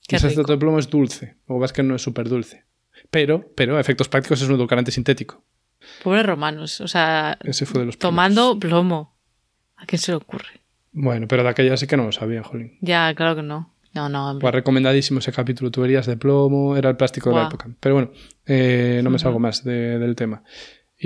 y 0.10 0.16
ese 0.16 0.28
acetato 0.28 0.52
de 0.52 0.58
plomo 0.58 0.80
es 0.80 0.90
dulce. 0.90 1.38
O 1.48 1.58
vas 1.58 1.72
que 1.72 1.84
no 1.84 1.96
es 1.96 2.02
súper 2.02 2.28
dulce. 2.28 2.66
Pero, 3.12 3.52
pero 3.56 3.78
a 3.78 3.82
efectos 3.82 4.10
prácticos 4.10 4.42
es 4.42 4.48
un 4.48 4.56
edulcorante 4.56 4.92
sintético. 4.92 5.44
Pobres 6.04 6.26
romanos. 6.26 6.82
O 6.82 6.88
sea, 6.88 7.38
ese 7.44 7.66
fue 7.66 7.82
de 7.82 7.88
los 7.88 7.98
tomando 7.98 8.58
plomo. 8.60 9.16
¿A 9.78 9.86
quién 9.86 10.00
se 10.00 10.12
le 10.12 10.18
ocurre? 10.18 10.62
Bueno, 10.92 11.28
pero 11.28 11.44
de 11.44 11.50
aquella 11.50 11.76
sí 11.78 11.88
que 11.88 11.98
no 11.98 12.06
lo 12.06 12.12
sabía, 12.12 12.44
Jolín. 12.44 12.78
Ya, 12.82 13.14
claro 13.16 13.36
que 13.36 13.44
no. 13.44 13.74
No, 13.94 14.10
no, 14.10 14.40
Pues 14.40 14.54
recomendadísimo 14.54 15.20
ese 15.20 15.32
capítulo, 15.32 15.72
tuberías 15.72 16.06
de 16.06 16.18
plomo, 16.18 16.76
era 16.76 16.90
el 16.90 16.98
plástico 16.98 17.30
de 17.30 17.38
la 17.38 17.48
época. 17.48 17.70
Pero 17.80 17.96
bueno, 17.96 18.12
eh, 18.46 19.00
no 19.02 19.10
me 19.10 19.20
salgo 19.20 19.40
más 19.40 19.64
del 19.64 20.16
tema. 20.18 20.44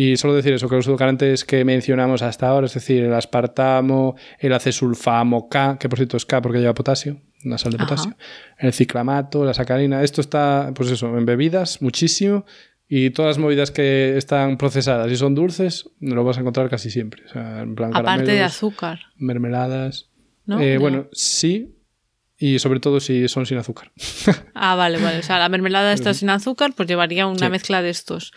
Y 0.01 0.15
solo 0.15 0.33
decir 0.33 0.53
eso, 0.53 0.69
que 0.69 0.75
los 0.75 0.87
edulcorantes 0.87 1.43
que 1.43 1.65
mencionamos 1.65 2.21
hasta 2.21 2.47
ahora, 2.47 2.67
es 2.67 2.73
decir, 2.73 3.03
el 3.03 3.13
aspartamo, 3.13 4.15
el 4.39 4.53
acesulfamo 4.53 5.49
K, 5.49 5.77
que 5.77 5.89
por 5.89 5.99
cierto 5.99 6.15
es 6.15 6.25
K 6.25 6.41
porque 6.41 6.59
lleva 6.59 6.73
potasio, 6.73 7.19
una 7.43 7.57
sal 7.57 7.73
de 7.73 7.79
potasio, 7.79 8.15
el 8.59 8.71
ciclamato, 8.71 9.43
la 9.43 9.53
sacarina, 9.53 10.01
esto 10.01 10.21
está, 10.21 10.71
pues 10.73 10.89
eso, 10.89 11.17
en 11.17 11.25
bebidas, 11.25 11.81
muchísimo, 11.81 12.45
y 12.87 13.09
todas 13.09 13.31
las 13.31 13.39
movidas 13.39 13.71
que 13.71 14.15
están 14.15 14.55
procesadas 14.55 15.11
y 15.11 15.17
son 15.17 15.35
dulces, 15.35 15.89
lo 15.99 16.23
vas 16.23 16.37
a 16.37 16.39
encontrar 16.39 16.69
casi 16.69 16.89
siempre. 16.89 17.25
O 17.25 17.27
sea, 17.27 17.59
en 17.59 17.75
plan 17.75 17.91
Aparte 17.93 18.31
de 18.31 18.41
azúcar. 18.41 19.01
Mermeladas. 19.17 20.07
Eh, 20.61 20.77
bueno, 20.79 21.09
sí, 21.11 21.75
y 22.37 22.59
sobre 22.59 22.79
todo 22.79 23.01
si 23.01 23.27
son 23.27 23.45
sin 23.45 23.57
azúcar. 23.57 23.91
ah, 24.53 24.75
vale, 24.75 24.97
vale. 24.97 25.19
O 25.19 25.23
sea, 25.23 25.39
la 25.39 25.49
mermelada 25.49 25.91
está 25.93 26.13
sin 26.13 26.29
azúcar, 26.29 26.71
pues 26.73 26.87
llevaría 26.87 27.27
una 27.27 27.49
mezcla 27.49 27.81
de 27.81 27.89
estos. 27.89 28.31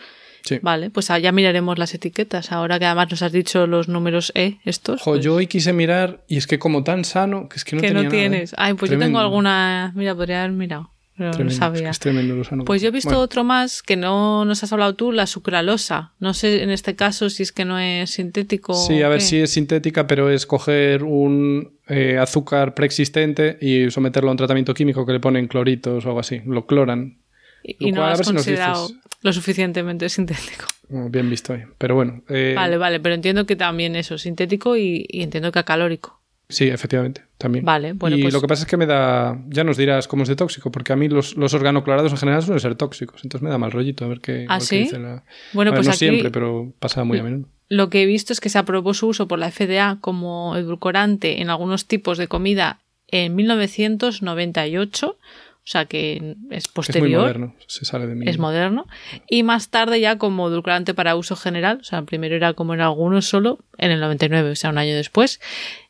Vale, 0.61 0.89
pues 0.89 1.07
ya 1.07 1.31
miraremos 1.31 1.77
las 1.77 1.93
etiquetas. 1.93 2.51
Ahora 2.51 2.79
que 2.79 2.85
además 2.85 3.09
nos 3.11 3.21
has 3.21 3.31
dicho 3.31 3.67
los 3.67 3.87
números 3.87 4.31
E, 4.35 4.57
estos. 4.65 5.01
Jo, 5.01 5.15
yo 5.15 5.31
pues 5.31 5.37
hoy 5.37 5.47
quise 5.47 5.73
mirar 5.73 6.23
y 6.27 6.37
es 6.37 6.47
que 6.47 6.59
como 6.59 6.83
tan 6.83 7.05
sano 7.05 7.49
que 7.49 7.57
es 7.57 7.65
que 7.65 7.75
no 7.75 7.81
que 7.81 7.91
no 7.91 8.07
tienes. 8.07 8.53
Ay, 8.57 8.73
pues 8.73 8.91
yo 8.91 8.97
tengo 8.97 9.19
alguna. 9.19 9.91
Mira, 9.95 10.15
podría 10.15 10.43
haber 10.43 10.51
mirado. 10.51 10.93
Pero 11.15 11.43
no 11.43 11.51
sabía. 11.51 11.91
Es, 11.91 11.99
tremendo 11.99 12.35
lo 12.35 12.43
sano. 12.43 12.65
Pues 12.65 12.81
yo 12.81 12.87
he 12.87 12.91
visto 12.91 13.19
otro 13.19 13.43
más 13.43 13.83
que 13.83 13.95
no 13.95 14.45
nos 14.45 14.63
has 14.63 14.73
hablado 14.73 14.95
tú, 14.95 15.11
la 15.11 15.27
sucralosa. 15.27 16.13
No 16.19 16.33
sé 16.33 16.63
en 16.63 16.71
este 16.71 16.95
caso 16.95 17.29
si 17.29 17.43
es 17.43 17.51
que 17.51 17.65
no 17.65 17.77
es 17.77 18.09
sintético. 18.09 18.73
Sí, 18.73 19.01
a 19.03 19.09
ver 19.09 19.21
si 19.21 19.37
es 19.37 19.51
sintética, 19.51 20.07
pero 20.07 20.31
es 20.31 20.47
coger 20.47 21.03
un 21.03 21.73
eh, 21.87 22.17
azúcar 22.17 22.73
preexistente 22.73 23.57
y 23.61 23.91
someterlo 23.91 24.29
a 24.29 24.31
un 24.31 24.37
tratamiento 24.37 24.73
químico 24.73 25.05
que 25.05 25.13
le 25.13 25.19
ponen 25.19 25.47
cloritos 25.47 26.03
o 26.03 26.07
algo 26.07 26.19
así. 26.19 26.41
Lo 26.45 26.65
cloran. 26.65 27.19
Y, 27.63 27.91
no 27.91 28.05
has 28.05 28.21
considerado 28.21 28.89
lo 29.21 29.33
suficientemente 29.33 30.09
sintético. 30.09 30.65
Bien 30.89 31.29
visto 31.29 31.53
ahí. 31.53 31.63
Pero 31.77 31.95
bueno. 31.95 32.23
Eh, 32.29 32.53
vale, 32.55 32.77
vale, 32.77 32.99
pero 32.99 33.15
entiendo 33.15 33.45
que 33.45 33.55
también 33.55 33.95
eso, 33.95 34.17
sintético 34.17 34.75
y, 34.75 35.07
entiendo 35.09 35.51
que 35.51 35.59
acalórico. 35.59 36.19
Sí, 36.49 36.67
efectivamente, 36.67 37.23
también. 37.37 37.63
Vale, 37.65 37.93
bueno. 37.93 38.17
Y 38.17 38.21
pues 38.21 38.33
lo 38.33 38.41
que 38.41 38.47
pasa 38.47 38.63
es 38.63 38.69
que 38.69 38.77
me 38.77 38.85
da. 38.85 39.41
Ya 39.47 39.63
nos 39.63 39.77
dirás 39.77 40.07
cómo 40.07 40.23
es 40.23 40.29
de 40.29 40.35
tóxico, 40.35 40.71
porque 40.71 40.93
a 40.93 40.95
mí 40.95 41.07
los, 41.07 41.35
los 41.37 41.53
organoclorados 41.53 42.11
en 42.11 42.17
general 42.17 42.43
suelen 42.43 42.59
ser 42.59 42.75
tóxicos. 42.75 43.23
Entonces 43.23 43.43
me 43.43 43.49
da 43.49 43.57
mal 43.57 43.71
rollito 43.71 44.05
a 44.05 44.09
ver 44.09 44.19
qué, 44.19 44.45
¿Ah, 44.49 44.59
sí? 44.59 44.79
dice 44.79 44.99
la. 44.99 45.23
Bueno, 45.53 45.73
pues 45.73 45.87
no 45.87 45.91
aquí, 45.91 45.99
siempre, 45.99 46.29
pero 46.29 46.73
pasa 46.79 47.03
muy 47.05 47.17
a 47.17 47.23
menudo. 47.23 47.47
Lo 47.69 47.89
que 47.89 48.03
he 48.03 48.05
visto 48.05 48.33
es 48.33 48.39
que 48.39 48.49
se 48.49 48.59
aprobó 48.59 48.93
su 48.93 49.07
uso 49.07 49.27
por 49.27 49.39
la 49.39 49.49
FDA 49.49 49.97
como 50.01 50.55
edulcorante 50.57 51.41
en 51.41 51.49
algunos 51.49 51.87
tipos 51.87 52.17
de 52.17 52.27
comida 52.27 52.81
en 53.07 53.35
1998 53.35 55.17
o 55.63 55.67
sea 55.67 55.85
que 55.85 56.35
es 56.49 56.67
posterior. 56.67 57.29
Es 57.29 57.37
moderno, 57.37 57.55
se 57.67 57.85
sale 57.85 58.05
de 58.05 58.15
mí. 58.15 58.25
Es 58.27 58.37
moderno. 58.37 58.85
Y 59.29 59.43
más 59.43 59.69
tarde 59.69 60.01
ya 60.01 60.17
como 60.17 60.49
edulcorante 60.49 60.93
para 60.93 61.15
uso 61.15 61.37
general, 61.37 61.77
o 61.79 61.83
sea, 61.85 62.01
primero 62.01 62.35
era 62.35 62.53
como 62.53 62.73
en 62.73 62.81
algunos 62.81 63.27
solo, 63.27 63.59
en 63.77 63.91
el 63.91 64.01
99, 64.01 64.51
o 64.51 64.55
sea, 64.55 64.71
un 64.71 64.77
año 64.77 64.93
después. 64.93 65.39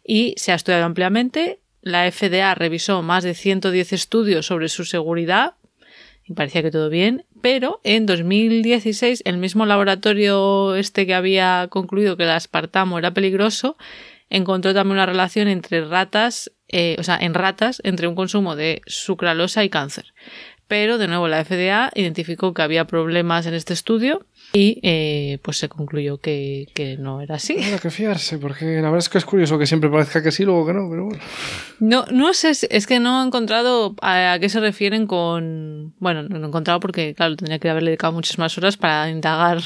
Y 0.03 0.35
se 0.37 0.51
ha 0.51 0.55
estudiado 0.55 0.85
ampliamente. 0.85 1.59
La 1.81 2.09
FDA 2.11 2.53
revisó 2.53 3.01
más 3.01 3.23
de 3.23 3.33
110 3.33 3.93
estudios 3.93 4.45
sobre 4.45 4.69
su 4.69 4.85
seguridad 4.85 5.55
y 6.25 6.33
parecía 6.33 6.61
que 6.61 6.71
todo 6.71 6.89
bien, 6.89 7.25
pero 7.41 7.81
en 7.83 8.05
2016 8.05 9.23
el 9.25 9.37
mismo 9.37 9.65
laboratorio 9.65 10.75
este 10.75 11.05
que 11.05 11.13
había 11.13 11.67
concluido 11.69 12.15
que 12.15 12.23
el 12.23 12.29
aspartamo 12.29 12.97
era 12.97 13.13
peligroso 13.13 13.75
encontró 14.29 14.73
también 14.73 14.95
una 14.95 15.05
relación 15.05 15.47
entre 15.47 15.83
ratas 15.83 16.51
eh, 16.73 16.95
o 16.97 17.03
sea, 17.03 17.17
en 17.21 17.35
ratas 17.35 17.81
entre 17.83 18.07
un 18.07 18.15
consumo 18.15 18.55
de 18.55 18.81
sucralosa 18.87 19.63
y 19.63 19.69
cáncer. 19.69 20.13
Pero, 20.67 20.97
de 20.97 21.07
nuevo, 21.07 21.27
la 21.27 21.45
FDA 21.45 21.91
identificó 21.93 22.55
que 22.55 22.63
había 22.63 22.85
problemas 22.85 23.45
en 23.45 23.53
este 23.53 23.73
estudio 23.73 24.25
y 24.53 24.79
eh, 24.81 25.37
pues 25.43 25.57
se 25.57 25.69
concluyó 25.69 26.17
que, 26.17 26.65
no 26.97 27.21
era 27.21 27.35
así. 27.35 27.61
Habrá 27.63 27.77
que 27.77 27.91
fiarse, 27.91 28.39
porque 28.39 28.65
la 28.65 28.89
verdad 28.89 28.99
es 28.99 29.09
que 29.09 29.19
es 29.19 29.25
curioso 29.25 29.59
que 29.59 29.67
siempre 29.67 29.91
parezca 29.91 30.23
que 30.23 30.31
sí, 30.31 30.45
luego 30.45 30.65
que 30.65 30.73
no, 30.73 30.89
pero 30.89 31.05
bueno. 31.05 31.21
No, 31.79 32.05
no 32.11 32.33
sé, 32.33 32.53
es 32.69 32.87
que 32.87 32.99
no 32.99 33.21
he 33.21 33.27
encontrado 33.27 33.95
a, 34.01 34.37
qué 34.39 34.49
se 34.49 34.59
refieren 34.59 35.05
con... 35.05 35.93
Bueno, 35.99 36.23
no 36.23 36.43
he 36.43 36.47
encontrado 36.47 36.79
porque, 36.79 37.13
claro, 37.13 37.35
tendría 37.35 37.59
que 37.59 37.69
haberle 37.69 37.91
dedicado 37.91 38.13
muchas 38.13 38.39
más 38.39 38.57
horas 38.57 38.75
para 38.75 39.11
indagar 39.11 39.59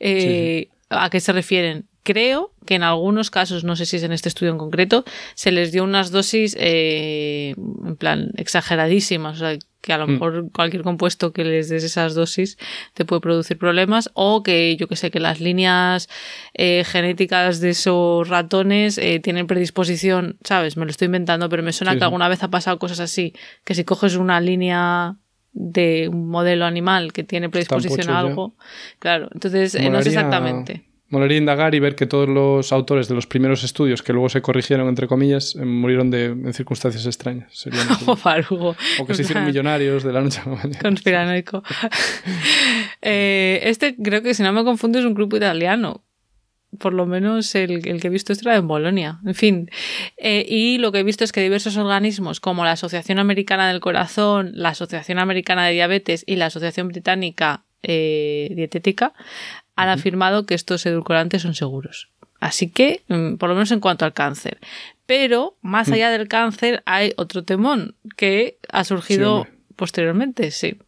eh, 0.00 0.68
a 0.88 1.10
qué 1.10 1.20
se 1.20 1.32
refieren 1.32 1.88
creo 2.04 2.52
que 2.66 2.76
en 2.76 2.82
algunos 2.82 3.30
casos, 3.30 3.64
no 3.64 3.74
sé 3.76 3.86
si 3.86 3.96
es 3.96 4.02
en 4.04 4.12
este 4.12 4.28
estudio 4.28 4.52
en 4.52 4.58
concreto, 4.58 5.04
se 5.34 5.50
les 5.50 5.72
dio 5.72 5.82
unas 5.82 6.10
dosis 6.10 6.56
eh, 6.60 7.54
en 7.56 7.96
plan 7.96 8.30
exageradísimas, 8.36 9.36
o 9.36 9.38
sea, 9.38 9.58
que 9.80 9.92
a 9.92 9.98
lo 9.98 10.06
mm. 10.06 10.10
mejor 10.10 10.52
cualquier 10.52 10.82
compuesto 10.82 11.32
que 11.32 11.44
les 11.44 11.68
des 11.68 11.82
esas 11.82 12.14
dosis 12.14 12.56
te 12.94 13.04
puede 13.04 13.20
producir 13.20 13.58
problemas 13.58 14.10
o 14.14 14.42
que 14.42 14.76
yo 14.76 14.86
que 14.86 14.96
sé 14.96 15.10
que 15.10 15.20
las 15.20 15.40
líneas 15.40 16.08
eh, 16.54 16.84
genéticas 16.86 17.60
de 17.60 17.70
esos 17.70 18.28
ratones 18.28 18.96
eh, 18.98 19.20
tienen 19.20 19.46
predisposición, 19.46 20.38
sabes, 20.44 20.76
me 20.76 20.84
lo 20.84 20.90
estoy 20.90 21.06
inventando, 21.06 21.48
pero 21.48 21.62
me 21.62 21.72
suena 21.72 21.96
que 21.96 22.04
alguna 22.04 22.28
vez 22.28 22.42
ha 22.42 22.48
pasado 22.48 22.78
cosas 22.78 23.00
así, 23.00 23.34
que 23.64 23.74
si 23.74 23.84
coges 23.84 24.16
una 24.16 24.40
línea 24.40 25.16
de 25.52 26.08
un 26.08 26.28
modelo 26.28 26.64
animal 26.64 27.12
que 27.12 27.24
tiene 27.24 27.48
predisposición 27.48 28.10
a 28.10 28.20
algo, 28.20 28.56
claro, 28.98 29.28
entonces 29.32 29.74
no 29.90 30.02
sé 30.02 30.08
exactamente 30.10 30.93
molaría 31.14 31.38
indagar 31.38 31.74
y 31.76 31.80
ver 31.80 31.94
que 31.94 32.06
todos 32.06 32.28
los 32.28 32.72
autores 32.72 33.06
de 33.08 33.14
los 33.14 33.26
primeros 33.26 33.62
estudios 33.62 34.02
que 34.02 34.12
luego 34.12 34.28
se 34.28 34.42
corrigieron, 34.42 34.88
entre 34.88 35.06
comillas, 35.06 35.54
eh, 35.54 35.64
murieron 35.64 36.10
de, 36.10 36.26
en 36.26 36.52
circunstancias 36.52 37.06
extrañas. 37.06 37.56
Sería 37.56 37.80
o 38.06 39.06
que 39.06 39.14
se 39.14 39.22
hicieron 39.22 39.46
millonarios 39.46 40.02
de 40.02 40.12
la 40.12 40.20
noche 40.20 40.40
a 40.44 40.48
la 40.48 40.56
mañana. 40.56 40.80
Conspiranoico. 40.82 41.62
eh, 43.02 43.60
este 43.62 43.94
creo 43.96 44.22
que, 44.22 44.34
si 44.34 44.42
no 44.42 44.52
me 44.52 44.64
confundo, 44.64 44.98
es 44.98 45.04
un 45.04 45.14
grupo 45.14 45.36
italiano 45.36 46.02
por 46.78 46.92
lo 46.92 47.06
menos 47.06 47.54
el, 47.54 47.86
el, 47.86 48.00
que 48.00 48.08
he 48.08 48.10
visto 48.10 48.32
esto 48.32 48.48
era 48.48 48.58
en 48.58 48.66
Bolonia. 48.66 49.20
En 49.24 49.36
fin, 49.36 49.70
eh, 50.16 50.44
y 50.48 50.78
lo 50.78 50.90
que 50.90 50.98
he 50.98 51.02
visto 51.04 51.22
es 51.22 51.30
que 51.30 51.40
diversos 51.40 51.76
organismos 51.76 52.40
como 52.40 52.64
la 52.64 52.72
Asociación 52.72 53.20
Americana 53.20 53.68
del 53.68 53.78
Corazón, 53.78 54.50
la 54.54 54.70
Asociación 54.70 55.20
Americana 55.20 55.66
de 55.66 55.74
Diabetes 55.74 56.24
y 56.26 56.34
la 56.34 56.46
Asociación 56.46 56.88
Británica 56.88 57.62
eh, 57.86 58.50
Dietética 58.56 59.12
han 59.76 59.88
afirmado 59.88 60.46
que 60.46 60.54
estos 60.54 60.84
edulcorantes 60.86 61.42
son 61.42 61.54
seguros. 61.54 62.08
Así 62.40 62.70
que, 62.70 63.02
mm, 63.08 63.36
por 63.36 63.48
lo 63.48 63.54
menos 63.54 63.70
en 63.70 63.80
cuanto 63.80 64.04
al 64.04 64.12
cáncer. 64.12 64.58
Pero, 65.06 65.56
más 65.62 65.90
allá 65.90 66.10
del 66.10 66.28
cáncer, 66.28 66.82
hay 66.86 67.12
otro 67.16 67.44
temón 67.44 67.94
que 68.16 68.58
ha 68.70 68.84
surgido 68.84 69.46
posteriormente, 69.76 70.50
sí. 70.50 70.78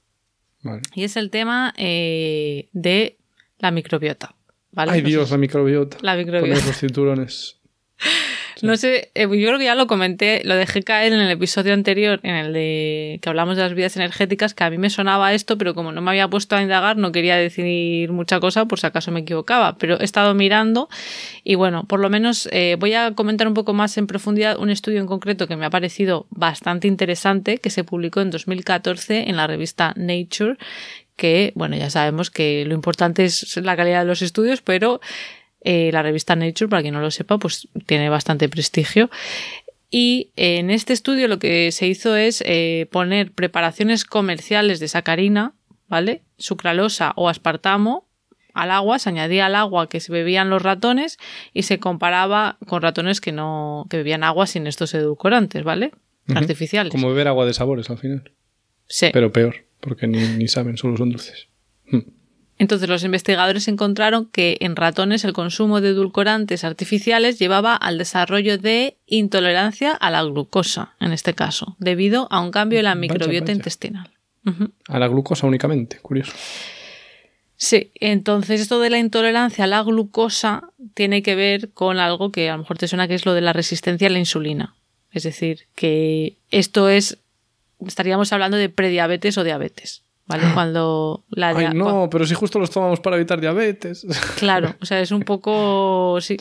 Y 0.95 1.05
es 1.05 1.17
el 1.17 1.31
tema 1.31 1.73
eh, 1.77 2.69
de 2.73 3.17
la 3.59 3.71
microbiota. 3.71 4.35
¿vale? 4.73 4.93
Ay 4.93 5.03
Dios, 5.03 5.31
la 5.31 5.39
microbiota. 5.39 5.99
La 6.01 6.17
microbiota. 6.17 6.61
Con 6.61 6.67
los 6.67 6.77
cinturones. 6.81 7.57
No 8.63 8.77
sé, 8.77 9.11
eh, 9.15 9.23
yo 9.23 9.29
creo 9.29 9.59
que 9.59 9.65
ya 9.65 9.75
lo 9.75 9.87
comenté, 9.87 10.41
lo 10.45 10.55
dejé 10.55 10.83
caer 10.83 11.13
en 11.13 11.21
el 11.21 11.31
episodio 11.31 11.75
anterior, 11.75 12.21
en 12.23 12.35
el 12.35 12.53
de 12.53 13.19
que 13.21 13.29
hablamos 13.29 13.57
de 13.57 13.63
las 13.63 13.75
vidas 13.75 13.97
energéticas, 13.97 14.55
que 14.55 14.65
a 14.65 14.71
mí 14.71 14.79
me 14.79 14.89
sonaba 14.89 15.35
esto, 15.35 15.59
pero 15.59 15.75
como 15.75 15.93
no 15.93 16.01
me 16.01 16.11
había 16.11 16.29
puesto 16.29 16.57
a 16.57 16.63
indagar, 16.63 16.97
no 16.97 17.13
quería 17.13 17.37
decir 17.37 18.11
mucha 18.13 18.41
cosa 18.41 18.65
por 18.65 18.81
si 18.81 18.87
acaso 18.87 19.11
me 19.11 19.21
equivocaba. 19.21 19.77
Pero 19.77 20.01
he 20.01 20.05
estado 20.05 20.33
mirando 20.35 20.89
y 21.45 21.55
bueno, 21.55 21.85
por 21.85 22.01
lo 22.01 22.09
menos 22.09 22.49
eh, 22.53 22.77
voy 22.79 22.95
a 22.95 23.13
comentar 23.13 23.47
un 23.47 23.55
poco 23.55 23.75
más 23.75 23.99
en 23.99 24.07
profundidad 24.07 24.59
un 24.59 24.71
estudio 24.71 25.01
en 25.01 25.07
concreto 25.07 25.47
que 25.47 25.57
me 25.57 25.67
ha 25.67 25.71
parecido 25.71 26.27
bastante 26.31 26.89
interesante, 26.89 27.59
que 27.59 27.71
se 27.71 27.85
publicó 27.85 28.21
en 28.21 28.31
2014 28.31 29.29
en 29.29 29.37
la 29.37 29.47
revista 29.47 29.93
Nature, 29.97 30.57
que, 31.17 31.53
bueno, 31.55 31.77
ya 31.77 31.91
sabemos 31.91 32.31
que 32.31 32.65
lo 32.67 32.75
importante 32.75 33.25
es 33.25 33.57
la 33.57 33.77
calidad 33.77 34.01
de 34.01 34.07
los 34.07 34.23
estudios, 34.23 34.61
pero 34.61 35.01
eh, 35.61 35.91
la 35.93 36.03
revista 36.03 36.37
Nature, 36.37 36.69
para 36.69 36.83
quien 36.83 36.95
no 36.95 37.01
lo 37.01 37.11
sepa, 37.11 37.39
pues 37.39 37.69
tiene 37.87 38.09
bastante 38.09 38.49
prestigio. 38.49 39.11
Y 39.91 40.33
en 40.37 40.71
este 40.71 40.93
estudio 40.93 41.29
lo 41.29 41.39
que 41.39 41.71
se 41.73 41.87
hizo 41.87 42.17
es 42.17 42.43
eh, 42.47 42.89
poner 42.91 43.33
preparaciones 43.33 44.05
comerciales 44.05 44.81
de 44.81 44.89
sacarina, 44.89 45.55
¿vale? 45.89 46.23
Sucralosa 46.39 47.13
o 47.17 47.29
aspartamo 47.29 48.07
al 48.53 48.71
agua, 48.71 48.99
se 48.99 49.11
añadía 49.11 49.47
al 49.47 49.55
agua 49.55 49.89
que 49.89 50.01
se 50.01 50.11
bebían 50.11 50.51
los 50.51 50.63
ratones 50.63 51.19
y 51.53 51.63
se 51.63 51.79
comparaba 51.79 52.57
con 52.67 52.81
ratones 52.83 53.21
que 53.21 53.31
no 53.31 53.87
que 53.91 53.99
bebían 53.99 54.25
agua 54.25 54.47
sin 54.47 54.67
estos 54.67 54.95
edulcorantes, 54.95 55.63
¿vale? 55.63 55.93
Artificiales. 56.35 56.91
Como 56.91 57.09
beber 57.09 57.29
agua 57.29 57.47
de 57.47 57.55
sabores 57.55 57.91
al 57.91 57.99
final. 57.99 58.33
Sí. 58.89 59.11
Pero 59.13 59.31
peor, 59.31 59.67
porque 59.81 60.07
ni, 60.07 60.19
ni 60.19 60.49
saben, 60.49 60.77
solo 60.77 60.97
son 60.97 61.11
dulces. 61.11 61.49
Hmm. 61.91 62.16
Entonces 62.59 62.89
los 62.89 63.05
investigadores 63.05 63.69
encontraron 63.69 64.27
que 64.27 64.57
en 64.61 64.77
ratones 64.77 65.25
el 65.25 65.35
consumo 65.35 65.81
de 65.81 65.91
edulcorantes 65.91 66.65
artificiales 66.65 67.39
llevaba 67.39 67.77
al 67.77 67.99
desarrollo 67.99 68.57
de 68.57 68.97
intolerancia 69.07 69.93
a 69.93 70.11
la 70.11 70.23
glucosa, 70.23 70.95
en 70.99 71.13
este 71.13 71.35
caso, 71.35 71.77
debido 71.79 72.29
a 72.31 72.41
un 72.41 72.51
cambio 72.51 72.79
en 72.79 72.87
la 72.87 72.95
microbiota 72.95 73.53
intestinal. 73.53 74.11
A 74.89 74.99
la 74.99 75.09
glucosa 75.09 75.47
únicamente, 75.47 75.99
curioso. 75.99 76.33
Sí, 77.57 77.91
entonces 77.95 78.61
esto 78.61 78.81
de 78.81 78.91
la 78.91 78.99
intolerancia 78.99 79.65
a 79.65 79.67
la 79.67 79.83
glucosa 79.83 80.71
tiene 80.95 81.23
que 81.23 81.35
ver 81.35 81.71
con 81.73 81.99
algo 81.99 82.31
que 82.31 82.49
a 82.49 82.53
lo 82.53 82.59
mejor 82.61 82.79
te 82.79 82.87
suena 82.87 83.09
que 83.09 83.15
es 83.15 83.27
lo 83.27 83.35
de 83.35 83.41
la 83.41 83.53
resistencia 83.53 84.09
a 84.09 84.11
la 84.11 84.19
insulina. 84.19 84.75
Es 85.11 85.23
decir, 85.23 85.67
que 85.75 86.37
esto 86.51 86.89
es, 86.89 87.19
estaríamos 87.87 88.33
hablando 88.33 88.59
de 88.59 88.69
prediabetes 88.69 89.39
o 89.39 89.45
diabetes. 89.45 90.06
¿Vale? 90.27 90.45
Cuando 90.55 91.25
la 91.31 91.49
Ay, 91.51 91.69
no, 91.75 92.09
pero 92.11 92.27
si 92.27 92.35
justo 92.35 92.59
los 92.59 92.71
tomamos 92.71 93.01
para 93.01 93.17
evitar 93.17 93.41
diabetes. 93.41 94.07
Claro, 94.39 94.75
o 94.81 94.87
sea, 94.87 95.01
es 95.01 95.11
un 95.11 95.23
poco... 95.23 96.19
Sí. 96.21 96.37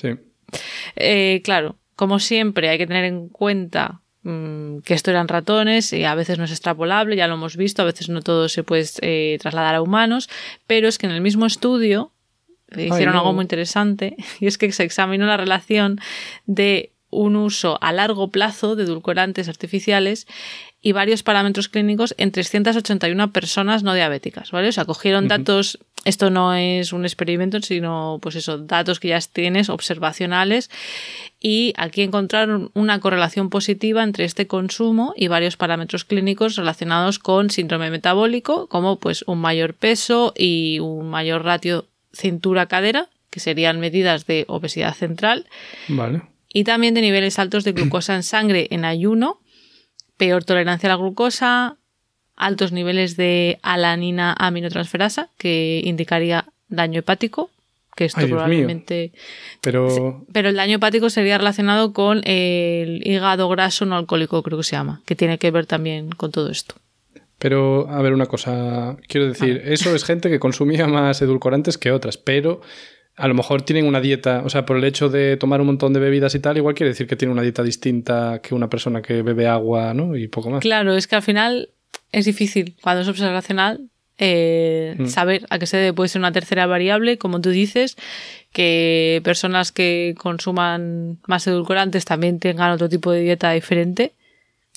Eh, 0.95 1.41
claro, 1.43 1.77
como 1.95 2.19
siempre 2.19 2.69
hay 2.69 2.77
que 2.77 2.87
tener 2.87 3.05
en 3.05 3.29
cuenta 3.29 4.01
mmm, 4.23 4.79
que 4.79 4.93
esto 4.93 5.11
eran 5.11 5.27
ratones 5.27 5.93
y 5.93 6.03
a 6.03 6.15
veces 6.15 6.37
no 6.37 6.43
es 6.43 6.51
extrapolable, 6.51 7.15
ya 7.15 7.27
lo 7.27 7.35
hemos 7.35 7.57
visto, 7.57 7.81
a 7.81 7.85
veces 7.85 8.09
no 8.09 8.21
todo 8.21 8.49
se 8.49 8.63
puede 8.63 8.85
eh, 9.01 9.37
trasladar 9.39 9.75
a 9.75 9.81
humanos, 9.81 10.29
pero 10.67 10.87
es 10.87 10.97
que 10.97 11.07
en 11.07 11.13
el 11.13 11.21
mismo 11.21 11.45
estudio 11.45 12.11
hicieron 12.71 13.13
no. 13.13 13.19
algo 13.19 13.33
muy 13.33 13.43
interesante 13.43 14.15
y 14.39 14.47
es 14.47 14.57
que 14.57 14.71
se 14.71 14.83
examinó 14.83 15.25
la 15.25 15.37
relación 15.37 15.99
de 16.45 16.91
un 17.11 17.35
uso 17.35 17.77
a 17.81 17.93
largo 17.93 18.29
plazo 18.29 18.75
de 18.75 18.83
edulcorantes 18.83 19.47
artificiales 19.47 20.27
y 20.85 20.91
varios 20.91 21.23
parámetros 21.23 21.67
clínicos 21.67 22.13
en 22.19 22.31
381 22.31 23.33
personas 23.33 23.81
no 23.81 23.95
diabéticas, 23.95 24.51
¿vale? 24.51 24.67
O 24.67 24.71
sea, 24.71 24.85
cogieron 24.85 25.23
uh 25.23 25.27
-huh. 25.27 25.37
datos, 25.39 25.79
esto 26.03 26.29
no 26.29 26.53
es 26.53 26.93
un 26.93 27.05
experimento, 27.05 27.59
sino 27.63 28.19
pues 28.21 28.35
eso, 28.35 28.59
datos 28.59 28.99
que 28.99 29.07
ya 29.07 29.19
tienes 29.19 29.69
observacionales 29.69 30.69
y 31.41 31.73
aquí 31.75 32.03
encontraron 32.03 32.69
una 32.75 32.99
correlación 32.99 33.49
positiva 33.49 34.03
entre 34.03 34.25
este 34.25 34.45
consumo 34.45 35.15
y 35.17 35.27
varios 35.27 35.57
parámetros 35.57 36.05
clínicos 36.05 36.55
relacionados 36.55 37.17
con 37.17 37.49
síndrome 37.49 37.89
metabólico, 37.89 38.67
como 38.67 38.99
pues 38.99 39.23
un 39.25 39.39
mayor 39.39 39.73
peso 39.73 40.35
y 40.37 40.77
un 40.81 41.09
mayor 41.09 41.43
ratio 41.43 41.87
cintura-cadera, 42.13 43.09
que 43.31 43.39
serían 43.39 43.79
medidas 43.79 44.27
de 44.27 44.45
obesidad 44.47 44.93
central. 44.93 45.47
Vale. 45.87 46.21
Y 46.53 46.63
también 46.63 46.93
de 46.93 47.01
niveles 47.01 47.39
altos 47.39 47.63
de 47.63 47.71
glucosa 47.71 48.15
en 48.15 48.21
sangre 48.21 48.67
en 48.69 48.85
ayuno, 48.85 49.39
peor 50.17 50.43
tolerancia 50.43 50.87
a 50.87 50.93
la 50.93 50.97
glucosa, 50.97 51.77
altos 52.35 52.71
niveles 52.71 53.17
de 53.17 53.59
alanina 53.61 54.35
aminotransferasa, 54.37 55.29
que 55.37 55.81
indicaría 55.83 56.45
daño 56.67 56.99
hepático, 56.99 57.49
que 57.95 58.05
esto 58.05 58.21
Ay, 58.21 58.27
probablemente. 58.27 59.13
Pero... 59.61 60.25
Pero 60.31 60.49
el 60.49 60.55
daño 60.55 60.77
hepático 60.77 61.09
sería 61.09 61.37
relacionado 61.37 61.93
con 61.93 62.21
el 62.25 63.01
hígado 63.05 63.47
graso 63.49 63.85
no 63.85 63.95
alcohólico, 63.95 64.43
creo 64.43 64.57
que 64.57 64.63
se 64.63 64.75
llama, 64.75 65.01
que 65.05 65.15
tiene 65.15 65.37
que 65.37 65.51
ver 65.51 65.65
también 65.65 66.09
con 66.09 66.31
todo 66.31 66.49
esto. 66.49 66.75
Pero, 67.37 67.89
a 67.89 68.01
ver, 68.01 68.13
una 68.13 68.27
cosa. 68.27 68.97
Quiero 69.07 69.27
decir, 69.27 69.61
eso 69.65 69.93
es 69.93 70.05
gente 70.05 70.29
que 70.29 70.39
consumía 70.39 70.87
más 70.87 71.21
edulcorantes 71.21 71.77
que 71.77 71.91
otras, 71.91 72.17
pero 72.17 72.61
a 73.17 73.27
lo 73.27 73.33
mejor 73.33 73.61
tienen 73.61 73.85
una 73.85 74.01
dieta, 74.01 74.41
o 74.45 74.49
sea, 74.49 74.65
por 74.65 74.77
el 74.77 74.83
hecho 74.83 75.09
de 75.09 75.37
tomar 75.37 75.61
un 75.61 75.67
montón 75.67 75.93
de 75.93 75.99
bebidas 75.99 76.35
y 76.35 76.39
tal, 76.39 76.57
igual 76.57 76.75
quiere 76.75 76.89
decir 76.89 77.07
que 77.07 77.15
tiene 77.15 77.31
una 77.31 77.41
dieta 77.41 77.63
distinta 77.63 78.39
que 78.43 78.53
una 78.53 78.69
persona 78.69 79.01
que 79.01 79.21
bebe 79.21 79.47
agua, 79.47 79.93
¿no? 79.93 80.15
Y 80.15 80.27
poco 80.27 80.49
más. 80.49 80.61
Claro, 80.61 80.95
es 80.95 81.07
que 81.07 81.15
al 81.15 81.21
final 81.21 81.69
es 82.11 82.25
difícil, 82.25 82.75
cuando 82.81 83.01
es 83.01 83.07
observacional, 83.07 83.89
eh, 84.17 84.95
mm. 84.97 85.07
saber 85.07 85.45
a 85.49 85.59
qué 85.59 85.65
se 85.65 85.77
debe. 85.77 85.93
Puede 85.93 86.09
ser 86.09 86.19
una 86.19 86.31
tercera 86.31 86.65
variable, 86.67 87.17
como 87.17 87.41
tú 87.41 87.49
dices, 87.49 87.97
que 88.51 89.21
personas 89.23 89.71
que 89.71 90.15
consuman 90.17 91.19
más 91.27 91.47
edulcorantes 91.47 92.05
también 92.05 92.39
tengan 92.39 92.71
otro 92.71 92.89
tipo 92.89 93.11
de 93.11 93.21
dieta 93.21 93.51
diferente. 93.51 94.13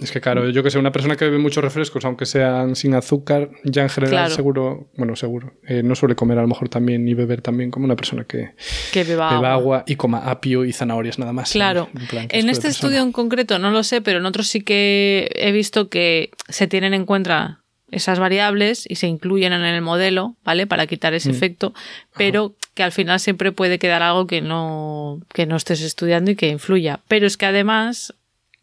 Es 0.00 0.12
que 0.12 0.20
claro, 0.20 0.48
yo 0.50 0.62
que 0.62 0.70
sé, 0.70 0.78
una 0.78 0.92
persona 0.92 1.16
que 1.16 1.24
bebe 1.24 1.38
muchos 1.38 1.62
refrescos, 1.62 2.04
aunque 2.04 2.24
sean 2.24 2.76
sin 2.76 2.94
azúcar, 2.94 3.50
ya 3.64 3.82
en 3.82 3.88
general 3.88 4.12
claro. 4.12 4.34
seguro, 4.34 4.90
bueno, 4.96 5.16
seguro, 5.16 5.54
eh, 5.66 5.82
no 5.82 5.96
suele 5.96 6.14
comer 6.14 6.38
a 6.38 6.42
lo 6.42 6.48
mejor 6.48 6.68
también 6.68 7.04
ni 7.04 7.14
beber 7.14 7.42
también 7.42 7.70
como 7.72 7.84
una 7.84 7.96
persona 7.96 8.24
que, 8.24 8.52
que 8.92 9.02
beba, 9.02 9.30
beba 9.30 9.52
agua. 9.52 9.78
agua. 9.78 9.84
y 9.86 9.96
coma 9.96 10.30
apio 10.30 10.64
y 10.64 10.72
zanahorias 10.72 11.18
nada 11.18 11.32
más. 11.32 11.50
Claro, 11.50 11.88
en, 11.94 12.00
en, 12.00 12.06
plan, 12.06 12.28
en 12.30 12.48
este 12.48 12.68
estudio 12.68 13.02
en 13.02 13.10
concreto 13.10 13.58
no 13.58 13.72
lo 13.72 13.82
sé, 13.82 14.00
pero 14.00 14.18
en 14.18 14.26
otros 14.26 14.46
sí 14.46 14.60
que 14.60 15.30
he 15.34 15.50
visto 15.50 15.88
que 15.88 16.30
se 16.48 16.68
tienen 16.68 16.94
en 16.94 17.04
cuenta 17.04 17.64
esas 17.90 18.18
variables 18.18 18.84
y 18.88 18.96
se 18.96 19.06
incluyen 19.06 19.52
en 19.52 19.64
el 19.64 19.80
modelo, 19.82 20.36
¿vale? 20.44 20.66
Para 20.66 20.86
quitar 20.86 21.14
ese 21.14 21.30
mm. 21.30 21.34
efecto, 21.34 21.74
pero 22.16 22.54
Ajá. 22.56 22.70
que 22.74 22.82
al 22.82 22.92
final 22.92 23.18
siempre 23.18 23.50
puede 23.50 23.78
quedar 23.78 24.02
algo 24.02 24.26
que 24.26 24.42
no, 24.42 25.20
que 25.32 25.46
no 25.46 25.56
estés 25.56 25.80
estudiando 25.80 26.30
y 26.30 26.36
que 26.36 26.48
influya. 26.48 27.00
Pero 27.08 27.26
es 27.26 27.36
que 27.36 27.46
además 27.46 28.14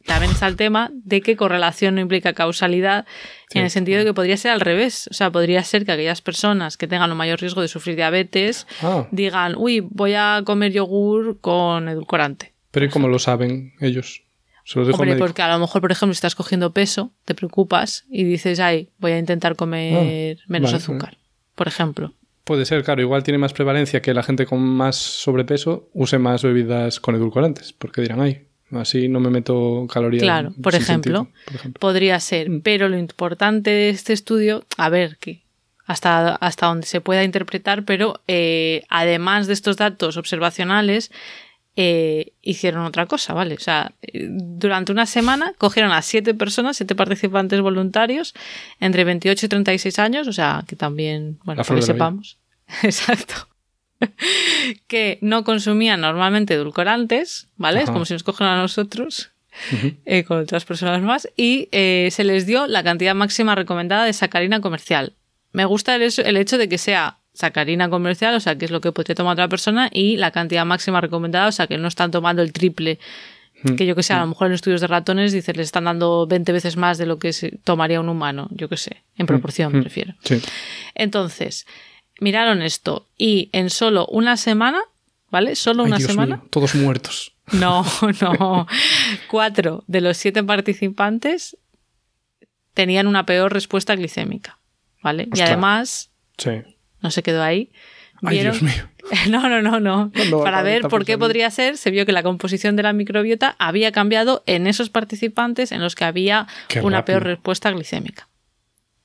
también 0.05 0.31
está 0.31 0.47
el 0.47 0.55
tema 0.55 0.91
de 0.93 1.21
que 1.21 1.35
correlación 1.35 1.95
no 1.95 2.01
implica 2.01 2.33
causalidad 2.33 3.05
sí, 3.49 3.57
en 3.57 3.65
el 3.65 3.71
sentido 3.71 3.99
de 3.99 4.05
que 4.05 4.13
podría 4.13 4.37
ser 4.37 4.51
al 4.51 4.61
revés. 4.61 5.07
O 5.11 5.13
sea, 5.13 5.31
podría 5.31 5.63
ser 5.63 5.85
que 5.85 5.91
aquellas 5.91 6.21
personas 6.21 6.77
que 6.77 6.87
tengan 6.87 7.11
un 7.11 7.17
mayor 7.17 7.41
riesgo 7.41 7.61
de 7.61 7.67
sufrir 7.67 7.95
diabetes 7.95 8.67
ah. 8.81 9.07
digan, 9.11 9.55
uy, 9.57 9.79
voy 9.81 10.13
a 10.13 10.41
comer 10.45 10.71
yogur 10.71 11.39
con 11.41 11.89
edulcorante. 11.89 12.53
Pero 12.71 12.85
¿y 12.85 12.89
cómo 12.89 13.07
lo 13.07 13.19
saben 13.19 13.73
ellos? 13.79 14.23
Se 14.63 14.79
lo 14.79 14.85
Hombre, 14.85 15.15
porque 15.17 15.43
a 15.43 15.47
lo 15.47 15.59
mejor, 15.59 15.81
por 15.81 15.91
ejemplo, 15.91 16.13
si 16.13 16.17
estás 16.17 16.35
cogiendo 16.35 16.73
peso, 16.73 17.11
te 17.23 17.35
preocupas 17.35 18.05
y 18.09 18.23
dices, 18.23 18.59
ay, 18.59 18.89
voy 18.97 19.11
a 19.11 19.19
intentar 19.19 19.55
comer 19.55 20.37
ah, 20.39 20.43
menos 20.47 20.71
vale, 20.71 20.77
azúcar, 20.77 21.09
vale. 21.11 21.17
por 21.53 21.67
ejemplo. 21.67 22.13
Puede 22.43 22.65
ser, 22.65 22.83
claro, 22.83 23.01
igual 23.01 23.23
tiene 23.23 23.37
más 23.37 23.53
prevalencia 23.53 24.01
que 24.01 24.13
la 24.13 24.23
gente 24.23 24.45
con 24.45 24.61
más 24.61 24.95
sobrepeso 24.95 25.89
use 25.93 26.19
más 26.19 26.43
bebidas 26.43 26.99
con 26.99 27.15
edulcorantes, 27.15 27.73
porque 27.73 28.01
dirán, 28.01 28.21
ay, 28.21 28.47
Así 28.71 29.07
no 29.07 29.19
me 29.19 29.29
meto 29.29 29.87
calorías. 29.91 30.23
Claro, 30.23 30.53
por 30.61 30.75
ejemplo, 30.75 31.27
por 31.45 31.55
ejemplo, 31.55 31.79
podría 31.79 32.19
ser. 32.19 32.49
Pero 32.63 32.89
lo 32.89 32.97
importante 32.97 33.69
de 33.69 33.89
este 33.89 34.13
estudio, 34.13 34.65
a 34.77 34.89
ver, 34.89 35.17
que 35.17 35.43
hasta, 35.85 36.35
hasta 36.35 36.67
donde 36.67 36.87
se 36.87 37.01
pueda 37.01 37.23
interpretar, 37.23 37.83
pero 37.85 38.21
eh, 38.27 38.83
además 38.89 39.47
de 39.47 39.53
estos 39.53 39.77
datos 39.77 40.17
observacionales, 40.17 41.11
eh, 41.77 42.31
hicieron 42.41 42.85
otra 42.85 43.05
cosa, 43.05 43.33
¿vale? 43.33 43.55
O 43.55 43.59
sea, 43.59 43.91
durante 44.13 44.91
una 44.91 45.05
semana 45.05 45.53
cogieron 45.57 45.91
a 45.91 46.01
siete 46.01 46.33
personas, 46.33 46.77
siete 46.77 46.95
participantes 46.95 47.59
voluntarios, 47.61 48.33
entre 48.79 49.03
28 49.03 49.45
y 49.45 49.49
36 49.49 49.99
años, 49.99 50.27
o 50.27 50.33
sea, 50.33 50.63
que 50.67 50.75
también, 50.75 51.37
bueno, 51.43 51.63
que 51.63 51.81
sepamos. 51.81 52.39
Exacto. 52.83 53.47
que 54.87 55.17
no 55.21 55.43
consumían 55.43 56.01
normalmente 56.01 56.53
edulcorantes, 56.53 57.47
¿vale? 57.57 57.81
Es 57.81 57.89
como 57.89 58.05
si 58.05 58.13
nos 58.13 58.23
cogen 58.23 58.47
a 58.47 58.57
nosotros 58.57 59.31
eh, 60.05 60.23
con 60.25 60.39
otras 60.39 60.65
personas 60.65 61.01
más, 61.01 61.29
y 61.37 61.69
eh, 61.71 62.09
se 62.11 62.23
les 62.23 62.45
dio 62.45 62.67
la 62.67 62.83
cantidad 62.83 63.15
máxima 63.15 63.55
recomendada 63.55 64.05
de 64.05 64.13
sacarina 64.13 64.59
comercial. 64.61 65.13
Me 65.53 65.65
gusta 65.65 65.95
el, 65.95 66.01
hecho- 66.03 66.23
el 66.23 66.35
hecho 66.37 66.57
de 66.57 66.67
que 66.67 66.77
sea 66.77 67.17
sacarina 67.33 67.89
comercial, 67.89 68.35
o 68.35 68.39
sea, 68.39 68.57
que 68.57 68.65
es 68.65 68.71
lo 68.71 68.81
que 68.81 68.91
podría 68.91 69.15
tomar 69.15 69.33
otra 69.33 69.47
persona, 69.47 69.89
y 69.91 70.17
la 70.17 70.31
cantidad 70.31 70.65
máxima 70.65 70.99
recomendada, 71.01 71.47
o 71.47 71.51
sea, 71.51 71.67
que 71.67 71.77
no 71.77 71.87
están 71.87 72.11
tomando 72.11 72.41
el 72.41 72.51
triple. 72.53 72.99
Mm. 73.63 73.75
Que 73.75 73.85
yo 73.85 73.95
que 73.95 74.03
sé, 74.03 74.11
a 74.13 74.19
lo 74.19 74.27
mejor 74.27 74.47
en 74.47 74.53
estudios 74.53 74.81
de 74.81 74.87
ratones 74.87 75.31
dice, 75.31 75.53
les 75.53 75.67
están 75.67 75.85
dando 75.85 76.27
20 76.27 76.51
veces 76.51 76.75
más 76.75 76.97
de 76.97 77.05
lo 77.05 77.17
que 77.19 77.31
se 77.33 77.51
tomaría 77.63 77.99
un 78.01 78.09
humano, 78.09 78.47
yo 78.51 78.67
que 78.67 78.75
sé, 78.77 79.03
en 79.17 79.25
proporción, 79.25 79.71
me 79.71 79.79
Mm. 79.79 79.83
refiero. 79.83 80.13
Sí. 80.23 80.41
Entonces, 80.93 81.65
miraron 82.19 82.61
esto 82.61 83.07
y 83.17 83.49
en 83.53 83.69
solo 83.69 84.05
una 84.07 84.37
semana, 84.37 84.79
¿vale? 85.31 85.55
Solo 85.55 85.83
Ay, 85.83 85.87
una 85.89 85.97
Dios 85.97 86.11
semana. 86.11 86.37
mío, 86.37 86.47
todos 86.49 86.75
muertos. 86.75 87.31
No, 87.53 87.85
no. 88.21 88.65
Cuatro 89.29 89.83
de 89.85 90.01
los 90.01 90.17
siete 90.17 90.43
participantes 90.43 91.55
tenían 92.73 93.05
una 93.07 93.25
peor 93.25 93.53
respuesta 93.53 93.95
glicémica, 93.95 94.57
¿vale? 95.03 95.27
Y 95.33 95.41
además, 95.41 96.09
Sí. 96.37 96.51
no 97.01 97.11
se 97.11 97.21
quedó 97.23 97.43
ahí. 97.43 97.71
Ay, 98.23 98.39
Dios 98.39 98.61
mío. 98.61 98.73
No, 99.29 99.47
no, 99.47 99.61
no, 99.61 99.79
no. 99.79 100.11
¿Cuándo 100.15 100.37
va 100.39 100.41
a 100.41 100.45
Para 100.45 100.63
ver 100.63 100.81
por 100.87 101.05
qué 101.05 101.15
podría 101.19 101.51
ser, 101.51 101.77
se 101.77 101.91
vio 101.91 102.07
que 102.07 102.11
la 102.11 102.23
composición 102.23 102.75
de 102.75 102.81
la 102.81 102.91
microbiota 102.91 103.55
había 103.59 103.91
cambiado 103.91 104.41
en 104.47 104.65
esos 104.65 104.89
participantes 104.89 105.71
en 105.71 105.79
los 105.79 105.93
que 105.93 106.05
había 106.05 106.47
Qué 106.69 106.81
una 106.81 106.97
rápido. 107.01 107.19
peor 107.19 107.27
respuesta 107.27 107.69
glicémica, 107.69 108.27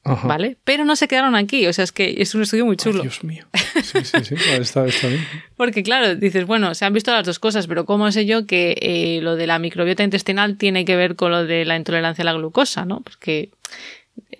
Ajá. 0.03 0.27
¿vale? 0.27 0.57
Pero 0.65 0.85
no 0.85 0.97
se 0.97 1.09
quedaron 1.09 1.35
aquí, 1.35 1.67
o 1.67 1.73
sea, 1.73 1.85
es 1.85 1.93
que 1.93 2.17
es 2.19 2.35
un 2.35 2.43
estudio 2.43 2.65
muy 2.65 2.73
Ay, 2.73 2.85
chulo. 2.85 3.03
Dios 3.03 3.23
mío. 3.23 3.47
Sí, 3.83 4.05
sí, 4.05 4.25
sí. 4.25 4.35
Está, 4.59 4.87
está 4.87 5.09
bien. 5.09 5.27
Porque 5.57 5.83
claro, 5.83 6.15
dices, 6.15 6.47
bueno, 6.47 6.75
se 6.75 6.85
han 6.85 6.93
visto 6.93 7.13
las 7.13 7.27
dos 7.27 7.39
cosas, 7.39 7.67
pero 7.67 7.85
¿cómo 7.85 8.11
sé 8.11 8.25
yo 8.25 8.47
que 8.47 8.77
eh, 8.81 9.21
lo 9.23 9.37
de 9.37 9.47
la 9.47 9.59
microbiota 9.59 10.03
intestinal 10.03 10.57
tiene 10.57 10.85
que 10.85 10.97
ver 10.97 11.17
con 11.17 11.31
lo 11.31 11.45
de 11.45 11.65
la 11.65 11.77
intolerancia 11.77 12.23
a 12.23 12.27
la 12.27 12.33
glucosa, 12.33 12.85
¿no? 12.85 13.01
Porque 13.01 13.51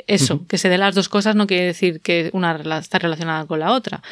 eso, 0.07 0.47
que 0.47 0.59
se 0.59 0.69
den 0.69 0.81
las 0.81 0.95
dos 0.95 1.09
cosas 1.09 1.37
no 1.37 1.47
quiere 1.47 1.67
decir 1.67 2.01
que 2.01 2.31
una 2.33 2.57
está 2.79 2.99
relacionada 2.99 3.47
con 3.47 3.61
la 3.61 3.73
otra. 3.73 4.03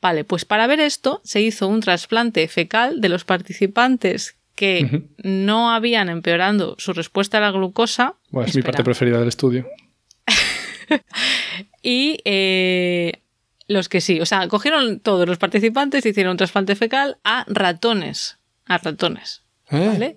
Vale, 0.00 0.24
pues 0.24 0.44
para 0.44 0.66
ver 0.66 0.80
esto 0.80 1.20
se 1.24 1.40
hizo 1.40 1.68
un 1.68 1.80
trasplante 1.80 2.46
fecal 2.48 3.00
de 3.00 3.08
los 3.08 3.24
participantes 3.24 4.36
que 4.54 5.04
no 5.22 5.70
habían 5.70 6.08
empeorando 6.08 6.76
su 6.78 6.92
respuesta 6.94 7.38
a 7.38 7.42
la 7.42 7.50
glucosa. 7.50 8.14
Bueno, 8.30 8.48
es 8.48 8.56
mi 8.56 8.62
parte 8.62 8.82
preferida 8.82 9.18
del 9.18 9.28
estudio. 9.28 9.66
Y 11.82 12.18
eh, 12.24 13.20
los 13.68 13.88
que 13.88 14.00
sí, 14.00 14.20
o 14.20 14.26
sea, 14.26 14.48
cogieron 14.48 14.98
todos 15.00 15.28
los 15.28 15.38
participantes 15.38 16.04
y 16.04 16.08
hicieron 16.10 16.32
un 16.32 16.36
trasplante 16.36 16.74
fecal 16.74 17.18
a 17.24 17.44
ratones. 17.48 18.38
A 18.66 18.78
ratones. 18.78 19.42
¿Eh? 19.70 19.86
¿Vale? 19.86 20.16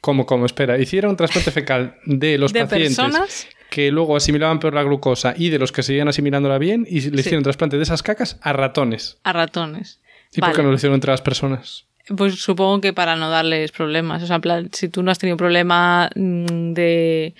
¿Cómo, 0.00 0.26
cómo? 0.26 0.46
Espera, 0.46 0.78
hicieron 0.78 1.12
un 1.12 1.16
trasplante 1.16 1.50
fecal 1.50 1.96
de 2.04 2.38
los 2.38 2.52
De 2.52 2.60
pacientes 2.66 2.96
personas. 2.96 3.46
que 3.70 3.90
luego 3.90 4.16
asimilaban 4.16 4.58
peor 4.60 4.74
la 4.74 4.82
glucosa 4.82 5.34
y 5.36 5.50
de 5.50 5.58
los 5.58 5.72
que 5.72 5.82
seguían 5.82 6.08
asimilándola 6.08 6.58
bien 6.58 6.86
y 6.88 7.00
le 7.00 7.18
Sí. 7.22 7.28
hicieron 7.28 7.42
trasplante 7.44 7.76
de 7.76 7.82
esas 7.84 8.02
cacas 8.02 8.38
a 8.42 8.52
ratones. 8.52 9.18
A 9.24 9.32
ratones. 9.32 10.00
¿Y 10.32 10.40
por 10.40 10.52
qué 10.52 10.62
no 10.62 10.70
lo 10.70 10.74
hicieron 10.74 10.94
entre 10.94 11.10
las 11.12 11.22
personas? 11.22 11.86
Pues 12.16 12.34
supongo 12.34 12.80
que 12.80 12.92
para 12.92 13.16
no 13.16 13.30
darles 13.30 13.70
problemas. 13.72 14.22
O 14.22 14.26
sea, 14.26 14.36
en 14.36 14.42
plan, 14.42 14.68
si 14.72 14.88
tú 14.88 15.02
no 15.02 15.10
has 15.10 15.18
tenido 15.18 15.36
problema 15.36 16.10
mm, 16.14 16.72
de. 16.74 17.34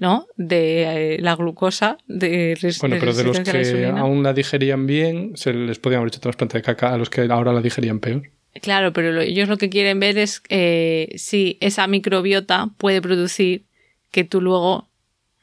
¿No? 0.00 0.28
De 0.36 1.16
eh, 1.16 1.18
la 1.20 1.34
glucosa, 1.34 1.98
de, 2.06 2.56
Bueno, 2.80 2.94
de 2.94 3.00
pero 3.00 3.12
de 3.12 3.24
los 3.24 3.36
la 3.36 3.42
que 3.42 3.86
aún 3.96 4.22
la 4.22 4.32
digerían 4.32 4.86
bien, 4.86 5.32
se 5.34 5.52
les 5.52 5.80
podían 5.80 5.98
haber 6.02 6.12
hecho 6.12 6.20
trasplante 6.20 6.56
de 6.56 6.62
caca 6.62 6.94
a 6.94 6.98
los 6.98 7.10
que 7.10 7.22
ahora 7.22 7.52
la 7.52 7.60
digerían 7.60 7.98
peor. 7.98 8.22
Claro, 8.62 8.92
pero 8.92 9.10
lo- 9.10 9.22
ellos 9.22 9.48
lo 9.48 9.56
que 9.56 9.68
quieren 9.68 9.98
ver 9.98 10.16
es 10.16 10.40
eh, 10.50 11.08
si 11.16 11.58
esa 11.60 11.88
microbiota 11.88 12.68
puede 12.78 13.02
producir 13.02 13.64
que 14.12 14.22
tú 14.22 14.40
luego 14.40 14.86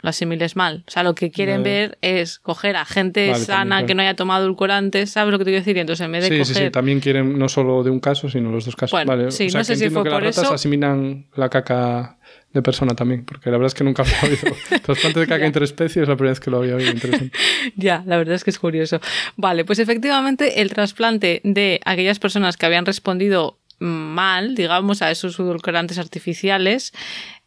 lo 0.01 0.09
asimiles 0.09 0.55
mal. 0.55 0.83
O 0.87 0.91
sea, 0.91 1.03
lo 1.03 1.15
que 1.15 1.31
quieren 1.31 1.63
ver 1.63 1.97
es 2.01 2.39
coger 2.39 2.75
a 2.77 2.85
gente 2.85 3.31
Vale, 3.31 3.43
sana 3.43 3.57
también, 3.57 3.69
claro. 3.79 3.87
que 3.87 3.95
no 3.95 4.01
haya 4.03 4.15
tomado 4.15 4.43
edulcorantes, 4.45 5.09
¿sabes 5.09 5.31
lo 5.31 5.37
que 5.39 5.45
te 5.45 5.49
quiero 5.51 5.61
decir? 5.61 5.75
Y 5.75 5.79
entonces 5.81 6.05
en 6.05 6.11
vez 6.11 6.21
de 6.23 6.29
Sí, 6.29 6.37
coger... 6.39 6.55
sí, 6.55 6.63
sí, 6.65 6.69
también 6.71 6.99
quieren 7.01 7.37
no 7.39 7.49
solo 7.49 7.83
de 7.83 7.89
un 7.89 7.99
caso, 7.99 8.29
sino 8.29 8.51
los 8.51 8.63
dos 8.65 8.75
casos. 8.75 8.91
Bueno, 8.91 9.09
vale, 9.09 9.31
sí, 9.31 9.47
o 9.47 9.49
sea, 9.49 9.59
no 9.61 9.63
sé 9.65 9.75
si 9.75 9.89
fue 9.89 10.03
que 10.03 10.09
por 10.11 10.21
las 10.23 10.35
ratas 10.35 10.43
eso. 10.45 10.53
asimilan 10.53 11.25
la 11.35 11.49
caca 11.49 12.14
de 12.55 12.63
persona 12.63 12.95
también, 12.95 13.23
porque 13.25 13.51
la 13.51 13.57
verdad 13.57 13.67
es 13.67 13.73
que 13.75 13.83
nunca 13.83 14.01
había 14.03 14.19
oído. 14.23 14.55
Trasplante 14.83 15.19
de 15.19 15.27
caca 15.27 15.41
Ya. 15.41 15.47
interespecie 15.47 16.01
es 16.01 16.07
la 16.07 16.15
primera 16.15 16.31
vez 16.31 16.39
que 16.39 16.49
lo 16.49 16.57
había 16.57 16.75
oído. 16.75 16.91
Interesante. 16.91 17.37
Ya, 17.75 18.03
la 18.07 18.17
verdad 18.17 18.35
es 18.35 18.43
que 18.43 18.49
es 18.49 18.57
curioso. 18.59 18.99
Vale, 19.35 19.65
pues 19.65 19.79
efectivamente 19.79 20.61
el 20.61 20.69
trasplante 20.71 21.41
de 21.43 21.79
aquellas 21.85 22.17
personas 22.19 22.57
que 22.57 22.65
habían 22.65 22.85
respondido 22.85 23.57
mal, 23.79 24.55
digamos, 24.55 25.01
a 25.01 25.11
esos 25.11 25.37
edulcorantes 25.39 25.99
artificiales, 25.99 26.93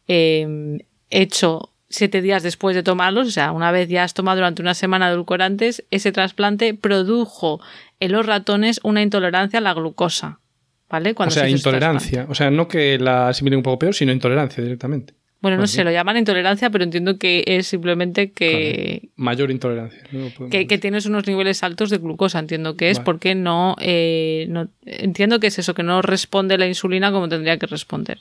eh, 0.07 0.77
hecho 1.09 1.73
siete 1.89 2.21
días 2.21 2.43
después 2.43 2.75
de 2.75 2.83
tomarlos, 2.83 3.27
o 3.27 3.31
sea, 3.31 3.51
una 3.51 3.71
vez 3.71 3.89
ya 3.89 4.03
has 4.03 4.13
tomado 4.13 4.37
durante 4.37 4.61
una 4.61 4.75
semana 4.75 5.09
edulcorantes, 5.09 5.83
ese 5.89 6.11
trasplante 6.11 6.75
produjo 6.75 7.59
en 7.99 8.11
los 8.11 8.25
ratones 8.27 8.79
una 8.83 9.01
intolerancia 9.01 9.57
a 9.57 9.61
la 9.63 9.73
glucosa. 9.73 10.39
¿Vale? 10.89 11.13
o 11.15 11.29
sea, 11.29 11.43
se 11.43 11.49
intolerancia. 11.51 12.25
O 12.29 12.35
sea, 12.35 12.49
no 12.49 12.67
que 12.67 12.97
la 12.97 13.29
asimilen 13.29 13.57
un 13.57 13.63
poco 13.63 13.79
peor, 13.79 13.93
sino 13.93 14.11
intolerancia 14.11 14.63
directamente. 14.63 15.13
Bueno, 15.41 15.55
no 15.55 15.61
Bueno, 15.61 15.67
sé, 15.67 15.83
lo 15.85 15.91
llaman 15.91 16.17
intolerancia, 16.17 16.69
pero 16.69 16.83
entiendo 16.83 17.17
que 17.17 17.43
es 17.47 17.67
simplemente 17.67 18.31
que, 18.31 19.07
Mayor 19.15 19.51
intolerancia. 19.51 20.01
que, 20.51 20.77
tienes 20.79 21.05
unos 21.05 21.27
niveles 21.27 21.63
altos 21.63 21.89
de 21.91 21.97
glucosa, 21.97 22.39
entiendo 22.39 22.75
que 22.75 22.89
es 22.89 22.97
Vale. 22.97 23.05
porque 23.05 23.35
no, 23.35 23.77
eh, 23.79 24.47
no- 24.49 24.67
entiendo 24.85 25.39
que 25.39 25.47
es 25.47 25.57
eso, 25.57 25.73
que 25.73 25.83
no 25.83 26.01
responde 26.01 26.57
la 26.57 26.67
insulina 26.67 27.11
como 27.13 27.29
tendría 27.29 27.57
que 27.57 27.67
responder. 27.67 28.19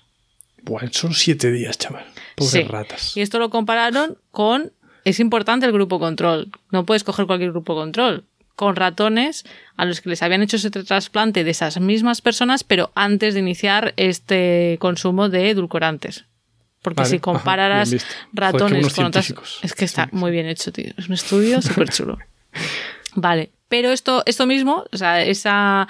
Buah, 0.63 0.87
son 0.93 1.13
siete 1.15 1.51
días, 1.51 1.77
chaval. 1.79 2.05
Pobres 2.37 2.53
Sí. 2.53 2.63
ratas. 2.63 3.17
Y 3.17 3.21
esto 3.23 3.41
lo 3.41 3.51
compararon 3.51 4.17
con, 4.31 4.71
es 5.05 5.19
importante 5.19 5.67
el 5.67 5.73
grupo 5.73 5.99
control, 5.99 6.53
no 6.71 6.85
puedes 6.87 7.03
coger 7.03 7.27
cualquier 7.27 7.51
grupo 7.51 7.75
control, 7.75 8.25
con 8.59 8.75
ratones 8.75 9.45
a 9.77 9.85
los 9.85 10.01
que 10.01 10.09
les 10.09 10.21
habían 10.21 10.43
hecho 10.43 10.57
ese 10.57 10.69
trasplante 10.69 11.45
de 11.45 11.51
esas 11.53 11.79
mismas 11.79 12.21
personas, 12.21 12.65
pero 12.65 12.91
antes 12.97 13.35
de 13.35 13.41
iniciar 13.41 13.95
este 13.97 14.79
consumo 14.81 15.29
de 15.29 15.51
edulcorantes. 15.51 16.25
Porque 16.83 17.03
Vale, 17.03 17.11
si 17.11 17.19
compararas. 17.21 17.91
Joder, 17.91 18.03
ratones 18.33 18.93
con 18.93 19.05
otras... 19.05 19.33
Es 19.63 19.75
que 19.75 19.85
está 19.85 20.09
muy 20.11 20.33
bien 20.33 20.47
hecho, 20.47 20.73
tío. 20.73 20.93
Es 20.97 21.07
un 21.07 21.15
estudio 21.15 21.63
súper 21.63 21.91
chulo. 21.91 22.19
Vale, 23.15 23.53
pero 23.69 23.93
esto, 23.93 24.25
esto 24.27 24.45
mismo, 24.45 24.87
o 24.91 24.97
sea, 24.97 25.23
esa 25.23 25.87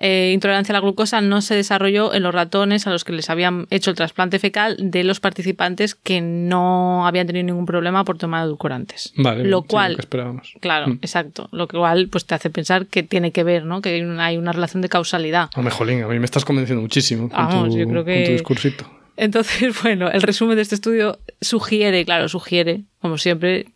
eh, 0.00 0.30
intolerancia 0.32 0.72
a 0.72 0.74
la 0.74 0.80
glucosa 0.80 1.20
no 1.20 1.40
se 1.42 1.54
desarrolló 1.56 2.14
en 2.14 2.22
los 2.22 2.32
ratones 2.32 2.86
a 2.86 2.90
los 2.90 3.02
que 3.04 3.12
les 3.12 3.28
habían 3.30 3.66
hecho 3.70 3.90
el 3.90 3.96
trasplante 3.96 4.38
fecal 4.38 4.76
de 4.78 5.02
los 5.04 5.18
participantes 5.20 5.94
que 5.96 6.20
no 6.20 7.06
habían 7.06 7.26
tenido 7.26 7.44
ningún 7.44 7.66
problema 7.66 8.04
por 8.04 8.16
tomar 8.16 8.44
edulcorantes. 8.44 9.12
Vale, 9.16 9.44
lo 9.44 9.62
cual, 9.62 9.96
que 9.96 10.02
esperábamos. 10.02 10.54
claro, 10.60 10.86
Mm. 10.88 10.98
exacto, 11.02 11.48
lo 11.52 11.66
cual 11.66 12.08
pues 12.10 12.24
te 12.26 12.34
hace 12.36 12.48
pensar 12.50 12.86
que 12.86 13.02
tiene 13.02 13.32
que 13.32 13.42
ver, 13.42 13.64
¿no? 13.64 13.80
Que 13.82 13.90
hay 13.90 14.02
una, 14.02 14.24
hay 14.26 14.36
una 14.36 14.52
relación 14.52 14.82
de 14.82 14.88
causalidad. 14.88 15.50
Hombre, 15.56 15.72
jolín, 15.74 16.02
a 16.02 16.08
mí 16.08 16.18
me 16.18 16.24
estás 16.24 16.44
convenciendo 16.44 16.80
muchísimo 16.82 17.28
con, 17.28 17.36
Vamos, 17.36 17.70
tu, 17.74 17.78
yo 17.78 17.86
creo 17.88 18.04
con 18.04 18.12
que- 18.14 18.24
tu 18.26 18.32
discursito. 18.32 18.88
Entonces, 19.16 19.74
bueno, 19.82 20.08
el 20.10 20.22
resumen 20.22 20.54
de 20.54 20.62
este 20.62 20.76
estudio 20.76 21.18
sugiere, 21.40 22.04
claro, 22.04 22.28
sugiere, 22.28 22.82
como 23.00 23.18
siempre, 23.18 23.66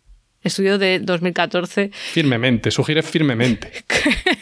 estudio 0.43 0.77
de 0.77 0.99
2014, 0.99 1.91
Firmemente, 1.93 2.71
sugiere 2.71 3.03
firmemente. 3.03 3.71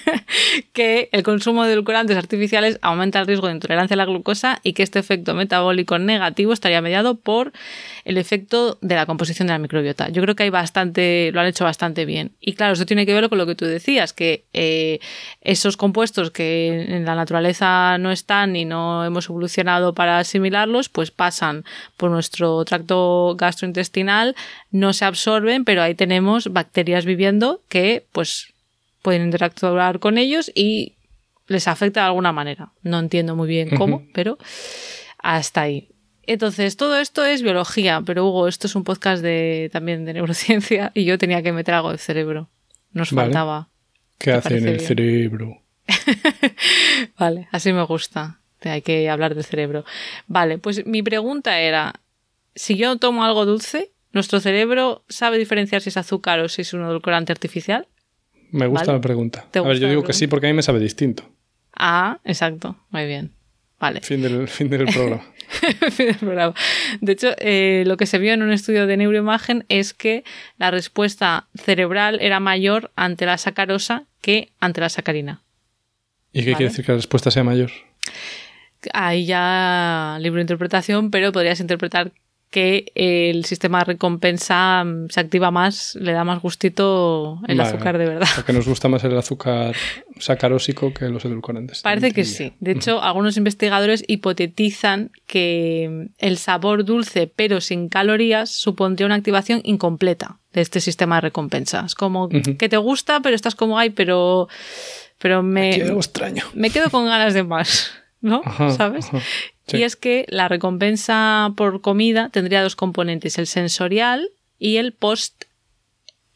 que 0.74 1.10
el 1.12 1.24
consumo 1.24 1.64
de 1.64 1.74
edulcorantes 1.74 2.18
artificiales 2.18 2.80
aumenta 2.82 3.20
el 3.20 3.28
riesgo 3.28 3.48
de 3.48 3.54
intolerancia 3.54 3.96
a 3.96 3.98
la 3.98 4.06
glucosa 4.06 4.60
y 4.64 4.74
que 4.74 4.84
este 4.84 5.00
efecto 5.00 5.34
metabólico 5.34 6.00
negativo 6.00 6.54
estaría 6.54 6.82
mediado 6.82 7.16
por 7.16 7.52
el 8.06 8.18
efecto 8.18 8.78
de 8.82 8.96
la 8.96 9.06
composición 9.06 9.48
de 9.48 9.54
la 9.54 9.60
microbiota. 9.60 10.10
Yo 10.10 10.22
creo 10.22 10.36
que 10.36 10.44
hay 10.44 10.50
bastante, 10.50 11.32
lo 11.34 11.42
han 11.42 11.48
hecho 11.48 11.64
bastante 11.64 12.06
bien. 12.06 12.32
Y 12.40 12.54
claro, 12.54 12.74
esto 12.74 12.86
tiene 12.86 13.06
que 13.06 13.14
ver 13.14 13.30
con 13.30 13.38
lo 13.38 13.46
que 13.46 13.56
tú 13.56 13.66
decías, 13.66 14.14
que 14.14 14.46
eh, 14.54 15.00
esos 15.42 15.78
compuestos 15.78 16.32
que 16.32 16.68
en 16.68 17.06
la 17.06 17.16
naturaleza 17.16 17.98
no 17.98 18.12
están 18.12 18.56
y 18.56 18.66
no 18.66 19.06
hemos 19.06 19.30
evolucionado 19.30 19.94
para 19.94 20.20
asimilarlos, 20.20 20.90
pues 20.90 21.12
pasan 21.12 21.66
por 21.98 22.12
nuestro 22.12 22.64
tracto 22.66 23.36
gastrointestinal, 23.38 24.36
no 24.72 24.94
se 24.94 25.06
absorben, 25.06 25.66
pero 25.66 25.82
ahí 25.82 25.96
tenemos 25.96 26.52
bacterias 26.52 27.06
viviendo 27.06 27.62
que 27.70 28.06
pues 28.12 28.54
pueden 29.02 29.24
interactuar 29.24 30.00
con 30.00 30.18
ellos 30.18 30.52
y 30.54 30.94
les 31.48 31.68
afecta 31.68 32.02
de 32.02 32.08
alguna 32.08 32.32
manera. 32.32 32.72
No 32.82 33.00
entiendo 33.00 33.36
muy 33.36 33.48
bien 33.48 33.76
cómo, 33.76 34.04
pero 34.14 34.38
hasta 35.18 35.62
ahí. 35.62 35.90
Entonces, 36.28 36.78
todo 36.78 36.98
esto 36.98 37.26
es 37.26 37.42
biología, 37.42 38.02
pero 38.06 38.28
Hugo, 38.28 38.48
esto 38.48 38.68
es 38.68 38.76
un 38.76 38.84
podcast 38.84 39.24
de 39.24 39.70
también 39.74 40.06
de 40.06 40.14
neurociencia 40.14 40.92
y 40.94 41.06
yo 41.06 41.18
tenía 41.18 41.42
que 41.42 41.52
meter 41.52 41.74
algo 41.74 41.92
de 41.92 41.98
cerebro. 41.98 42.50
Nos 42.94 43.12
Vale. 43.12 43.28
faltaba. 43.28 43.70
¿Qué 44.18 44.32
¿Te 44.32 44.38
hace 44.38 44.58
en 44.58 44.68
el 44.68 44.76
bien? 44.76 44.88
cerebro? 44.88 45.62
Vale, 47.18 47.48
así 47.52 47.74
me 47.74 47.84
gusta. 47.84 48.40
Hay 48.64 48.82
que 48.82 49.10
hablar 49.10 49.34
del 49.34 49.44
cerebro. 49.44 49.86
Vale, 50.28 50.58
pues 50.60 50.86
mi 50.86 51.02
pregunta 51.02 51.60
era, 51.60 51.94
si 52.54 52.76
yo 52.78 52.98
tomo 52.98 53.24
algo 53.24 53.46
dulce, 53.46 53.92
¿nuestro 54.12 54.40
cerebro 54.40 55.04
sabe 55.10 55.40
diferenciar 55.40 55.82
si 55.82 55.90
es 55.90 55.98
azúcar 55.98 56.40
o 56.42 56.50
si 56.50 56.62
es 56.62 56.74
un 56.74 56.82
edulcorante 56.84 57.32
artificial? 57.32 57.88
Me 58.52 58.68
gusta 58.68 58.88
Vale. 58.88 58.98
la 58.98 59.02
pregunta. 59.02 59.48
¿Te 59.50 59.60
A 59.60 59.64
ver, 59.64 59.80
yo 59.80 59.90
digo 59.90 60.04
que 60.04 60.14
sí 60.14 60.28
porque 60.28 60.46
a 60.48 60.50
mí 60.50 60.54
me 60.56 60.62
sabe 60.62 60.80
distinto. 60.80 61.24
Ah, 61.74 62.20
exacto. 62.26 62.76
Muy 62.92 63.08
bien. 63.08 63.32
Vale. 63.82 64.00
Fin 64.02 64.22
del, 64.22 64.48
fin 64.48 64.70
del 64.70 64.86
programa. 64.86 65.24
Fin 65.92 66.06
del 66.06 66.16
programa. 66.16 66.54
De 67.02 67.12
hecho, 67.12 67.30
eh, 67.40 67.84
lo 67.88 67.98
que 67.98 68.06
se 68.06 68.20
vio 68.20 68.32
en 68.32 68.44
un 68.44 68.52
estudio 68.52 68.86
de 68.86 68.96
neuroimagen 68.96 69.66
es 69.70 69.96
que 69.96 70.24
la 70.60 70.70
respuesta 70.70 71.48
cerebral 71.56 72.20
era 72.22 72.40
mayor 72.40 72.92
ante 72.96 73.26
la 73.26 73.40
sacarosa 73.40 74.06
que 74.22 74.52
ante 74.60 74.82
la 74.82 74.90
sacarina. 74.90 75.42
¿Y 76.32 76.42
qué 76.44 76.52
Vale. 76.52 76.58
quiere 76.58 76.70
decir 76.70 76.86
que 76.86 76.92
la 76.92 76.98
respuesta 76.98 77.32
sea 77.32 77.44
mayor? 77.44 77.72
Ahí 78.94 79.26
ya 79.26 80.18
libro 80.22 80.38
de 80.38 80.44
interpretación, 80.44 81.10
pero 81.10 81.32
podrías 81.32 81.60
interpretar 81.60 82.12
que 82.52 82.92
el 82.96 83.46
sistema 83.46 83.80
de 83.80 83.86
recompensa 83.86 84.84
mm, 84.84 85.08
se 85.10 85.20
activa 85.20 85.52
más, 85.52 85.96
le 85.96 86.12
da 86.12 86.26
más 86.26 86.42
gustito 86.42 87.40
el 87.48 87.58
Vale, 87.58 87.70
azúcar 87.70 87.98
de 87.98 88.06
verdad. 88.06 88.28
Porque 88.36 88.52
nos 88.54 88.68
gusta 88.68 88.90
más 88.90 89.04
el 89.06 89.18
azúcar 89.18 89.74
sacarósico 90.20 90.94
que 90.94 91.08
los 91.08 91.24
edulcorantes. 91.24 91.82
Parece 91.82 92.12
que 92.12 92.26
sí. 92.26 92.54
De 92.60 92.72
hecho, 92.72 93.02
algunos 93.02 93.38
investigadores 93.38 94.04
hipotetizan 94.06 95.12
que 95.26 96.10
el 96.18 96.38
sabor 96.38 96.84
dulce 96.84 97.32
pero 97.34 97.62
sin 97.62 97.88
calorías 97.88 98.52
supondría 98.52 99.06
una 99.06 99.16
activación 99.16 99.62
incompleta 99.64 100.40
de 100.52 100.62
este 100.62 100.82
sistema 100.82 101.16
de 101.16 101.22
recompensa. 101.22 101.84
Es 101.86 101.96
como 101.96 102.28
que 102.30 102.70
te 102.70 102.78
gusta, 102.78 103.22
pero 103.22 103.36
estás 103.36 103.56
como, 103.56 103.80
ay, 103.80 103.92
pero, 103.92 104.50
pero 105.18 105.42
me, 105.42 105.74
hay 105.74 105.82
algo 105.82 106.00
extraño. 106.00 106.44
me 106.54 106.70
quedo 106.70 106.90
con 106.90 107.06
ganas 107.06 107.34
de 107.34 107.44
más, 107.44 107.92
¿no? 108.20 108.42
Ajá, 108.44 108.72
¿Sabes? 108.72 109.06
ajá. 109.08 109.20
Sí. 109.72 109.78
Y 109.78 109.84
es 109.84 109.96
que 109.96 110.26
la 110.30 110.48
recompensa 110.48 111.54
por 111.56 111.82
comida 111.82 112.30
tendría 112.30 112.62
dos 112.62 112.76
componentes, 112.76 113.38
el 113.38 113.48
sensorial 113.48 114.30
y 114.60 114.78
el 114.78 114.94
post 114.94 115.46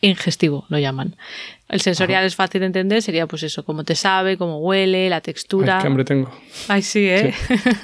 ingestivo, 0.02 0.66
lo 0.70 0.78
llaman. 0.78 1.16
El 1.68 1.82
sensorial 1.82 2.24
es 2.26 2.36
fácil 2.36 2.62
de 2.62 2.68
entender, 2.68 3.02
sería 3.02 3.26
pues 3.26 3.42
eso, 3.44 3.66
cómo 3.66 3.84
te 3.84 3.96
sabe, 3.96 4.38
cómo 4.38 4.60
huele, 4.60 5.10
la 5.10 5.22
textura. 5.22 5.78
Ay, 5.78 5.82
qué 5.82 5.88
hambre 5.88 6.06
tengo. 6.06 6.32
Ay, 6.68 6.84
sí, 6.84 7.08
¿eh? 7.10 7.34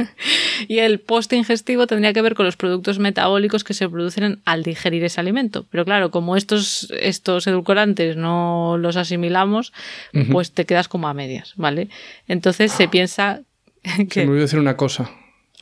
y 0.68 0.80
el 0.80 1.00
post 1.00 1.34
ingestivo 1.34 1.88
tendría 1.88 2.14
que 2.14 2.22
ver 2.22 2.36
con 2.36 2.46
los 2.46 2.58
productos 2.58 3.00
metabólicos 3.00 3.64
que 3.64 3.74
se 3.74 3.90
producen 3.90 4.40
al 4.46 4.62
digerir 4.64 5.04
ese 5.04 5.20
alimento. 5.20 5.66
Pero 5.72 5.84
claro, 5.84 6.12
como 6.12 6.38
estos, 6.38 6.94
estos 7.00 7.48
edulcorantes 7.48 8.18
no 8.18 8.78
los 8.78 8.98
asimilamos, 8.98 9.74
pues 10.32 10.52
te 10.52 10.66
quedas 10.66 10.88
como 10.88 11.08
a 11.08 11.14
medias, 11.16 11.54
¿vale? 11.56 11.90
Entonces 12.28 12.72
se 12.72 12.88
piensa 12.88 13.42
Se 13.84 14.08
que... 14.08 14.26
me 14.26 14.30
olvidó 14.30 14.44
decir 14.44 14.60
una 14.60 14.78
cosa. 14.78 15.10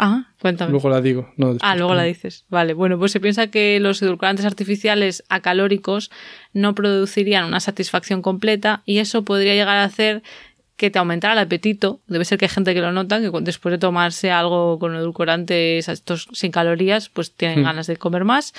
Ah, 0.02 0.28
cuéntame. 0.42 0.72
Luego 0.72 0.90
la 0.90 1.02
digo. 1.02 1.32
No, 1.36 1.54
después, 1.54 1.70
Ah, 1.70 1.76
luego 1.76 1.94
la 1.94 2.04
dices. 2.04 2.46
Vale, 2.50 2.74
bueno, 2.74 2.98
pues 2.98 3.12
se 3.12 3.20
piensa 3.20 3.48
que 3.48 3.80
los 3.82 4.02
edulcorantes 4.02 4.46
artificiales 4.46 5.24
acalóricos 5.28 6.10
no 6.54 6.74
producirían 6.74 7.44
una 7.46 7.60
satisfacción 7.60 8.22
completa 8.22 8.82
y 8.86 9.00
eso 9.00 9.24
podría 9.26 9.54
llegar 9.56 9.78
a 9.78 9.84
hacer 9.84 10.24
que 10.78 10.90
te 10.90 10.98
aumentara 11.00 11.34
el 11.34 11.40
apetito. 11.40 12.00
Debe 12.08 12.24
ser 12.24 12.38
que 12.38 12.46
hay 12.46 12.50
gente 12.50 12.74
que 12.74 12.80
lo 12.80 12.94
nota, 12.94 13.20
que 13.20 13.30
después 13.42 13.72
de 13.74 13.78
tomarse 13.78 14.32
algo 14.32 14.80
con 14.80 14.96
edulcorantes 14.96 15.90
estos 15.90 16.30
sin 16.32 16.52
calorías, 16.54 17.10
pues 17.10 17.34
tienen 17.36 17.60
Hmm. 17.60 17.64
ganas 17.66 17.88
de 17.88 17.98
comer 17.98 18.24
más. 18.24 18.54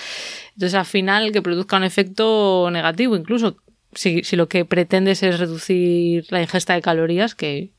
Entonces, 0.53 0.75
al 0.75 0.85
final, 0.85 1.33
que 1.33 1.41
produzca 1.41 1.79
un 1.79 1.85
efecto 1.85 2.69
negativo, 2.71 3.17
incluso 3.17 3.57
si, 3.95 4.23
si 4.25 4.37
lo 4.37 4.47
que 4.49 4.67
pretendes 4.67 5.23
es 5.23 5.39
reducir 5.39 6.27
la 6.29 6.43
ingesta 6.43 6.75
de 6.75 6.83
calorías, 6.83 7.35
que 7.35 7.71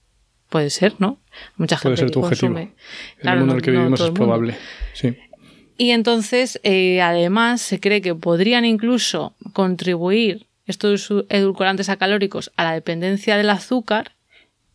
puede 0.51 0.69
ser, 0.69 0.95
¿no? 0.99 1.17
Mucha 1.55 1.77
gente 1.77 1.87
Puede 1.87 1.97
ser 1.97 2.05
que 2.07 2.11
tu 2.11 2.19
objetivo. 2.19 2.59
En 2.59 2.73
Claro, 3.21 3.39
el 3.39 3.39
mundo 3.39 3.53
en 3.53 3.57
el 3.57 3.63
que 3.63 3.71
vivimos 3.71 4.01
es 4.01 4.11
probable. 4.11 4.57
Sí. 4.93 5.17
Y 5.77 5.91
entonces, 5.91 6.59
eh, 6.63 7.01
además, 7.01 7.61
se 7.61 7.79
cree 7.79 8.01
que 8.01 8.13
podrían 8.13 8.65
incluso 8.65 9.33
contribuir 9.53 10.45
estos 10.67 11.09
edulcorantes 11.29 11.89
acalóricos 11.89 12.51
a 12.57 12.65
la 12.65 12.73
dependencia 12.73 13.37
del 13.37 13.49
azúcar, 13.49 14.11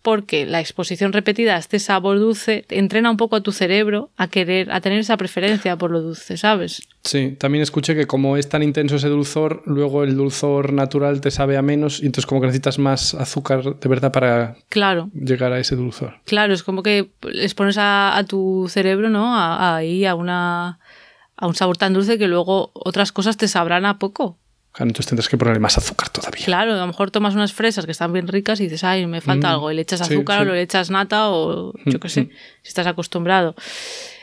porque 0.07 0.47
la 0.47 0.61
exposición 0.61 1.13
repetida 1.13 1.57
a 1.57 1.59
este 1.59 1.81
sabor 1.81 2.21
dulce 2.21 2.65
entrena 2.69 3.11
un 3.11 3.17
poco 3.17 3.35
a 3.35 3.41
tu 3.41 3.51
cerebro 3.51 4.11
a 4.17 4.29
querer, 4.29 4.71
a 4.71 4.81
tener 4.81 5.01
esa 5.01 5.17
preferencia 5.17 5.77
por 5.77 5.91
lo 5.91 6.01
dulce, 6.01 6.37
¿sabes? 6.37 6.87
Sí, 7.03 7.35
también 7.41 7.63
escuché 7.63 7.97
que 7.97 8.07
como 8.07 8.37
es 8.37 8.49
tan 8.49 8.63
intenso 8.63 8.95
ese 8.95 9.09
dulzor, 9.09 9.63
luego 9.67 10.05
el 10.05 10.15
dulzor 10.15 10.73
natural 10.73 11.21
te 11.21 11.33
sabe 11.33 11.57
a 11.57 11.63
menos 11.63 12.01
y 12.01 12.07
entonces 12.07 12.25
como 12.27 12.41
que 12.41 12.47
necesitas 12.47 12.79
más 12.79 13.15
azúcar 13.15 13.81
de 13.81 13.89
verdad 13.89 14.13
para 14.13 14.55
Claro, 14.69 15.11
llegar 15.13 15.53
a 15.53 15.59
ese 15.59 15.75
dulzor. 15.75 16.21
claro, 16.25 16.55
es 16.55 16.63
como 16.63 16.85
que 16.85 17.11
les 17.23 17.55
pones 17.55 17.77
a, 17.77 18.17
a 18.17 18.23
tu 18.23 18.67
cerebro, 18.69 19.11
¿no? 19.11 19.35
A- 19.37 19.75
Ahí 19.77 20.05
a 20.05 20.15
una 20.15 20.79
a 21.37 21.47
un 21.49 21.55
sabor 21.57 21.77
tan 21.79 21.95
dulce 21.95 22.17
que 22.17 22.29
luego 22.29 22.71
otras 22.75 23.11
cosas 23.11 23.37
te 23.37 23.49
sabrán 23.49 23.85
a 23.87 23.99
poco. 23.99 24.39
Entonces 24.79 25.07
tendrás 25.07 25.29
que 25.29 25.39
ponerle 25.39 25.61
más 25.61 25.79
azúcar 25.79 26.09
todavía. 26.11 26.45
Claro, 26.45 26.73
a 26.75 26.77
lo 26.77 26.87
mejor 26.87 27.11
tomas 27.11 27.35
unas 27.35 27.53
fresas 27.53 27.87
que 27.87 27.93
están 27.93 28.13
bien 28.13 28.29
ricas 28.29 28.61
y 28.61 28.65
dices, 28.65 28.85
ay, 28.85 29.07
me 29.07 29.21
falta 29.21 29.49
Mm, 29.49 29.53
algo, 29.53 29.71
y 29.71 29.75
le 29.75 29.83
echas 29.83 30.01
azúcar 30.03 30.43
sí. 30.45 30.49
o 30.51 30.53
le 30.53 30.63
echas 30.63 30.91
nata 30.91 31.31
o 31.31 31.73
yo 31.87 31.99
qué 32.01 32.09
sé, 32.11 32.23
Mm. 32.23 32.29
si 32.63 32.69
estás 32.69 32.87
acostumbrado. 32.87 33.55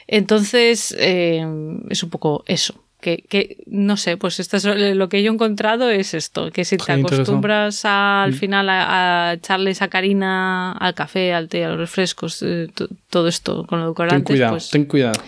Entonces, 0.08 0.96
eh, 1.00 1.46
es 1.90 2.04
un 2.04 2.10
poco 2.10 2.44
eso. 2.48 2.76
Que, 3.02 3.18
que, 3.28 3.58
no 3.68 3.98
sé, 3.98 4.16
pues 4.16 4.40
esto 4.40 4.56
es 4.56 4.64
lo 4.96 5.10
que 5.10 5.22
yo 5.24 5.32
he 5.32 5.34
encontrado 5.34 5.90
es 5.90 6.14
esto, 6.14 6.52
que 6.52 6.64
si 6.64 6.78
te 6.78 6.90
acostumbras 6.94 7.84
a- 7.84 8.24
al 8.24 8.32
Mm. 8.32 8.36
final 8.36 8.70
a, 8.70 9.30
a 9.30 9.34
echarle 9.34 9.76
sacarina 9.76 10.72
al 10.72 10.94
café, 10.94 11.34
al 11.34 11.50
té, 11.50 11.66
a 11.66 11.70
los 11.70 11.80
refrescos, 11.80 12.42
eh, 12.44 12.70
to- 12.74 12.88
todo 13.10 13.28
esto 13.28 13.66
con 13.68 13.80
Ten 13.80 13.84
edulcorantes, 13.84 14.24
cuidado, 14.26 14.54
pues 14.54 14.70
ten 14.70 14.86
cuidado. 14.86 15.20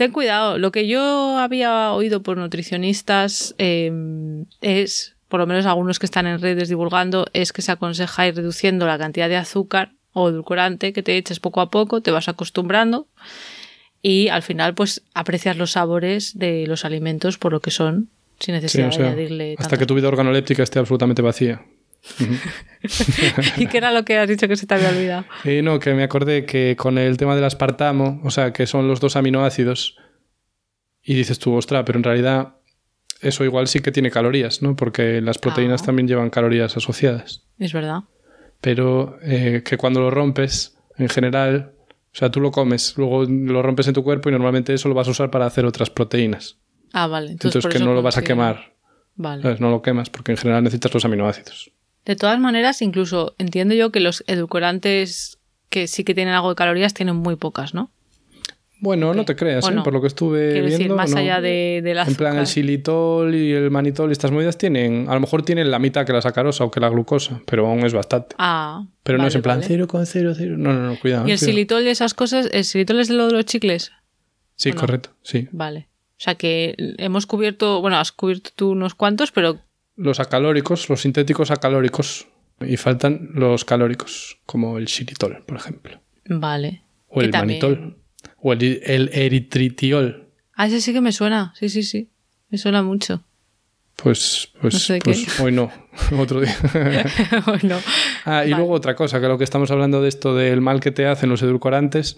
Ten 0.00 0.12
cuidado. 0.12 0.56
Lo 0.56 0.72
que 0.72 0.86
yo 0.86 1.36
había 1.36 1.92
oído 1.92 2.22
por 2.22 2.38
nutricionistas 2.38 3.54
eh, 3.58 3.92
es, 4.62 5.14
por 5.28 5.40
lo 5.40 5.46
menos 5.46 5.66
algunos 5.66 5.98
que 5.98 6.06
están 6.06 6.26
en 6.26 6.40
redes 6.40 6.70
divulgando, 6.70 7.26
es 7.34 7.52
que 7.52 7.60
se 7.60 7.70
aconseja 7.70 8.26
ir 8.26 8.34
reduciendo 8.34 8.86
la 8.86 8.96
cantidad 8.96 9.28
de 9.28 9.36
azúcar 9.36 9.92
o 10.14 10.30
edulcorante 10.30 10.94
que 10.94 11.02
te 11.02 11.18
eches 11.18 11.38
poco 11.38 11.60
a 11.60 11.68
poco, 11.68 12.00
te 12.00 12.12
vas 12.12 12.30
acostumbrando 12.30 13.08
y 14.00 14.28
al 14.28 14.40
final 14.40 14.72
pues 14.72 15.02
aprecias 15.12 15.58
los 15.58 15.72
sabores 15.72 16.38
de 16.38 16.66
los 16.66 16.86
alimentos 16.86 17.36
por 17.36 17.52
lo 17.52 17.60
que 17.60 17.70
son 17.70 18.08
sin 18.38 18.54
Sí, 18.54 18.62
necesidad 18.62 18.88
o 18.88 18.92
sea, 18.92 19.02
de 19.02 19.08
añadirle 19.08 19.52
hasta 19.58 19.64
tanto 19.64 19.80
que 19.80 19.86
tu 19.86 19.94
vida 19.94 20.08
organoléptica 20.08 20.62
esté 20.62 20.78
absolutamente 20.78 21.20
vacía. 21.20 21.62
¿Y 23.56 23.66
qué 23.66 23.78
era 23.78 23.92
lo 23.92 24.04
que 24.04 24.18
has 24.18 24.28
dicho 24.28 24.48
que 24.48 24.56
se 24.56 24.66
te 24.66 24.74
había 24.74 24.88
olvidado? 24.90 25.24
Y 25.44 25.62
no, 25.62 25.78
que 25.78 25.94
me 25.94 26.02
acordé 26.02 26.44
que 26.46 26.76
con 26.76 26.98
el 26.98 27.16
tema 27.16 27.34
del 27.34 27.44
aspartamo, 27.44 28.20
o 28.24 28.30
sea, 28.30 28.52
que 28.52 28.66
son 28.66 28.88
los 28.88 29.00
dos 29.00 29.16
aminoácidos, 29.16 29.96
y 31.02 31.14
dices 31.14 31.38
tú, 31.38 31.54
ostra, 31.54 31.84
pero 31.84 31.98
en 31.98 32.04
realidad 32.04 32.56
eso 33.20 33.44
igual 33.44 33.68
sí 33.68 33.80
que 33.80 33.92
tiene 33.92 34.10
calorías, 34.10 34.62
¿no? 34.62 34.76
Porque 34.76 35.20
las 35.20 35.38
proteínas 35.38 35.82
Ah. 35.82 35.86
también 35.86 36.08
llevan 36.08 36.30
calorías 36.30 36.76
asociadas. 36.76 37.44
Es 37.58 37.72
verdad. 37.72 38.00
Pero 38.60 39.18
eh, 39.22 39.62
que 39.64 39.76
cuando 39.76 40.00
lo 40.00 40.10
rompes, 40.10 40.78
en 40.98 41.08
general, 41.08 41.72
o 42.12 42.16
sea, 42.16 42.30
tú 42.30 42.40
lo 42.40 42.50
comes, 42.50 42.94
luego 42.96 43.24
lo 43.24 43.62
rompes 43.62 43.88
en 43.88 43.94
tu 43.94 44.02
cuerpo 44.02 44.28
y 44.28 44.32
normalmente 44.32 44.74
eso 44.74 44.88
lo 44.88 44.94
vas 44.94 45.08
a 45.08 45.10
usar 45.12 45.30
para 45.30 45.46
hacer 45.46 45.64
otras 45.66 45.90
proteínas. 45.90 46.58
Ah, 46.92 47.06
vale. 47.06 47.30
Entonces, 47.32 47.56
Entonces, 47.56 47.62
por 47.62 47.70
que 47.72 47.76
eso 47.78 47.84
no 47.86 47.94
lo 47.94 48.02
vas 48.02 48.16
a 48.18 48.22
quemar, 48.22 48.74
Vale. 49.16 49.42
¿sabes? 49.42 49.60
No 49.60 49.70
lo 49.70 49.80
quemas 49.82 50.10
porque 50.10 50.32
en 50.32 50.38
general 50.38 50.62
necesitas 50.64 50.92
los 50.92 51.04
aminoácidos. 51.04 51.70
De 52.06 52.16
todas 52.16 52.38
maneras, 52.40 52.82
incluso 52.82 53.34
entiendo 53.38 53.74
yo 53.74 53.90
que 53.92 54.00
los 54.00 54.24
edulcorantes 54.26 55.38
que 55.68 55.86
sí 55.86 56.02
que 56.04 56.14
tienen 56.14 56.34
algo 56.34 56.48
de 56.50 56.54
calorías 56.56 56.94
tienen 56.94 57.16
muy 57.16 57.36
pocas, 57.36 57.74
¿no? 57.74 57.90
Bueno, 58.82 59.12
no 59.12 59.26
te 59.26 59.36
creas, 59.36 59.66
¿O 59.66 59.70
¿eh? 59.70 59.74
no? 59.74 59.82
por 59.82 59.92
lo 59.92 60.00
que 60.00 60.06
estuve 60.06 60.52
Quiero 60.52 60.66
viendo. 60.66 60.78
decir, 60.78 60.92
más 60.96 61.10
no. 61.10 61.18
allá 61.18 61.42
de, 61.42 61.80
del 61.84 61.98
En 61.98 61.98
azúcar. 61.98 62.16
plan, 62.16 62.38
el 62.38 62.46
xilitol 62.46 63.34
y 63.34 63.52
el 63.52 63.70
manitol 63.70 64.08
y 64.08 64.12
estas 64.12 64.30
movidas 64.30 64.56
tienen, 64.56 65.06
a 65.10 65.12
lo 65.14 65.20
mejor 65.20 65.42
tienen 65.42 65.70
la 65.70 65.78
mitad 65.78 66.06
que 66.06 66.14
la 66.14 66.22
sacarosa 66.22 66.64
o 66.64 66.70
que 66.70 66.80
la 66.80 66.88
glucosa, 66.88 67.42
pero 67.44 67.66
aún 67.66 67.84
es 67.84 67.92
bastante. 67.92 68.34
Ah, 68.38 68.86
Pero 69.02 69.18
no 69.18 69.24
vale, 69.24 69.28
es 69.28 69.34
en 69.36 69.42
plan 69.42 69.60
vale. 69.60 69.78
0,00. 69.86 70.56
No, 70.56 70.72
no, 70.72 70.80
no, 70.92 70.98
cuidado. 70.98 71.28
Y 71.28 71.32
el 71.32 71.38
cuidado. 71.38 71.52
xilitol 71.52 71.82
y 71.84 71.88
esas 71.90 72.14
cosas, 72.14 72.48
¿el 72.52 72.64
xilitol 72.64 73.00
es 73.00 73.08
de 73.08 73.14
lo 73.14 73.26
de 73.26 73.32
los 73.34 73.44
chicles? 73.44 73.92
Sí, 74.56 74.72
correcto, 74.72 75.10
sí. 75.22 75.46
Vale. 75.52 75.88
O 76.12 76.22
sea 76.22 76.36
que 76.36 76.74
hemos 76.96 77.26
cubierto, 77.26 77.82
bueno, 77.82 77.98
has 77.98 78.12
cubierto 78.12 78.48
tú 78.56 78.70
unos 78.70 78.94
cuantos, 78.94 79.30
pero 79.30 79.58
Los 80.00 80.18
acalóricos, 80.20 80.88
los 80.88 81.02
sintéticos 81.02 81.50
acalóricos. 81.50 82.26
Y 82.60 82.76
faltan 82.76 83.30
los 83.34 83.64
calóricos, 83.64 84.38
como 84.44 84.76
el 84.78 84.86
xilitol, 84.88 85.42
por 85.46 85.56
ejemplo. 85.56 86.00
vale. 86.28 86.82
O 87.08 87.20
el 87.22 87.30
también- 87.30 87.60
manitol. 87.60 87.96
O 88.42 88.52
el, 88.52 88.80
el 88.84 89.10
eritritiol. 89.12 90.28
Ah, 90.54 90.66
ese 90.66 90.80
sí 90.80 90.92
que 90.92 91.00
me 91.00 91.12
suena, 91.12 91.52
sí, 91.58 91.68
sí, 91.70 91.82
sí. 91.82 92.10
Me 92.50 92.58
suena 92.58 92.82
mucho. 92.82 93.24
Pues, 93.96 94.52
pues, 94.60 94.74
No 94.74 94.80
sé 94.80 94.98
pues 95.02 95.40
hoy 95.40 95.52
no, 95.52 95.70
otro 96.18 96.40
día. 96.40 96.54
bueno, 97.46 97.78
Ah, 98.24 98.44
y 98.46 98.50
Vale. 98.50 98.56
luego 98.56 98.72
otra 98.72 98.94
cosa, 98.94 99.20
que 99.20 99.26
lo 99.28 99.38
que 99.38 99.44
estamos 99.44 99.70
hablando 99.70 100.00
de 100.02 100.08
esto 100.08 100.34
del 100.34 100.60
mal 100.60 100.80
que 100.80 100.90
te 100.90 101.06
hacen 101.06 101.28
los 101.30 101.42
edulcorantes, 101.42 102.16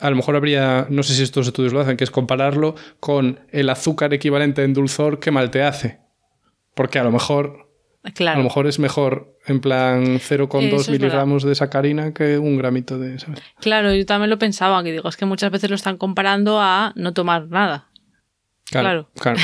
a 0.00 0.10
lo 0.10 0.16
mejor 0.16 0.34
habría, 0.36 0.86
no 0.90 1.02
sé 1.04 1.14
si 1.14 1.22
estos 1.22 1.46
estudios 1.46 1.72
lo 1.72 1.80
hacen, 1.80 1.96
que 1.96 2.04
es 2.04 2.10
compararlo 2.10 2.74
con 2.98 3.40
el 3.50 3.70
azúcar 3.70 4.12
equivalente 4.14 4.62
en 4.64 4.72
dulzor 4.74 5.18
que 5.20 5.30
mal 5.30 5.50
te 5.50 5.62
hace. 5.62 5.99
Porque 6.80 6.98
a 6.98 7.04
lo 7.04 7.10
mejor 7.10 7.68
A 8.02 8.36
lo 8.38 8.42
mejor 8.42 8.66
es 8.66 8.78
mejor 8.78 9.36
en 9.44 9.60
plan 9.60 10.18
0,2 10.18 10.90
miligramos 10.90 11.42
de 11.42 11.54
sacarina 11.54 12.14
que 12.14 12.38
un 12.38 12.56
gramito 12.56 12.98
de... 12.98 13.18
¿sabes? 13.18 13.42
Claro, 13.60 13.92
yo 13.94 14.06
también 14.06 14.30
lo 14.30 14.38
pensaba, 14.38 14.82
que 14.82 14.90
digo, 14.90 15.06
es 15.06 15.18
que 15.18 15.26
muchas 15.26 15.50
veces 15.50 15.68
lo 15.68 15.76
están 15.76 15.98
comparando 15.98 16.58
a 16.58 16.94
no 16.96 17.12
tomar 17.12 17.48
nada. 17.48 17.90
Claro. 18.64 19.10
claro. 19.20 19.38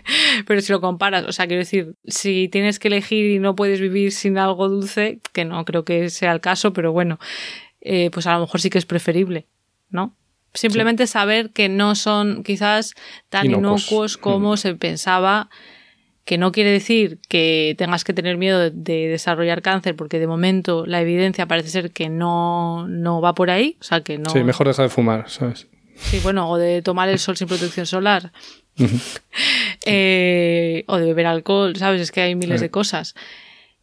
Pero 0.46 0.60
si 0.60 0.70
lo 0.70 0.82
comparas, 0.82 1.24
o 1.24 1.32
sea, 1.32 1.46
quiero 1.46 1.60
decir, 1.60 1.94
si 2.04 2.48
tienes 2.48 2.78
que 2.78 2.88
elegir 2.88 3.30
y 3.30 3.38
no 3.38 3.56
puedes 3.56 3.80
vivir 3.80 4.12
sin 4.12 4.36
algo 4.36 4.68
dulce, 4.68 5.20
que 5.32 5.46
no 5.46 5.64
creo 5.64 5.86
que 5.86 6.10
sea 6.10 6.32
el 6.32 6.42
caso, 6.42 6.74
pero 6.74 6.92
bueno, 6.92 7.18
eh, 7.80 8.10
pues 8.12 8.26
a 8.26 8.34
lo 8.34 8.40
mejor 8.40 8.60
sí 8.60 8.68
que 8.68 8.76
es 8.76 8.84
preferible, 8.84 9.46
¿no? 9.88 10.14
Simplemente 10.52 11.06
saber 11.06 11.52
que 11.52 11.70
no 11.70 11.94
son 11.94 12.42
quizás 12.42 12.92
tan 13.30 13.46
inocuos, 13.46 14.18
como 14.18 14.52
mm. 14.52 14.56
se 14.58 14.74
pensaba, 14.74 15.48
que 16.24 16.38
no 16.38 16.52
quiere 16.52 16.70
decir 16.70 17.18
que 17.28 17.74
tengas 17.78 18.04
que 18.04 18.12
tener 18.12 18.36
miedo 18.36 18.70
de, 18.70 19.08
desarrollar 19.08 19.62
cáncer, 19.62 19.96
porque 19.96 20.18
de 20.18 20.26
momento 20.26 20.86
la 20.86 21.00
evidencia 21.00 21.46
parece 21.46 21.68
ser 21.68 21.90
que 21.90 22.08
no, 22.08 22.86
no 22.88 23.20
va 23.20 23.34
por 23.34 23.50
ahí, 23.50 23.76
o 23.80 23.84
sea 23.84 24.02
que 24.02 24.18
no... 24.18 24.30
Sí, 24.30 24.42
mejor 24.44 24.68
dejar 24.68 24.84
de 24.84 24.90
fumar, 24.90 25.28
¿sabes? 25.28 25.66
Sí, 25.96 26.20
bueno, 26.22 26.48
o 26.48 26.58
de 26.58 26.82
tomar 26.82 27.08
el 27.08 27.18
sol 27.18 27.36
sin 27.36 27.48
protección 27.48 27.86
solar. 27.86 28.32
Eh, 29.84 30.84
o 30.86 30.96
de 30.98 31.06
beber 31.06 31.26
alcohol, 31.26 31.74
¿sabes? 31.74 32.00
Es 32.00 32.12
que 32.12 32.20
hay 32.20 32.36
miles 32.36 32.60
de 32.60 32.70
cosas 32.70 33.16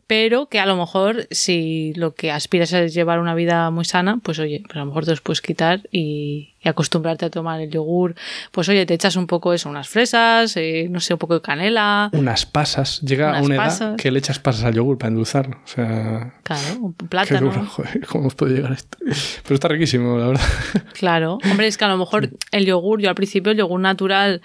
pero 0.10 0.48
que 0.48 0.60
a 0.60 0.66
lo 0.66 0.76
mejor 0.76 1.28
si 1.30 1.94
lo 1.94 2.16
que 2.16 2.32
aspiras 2.32 2.74
es 2.74 2.96
llevar 2.96 3.20
una 3.20 3.36
vida 3.36 3.70
muy 3.70 3.86
sana, 3.86 4.18
pues 4.24 4.40
oye, 4.40 4.64
pues 4.66 4.76
a 4.76 4.80
lo 4.80 4.88
mejor 4.88 5.06
te 5.06 5.12
los 5.12 5.22
puedes 5.22 5.40
quitar 5.40 5.88
y, 5.92 6.56
acostumbrarte 6.66 7.26
a 7.26 7.30
tomar 7.30 7.62
el 7.62 7.70
yogur. 7.70 8.16
Pues 8.52 8.68
oye, 8.70 8.88
te 8.88 8.96
echas 8.96 9.16
un 9.18 9.28
poco 9.28 9.54
eso, 9.54 9.70
unas 9.70 9.88
fresas, 9.88 10.58
eh, 10.58 10.88
no 10.90 11.00
sé, 11.00 11.14
un 11.14 11.20
poco 11.20 11.36
de 11.36 11.42
canela. 11.42 12.10
Unas 12.14 12.48
pasas. 12.48 13.02
Llega 13.02 13.38
a 13.38 13.42
una 13.44 13.56
edad 13.56 13.96
que 13.98 14.10
le 14.10 14.18
echas 14.18 14.40
pasas 14.40 14.64
al 14.64 14.74
yogur 14.74 14.98
para 14.98 15.10
endulzarlo. 15.10 15.58
O 15.64 15.68
sea. 15.68 16.34
Claro, 16.42 16.80
un 16.82 16.94
plátano. 16.94 17.52
joder, 17.68 18.06
¿cómo 18.08 18.30
puede 18.30 18.56
llegar 18.56 18.72
esto? 18.72 18.98
Pero 19.44 19.54
está 19.54 19.68
riquísimo, 19.68 20.18
la 20.18 20.28
verdad. 20.28 20.46
Claro. 20.94 21.38
Hombre, 21.50 21.68
es 21.68 21.78
que 21.78 21.86
a 21.86 21.88
lo 21.88 21.98
mejor 21.98 22.32
el 22.52 22.66
yogur, 22.66 23.00
yo 23.00 23.10
al 23.10 23.16
principio 23.16 23.52
el 23.52 23.60
yogur 23.60 23.80
natural 23.80 24.42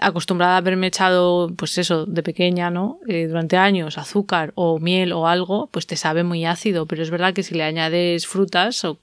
acostumbrada 0.00 0.54
a 0.54 0.56
haberme 0.58 0.88
echado, 0.88 1.52
pues 1.56 1.78
eso, 1.78 2.06
de 2.06 2.22
pequeña, 2.22 2.70
¿no? 2.70 3.00
Eh, 3.08 3.26
durante 3.26 3.56
años, 3.56 3.98
azúcar 3.98 4.52
o 4.54 4.78
miel 4.78 5.12
o 5.12 5.26
algo, 5.28 5.68
pues 5.68 5.86
te 5.86 5.96
sabe 5.96 6.24
muy 6.24 6.44
ácido, 6.44 6.86
pero 6.86 7.02
es 7.02 7.10
verdad 7.10 7.34
que 7.34 7.42
si 7.42 7.54
le 7.54 7.64
añades 7.64 8.26
frutas 8.26 8.84
o 8.84 9.00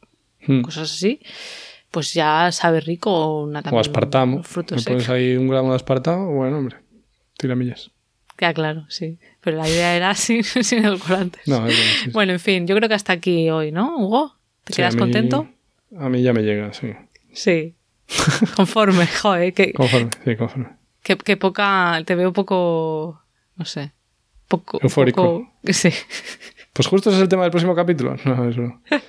hmm. 0.48 0.62
cosas 0.62 0.92
así, 0.92 1.20
pues 1.92 2.14
ya 2.14 2.52
sabe 2.52 2.80
rico 2.80 3.12
o 3.12 3.44
una 3.44 3.62
O 3.72 3.80
aspartamo. 3.80 4.44
Frutos 4.44 4.86
pones 4.86 5.10
ahí 5.10 5.36
un 5.36 5.48
gramo 5.48 5.70
de 5.70 5.76
aspartamo, 5.76 6.34
bueno, 6.34 6.58
hombre, 6.58 6.78
tiramillas. 7.38 7.92
Ya, 8.40 8.54
claro, 8.54 8.86
sí. 8.90 9.20
Pero 9.42 9.58
la 9.58 9.70
idea 9.70 9.96
era 9.96 10.16
sin, 10.16 10.44
sin 10.44 10.86
edulcorantes. 10.86 11.48
No, 11.48 11.66
Bueno, 12.12 12.34
en 12.34 12.40
fin, 12.40 12.68
yo 12.68 12.76
creo 12.76 12.90
que 12.90 12.96
hasta 12.96 13.14
aquí 13.14 13.50
hoy, 13.50 13.72
¿no, 13.72 13.98
Hugo? 13.98 14.36
¿Te 14.64 14.74
quedas 14.74 14.96
contento? 14.96 15.48
A 15.98 16.10
mí 16.10 16.22
ya 16.22 16.34
me 16.34 16.42
llega, 16.42 16.72
sí. 16.74 16.94
Sí, 17.34 17.76
Conforme, 18.56 19.08
joder. 19.08 19.54
Que, 19.54 19.74
conforme, 19.74 20.10
sí, 20.24 20.36
conforme. 20.36 20.70
Que, 21.02 21.38
poca. 21.38 22.02
Te 22.06 22.16
veo 22.16 22.34
poco. 22.34 23.22
No 23.56 23.66
sé. 23.66 23.94
Poco. 24.48 24.80
Eufórico. 24.82 25.52
sí. 25.66 25.92
Pues 26.74 26.88
justo 26.88 27.10
ese 27.10 27.18
es 27.18 27.24
el 27.24 27.30
tema 27.30 27.44
del 27.44 27.52
próximo 27.52 27.76
capítulo. 27.76 28.16
No, 28.26 28.50
eso. 28.50 28.80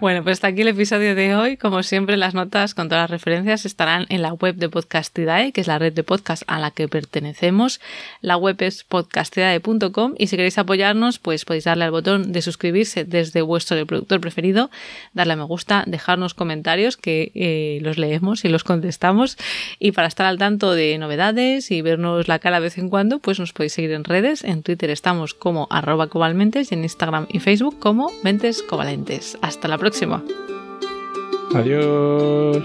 Bueno, 0.00 0.24
pues 0.24 0.34
hasta 0.34 0.48
aquí 0.48 0.62
el 0.62 0.68
episodio 0.68 1.14
de 1.14 1.36
hoy. 1.36 1.56
Como 1.56 1.82
siempre, 1.84 2.16
las 2.16 2.34
notas 2.34 2.74
con 2.74 2.88
todas 2.88 3.04
las 3.04 3.10
referencias 3.10 3.64
estarán 3.64 4.06
en 4.08 4.22
la 4.22 4.32
web 4.32 4.56
de 4.56 4.68
Podcastidae, 4.68 5.52
que 5.52 5.60
es 5.60 5.66
la 5.66 5.78
red 5.78 5.92
de 5.92 6.02
podcast 6.02 6.42
a 6.46 6.58
la 6.58 6.72
que 6.72 6.88
pertenecemos. 6.88 7.80
La 8.20 8.36
web 8.36 8.56
es 8.60 8.84
podcastidae.com 8.84 10.14
y 10.18 10.26
si 10.26 10.36
queréis 10.36 10.58
apoyarnos, 10.58 11.18
pues 11.20 11.44
podéis 11.44 11.64
darle 11.64 11.84
al 11.84 11.92
botón 11.92 12.32
de 12.32 12.42
suscribirse 12.42 13.04
desde 13.04 13.40
vuestro 13.40 13.76
reproductor 13.76 14.20
preferido, 14.20 14.70
darle 15.14 15.34
a 15.34 15.36
me 15.36 15.44
gusta, 15.44 15.84
dejarnos 15.86 16.34
comentarios 16.34 16.96
que 16.96 17.30
eh, 17.34 17.78
los 17.82 17.98
leemos 17.98 18.44
y 18.44 18.48
los 18.48 18.64
contestamos. 18.64 19.38
Y 19.78 19.92
para 19.92 20.08
estar 20.08 20.26
al 20.26 20.38
tanto 20.38 20.72
de 20.72 20.98
novedades 20.98 21.70
y 21.70 21.82
vernos 21.82 22.26
la 22.26 22.40
cara 22.40 22.56
de 22.56 22.64
vez 22.64 22.78
en 22.78 22.88
cuando, 22.88 23.20
pues 23.20 23.38
nos 23.38 23.52
podéis 23.52 23.74
seguir 23.74 23.92
en 23.92 24.04
redes. 24.04 24.42
En 24.42 24.62
Twitter 24.62 24.90
estamos 24.90 25.34
como 25.34 25.68
arroba 25.70 26.08
cobalmentes 26.08 26.67
en 26.72 26.82
Instagram 26.82 27.26
y 27.28 27.40
Facebook 27.40 27.78
como 27.78 28.10
mentes 28.22 28.62
covalentes. 28.62 29.38
Hasta 29.42 29.68
la 29.68 29.78
próxima. 29.78 30.22
Adiós. 31.54 32.62